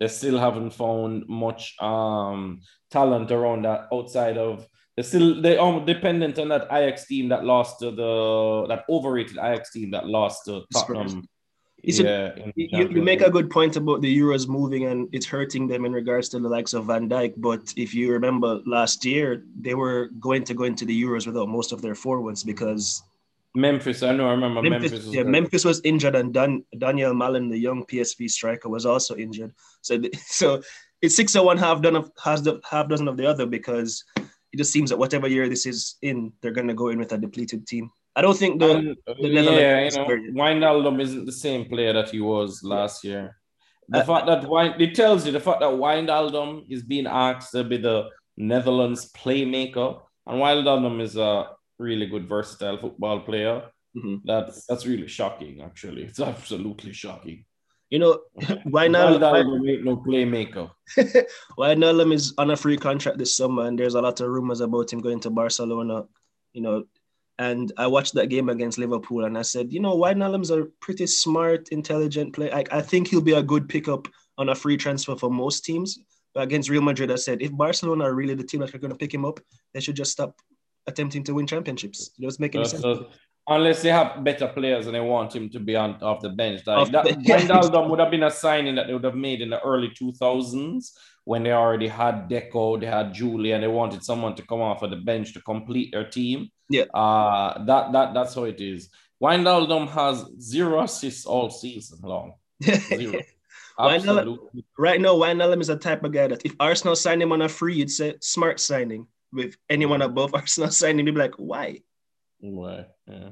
they 0.00 0.08
still 0.08 0.38
haven't 0.38 0.72
found 0.72 1.28
much 1.28 1.76
um, 1.80 2.60
talent 2.90 3.30
around 3.30 3.64
that 3.64 3.86
outside 3.92 4.36
of 4.36 4.66
they're 4.96 5.04
still 5.04 5.40
they 5.40 5.56
are 5.56 5.84
dependent 5.84 6.38
on 6.38 6.48
that 6.48 6.66
Ajax 6.70 7.06
team 7.06 7.28
that 7.28 7.44
lost 7.44 7.78
to 7.80 7.90
the 7.90 8.66
that 8.68 8.84
overrated 8.88 9.38
Ajax 9.38 9.72
team 9.72 9.90
that 9.92 10.06
lost 10.06 10.44
to 10.46 10.64
Tottenham. 10.72 11.28
Yeah, 11.82 12.32
a, 12.36 12.52
you, 12.54 12.88
you 12.88 13.02
make 13.02 13.22
a 13.22 13.30
good 13.30 13.50
point 13.50 13.76
about 13.76 14.00
the 14.00 14.18
Euros 14.18 14.46
moving 14.48 14.84
and 14.84 15.08
it's 15.12 15.26
hurting 15.26 15.66
them 15.66 15.84
in 15.84 15.92
regards 15.92 16.28
to 16.30 16.38
the 16.38 16.48
likes 16.48 16.74
of 16.74 16.86
Van 16.86 17.08
Dijk. 17.08 17.34
But 17.36 17.74
if 17.76 17.92
you 17.94 18.12
remember 18.12 18.60
last 18.66 19.04
year, 19.04 19.42
they 19.60 19.74
were 19.74 20.10
going 20.20 20.44
to 20.44 20.54
go 20.54 20.64
into 20.64 20.84
the 20.84 21.02
Euros 21.02 21.26
without 21.26 21.48
most 21.48 21.72
of 21.72 21.82
their 21.82 21.96
forwards 21.96 22.44
because 22.44 23.02
Memphis, 23.54 24.02
I 24.02 24.12
know, 24.12 24.28
I 24.28 24.30
remember 24.30 24.62
Memphis. 24.62 24.92
Memphis 24.92 25.14
yeah, 25.14 25.24
Memphis 25.24 25.64
was 25.64 25.80
injured, 25.84 26.14
and 26.14 26.32
Dan, 26.32 26.64
Donyell 26.76 27.12
Malen, 27.12 27.50
the 27.50 27.58
young 27.58 27.84
PSV 27.84 28.30
striker, 28.30 28.70
was 28.70 28.86
also 28.86 29.14
injured. 29.14 29.52
So, 29.82 30.00
so 30.26 30.62
it's 31.02 31.16
six 31.16 31.36
or 31.36 31.44
one 31.44 31.58
half 31.58 31.82
done 31.82 31.96
of 31.96 32.10
has 32.22 32.42
the 32.42 32.60
half 32.68 32.88
dozen 32.88 33.08
of 33.08 33.16
the 33.18 33.26
other 33.26 33.44
because 33.44 34.04
it 34.16 34.56
just 34.56 34.72
seems 34.72 34.88
that 34.88 34.98
whatever 34.98 35.28
year 35.28 35.48
this 35.48 35.66
is 35.66 35.96
in, 36.00 36.32
they're 36.40 36.52
gonna 36.52 36.74
go 36.74 36.88
in 36.88 36.98
with 36.98 37.12
a 37.12 37.18
depleted 37.18 37.66
team. 37.66 37.90
I 38.14 38.20
don't 38.20 38.36
think 38.36 38.60
the, 38.60 38.74
um, 38.74 38.94
the 39.06 39.28
yeah, 39.28 39.84
you 39.84 39.90
know, 39.96 40.42
Wijnaldum 40.42 41.00
isn't 41.00 41.24
the 41.24 41.32
same 41.32 41.64
player 41.64 41.94
that 41.94 42.10
he 42.10 42.20
was 42.20 42.62
last 42.62 43.04
year. 43.04 43.36
The 43.88 44.00
uh, 44.00 44.04
fact 44.04 44.26
that 44.26 44.48
Wine, 44.48 44.74
it 44.78 44.94
tells 44.94 45.24
you 45.24 45.32
the 45.32 45.40
fact 45.40 45.60
that 45.60 45.70
Wijnaldum 45.70 46.66
is 46.68 46.82
being 46.82 47.06
asked 47.06 47.52
to 47.52 47.64
be 47.64 47.78
the 47.78 48.08
Netherlands 48.36 49.10
playmaker, 49.12 50.02
and 50.26 50.40
Wijnaldum 50.40 51.00
is 51.00 51.16
a 51.16 51.50
really 51.78 52.06
good 52.06 52.28
versatile 52.28 52.78
football 52.78 53.20
player. 53.20 53.62
Mm-hmm. 53.96 54.16
That's 54.24 54.66
that's 54.66 54.86
really 54.86 55.08
shocking. 55.08 55.62
Actually, 55.62 56.04
it's 56.04 56.20
absolutely 56.20 56.92
shocking. 56.92 57.44
You 57.88 57.98
know, 57.98 58.20
not? 58.48 58.64
Why, 58.64 58.88
no 58.88 59.18
playmaker. 59.96 60.70
Wijnaldum 61.58 62.12
is 62.12 62.34
on 62.36 62.50
a 62.50 62.56
free 62.56 62.76
contract 62.76 63.18
this 63.18 63.36
summer, 63.36 63.66
and 63.66 63.78
there's 63.78 63.94
a 63.94 64.02
lot 64.02 64.20
of 64.20 64.28
rumors 64.28 64.60
about 64.60 64.92
him 64.92 65.00
going 65.00 65.20
to 65.20 65.30
Barcelona. 65.30 66.04
You 66.52 66.62
know, 66.62 66.84
and 67.42 67.72
I 67.76 67.86
watched 67.86 68.14
that 68.14 68.28
game 68.28 68.48
against 68.48 68.78
Liverpool, 68.78 69.24
and 69.24 69.36
I 69.36 69.42
said, 69.42 69.72
you 69.72 69.80
know, 69.80 69.96
Wijnaldum's 69.96 70.50
a 70.50 70.66
pretty 70.80 71.06
smart, 71.06 71.70
intelligent 71.70 72.34
player. 72.34 72.54
I, 72.54 72.64
I 72.70 72.80
think 72.80 73.08
he'll 73.08 73.20
be 73.32 73.32
a 73.32 73.42
good 73.42 73.68
pickup 73.68 74.06
on 74.38 74.50
a 74.50 74.54
free 74.54 74.76
transfer 74.76 75.16
for 75.16 75.30
most 75.30 75.64
teams. 75.64 75.98
But 76.34 76.44
against 76.44 76.70
Real 76.70 76.82
Madrid, 76.82 77.10
I 77.10 77.16
said, 77.16 77.42
if 77.42 77.52
Barcelona 77.52 78.04
are 78.04 78.14
really 78.14 78.34
the 78.34 78.44
team 78.44 78.60
that 78.60 78.74
are 78.74 78.78
going 78.78 78.92
to 78.92 78.96
pick 78.96 79.12
him 79.12 79.24
up, 79.24 79.40
they 79.74 79.80
should 79.80 79.96
just 79.96 80.12
stop 80.12 80.40
attempting 80.86 81.24
to 81.24 81.34
win 81.34 81.46
championships. 81.46 82.10
It 82.18 82.22
doesn't 82.22 82.40
make 82.40 82.54
any 82.54 82.64
sense. 82.64 82.84
unless 83.48 83.82
they 83.82 83.90
have 83.90 84.22
better 84.22 84.48
players 84.48 84.86
and 84.86 84.94
they 84.94 85.00
want 85.00 85.34
him 85.34 85.50
to 85.50 85.58
be 85.58 85.74
on 85.74 86.00
off 86.02 86.20
the 86.20 86.30
bench. 86.30 86.60
Like 86.66 86.92
that 86.92 87.06
Wijnaldum 87.28 87.90
would 87.90 87.98
have 87.98 88.10
been 88.10 88.22
a 88.22 88.30
signing 88.30 88.76
that 88.76 88.86
they 88.86 88.94
would 88.94 89.04
have 89.04 89.16
made 89.16 89.40
in 89.40 89.50
the 89.50 89.60
early 89.62 89.90
2000s 90.00 90.90
when 91.24 91.42
they 91.44 91.52
already 91.52 91.88
had 91.88 92.28
Deco, 92.28 92.80
they 92.80 92.86
had 92.86 93.14
Giuly, 93.14 93.54
and 93.54 93.62
they 93.62 93.68
wanted 93.68 94.02
someone 94.04 94.34
to 94.34 94.42
come 94.46 94.60
off 94.60 94.82
of 94.82 94.90
the 94.90 94.96
bench 94.96 95.32
to 95.34 95.40
complete 95.40 95.92
their 95.92 96.08
team. 96.08 96.50
Yeah. 96.68 96.84
Uh 96.94 97.64
that 97.64 97.92
that 97.92 98.14
that's 98.14 98.34
how 98.34 98.44
it 98.44 98.60
is. 98.60 98.88
Wijnaldum 99.22 99.88
has 99.90 100.24
zero 100.40 100.82
assists 100.82 101.26
all 101.26 101.48
season 101.48 102.00
long. 102.02 102.34
Zero. 102.62 103.20
Absolutely. 103.78 104.64
right 104.78 105.00
now, 105.00 105.14
Wijnaldum 105.14 105.60
is 105.60 105.68
a 105.68 105.76
type 105.76 106.04
of 106.04 106.12
guy 106.12 106.26
that 106.26 106.44
if 106.44 106.54
Arsenal 106.58 106.96
sign 106.96 107.22
him 107.22 107.32
on 107.32 107.42
a 107.42 107.48
free, 107.48 107.80
it's 107.80 108.00
a 108.00 108.14
smart 108.20 108.60
signing 108.60 109.06
with 109.32 109.56
anyone 109.70 110.02
above 110.02 110.34
Arsenal 110.34 110.70
signing, 110.70 111.06
you'd 111.06 111.14
be 111.14 111.20
like, 111.20 111.34
why? 111.36 111.78
Why? 112.40 112.86
Yeah. 113.06 113.30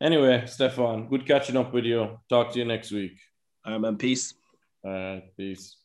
Anyway, 0.00 0.44
Stefan, 0.46 1.08
good 1.08 1.26
catching 1.26 1.56
up 1.56 1.72
with 1.72 1.84
you. 1.84 2.18
Talk 2.28 2.52
to 2.52 2.58
you 2.58 2.64
next 2.64 2.90
week. 2.90 3.18
All 3.64 3.72
right, 3.72 3.80
man. 3.80 3.96
Peace. 3.96 4.34
All 4.84 4.92
right, 4.92 5.36
peace. 5.36 5.76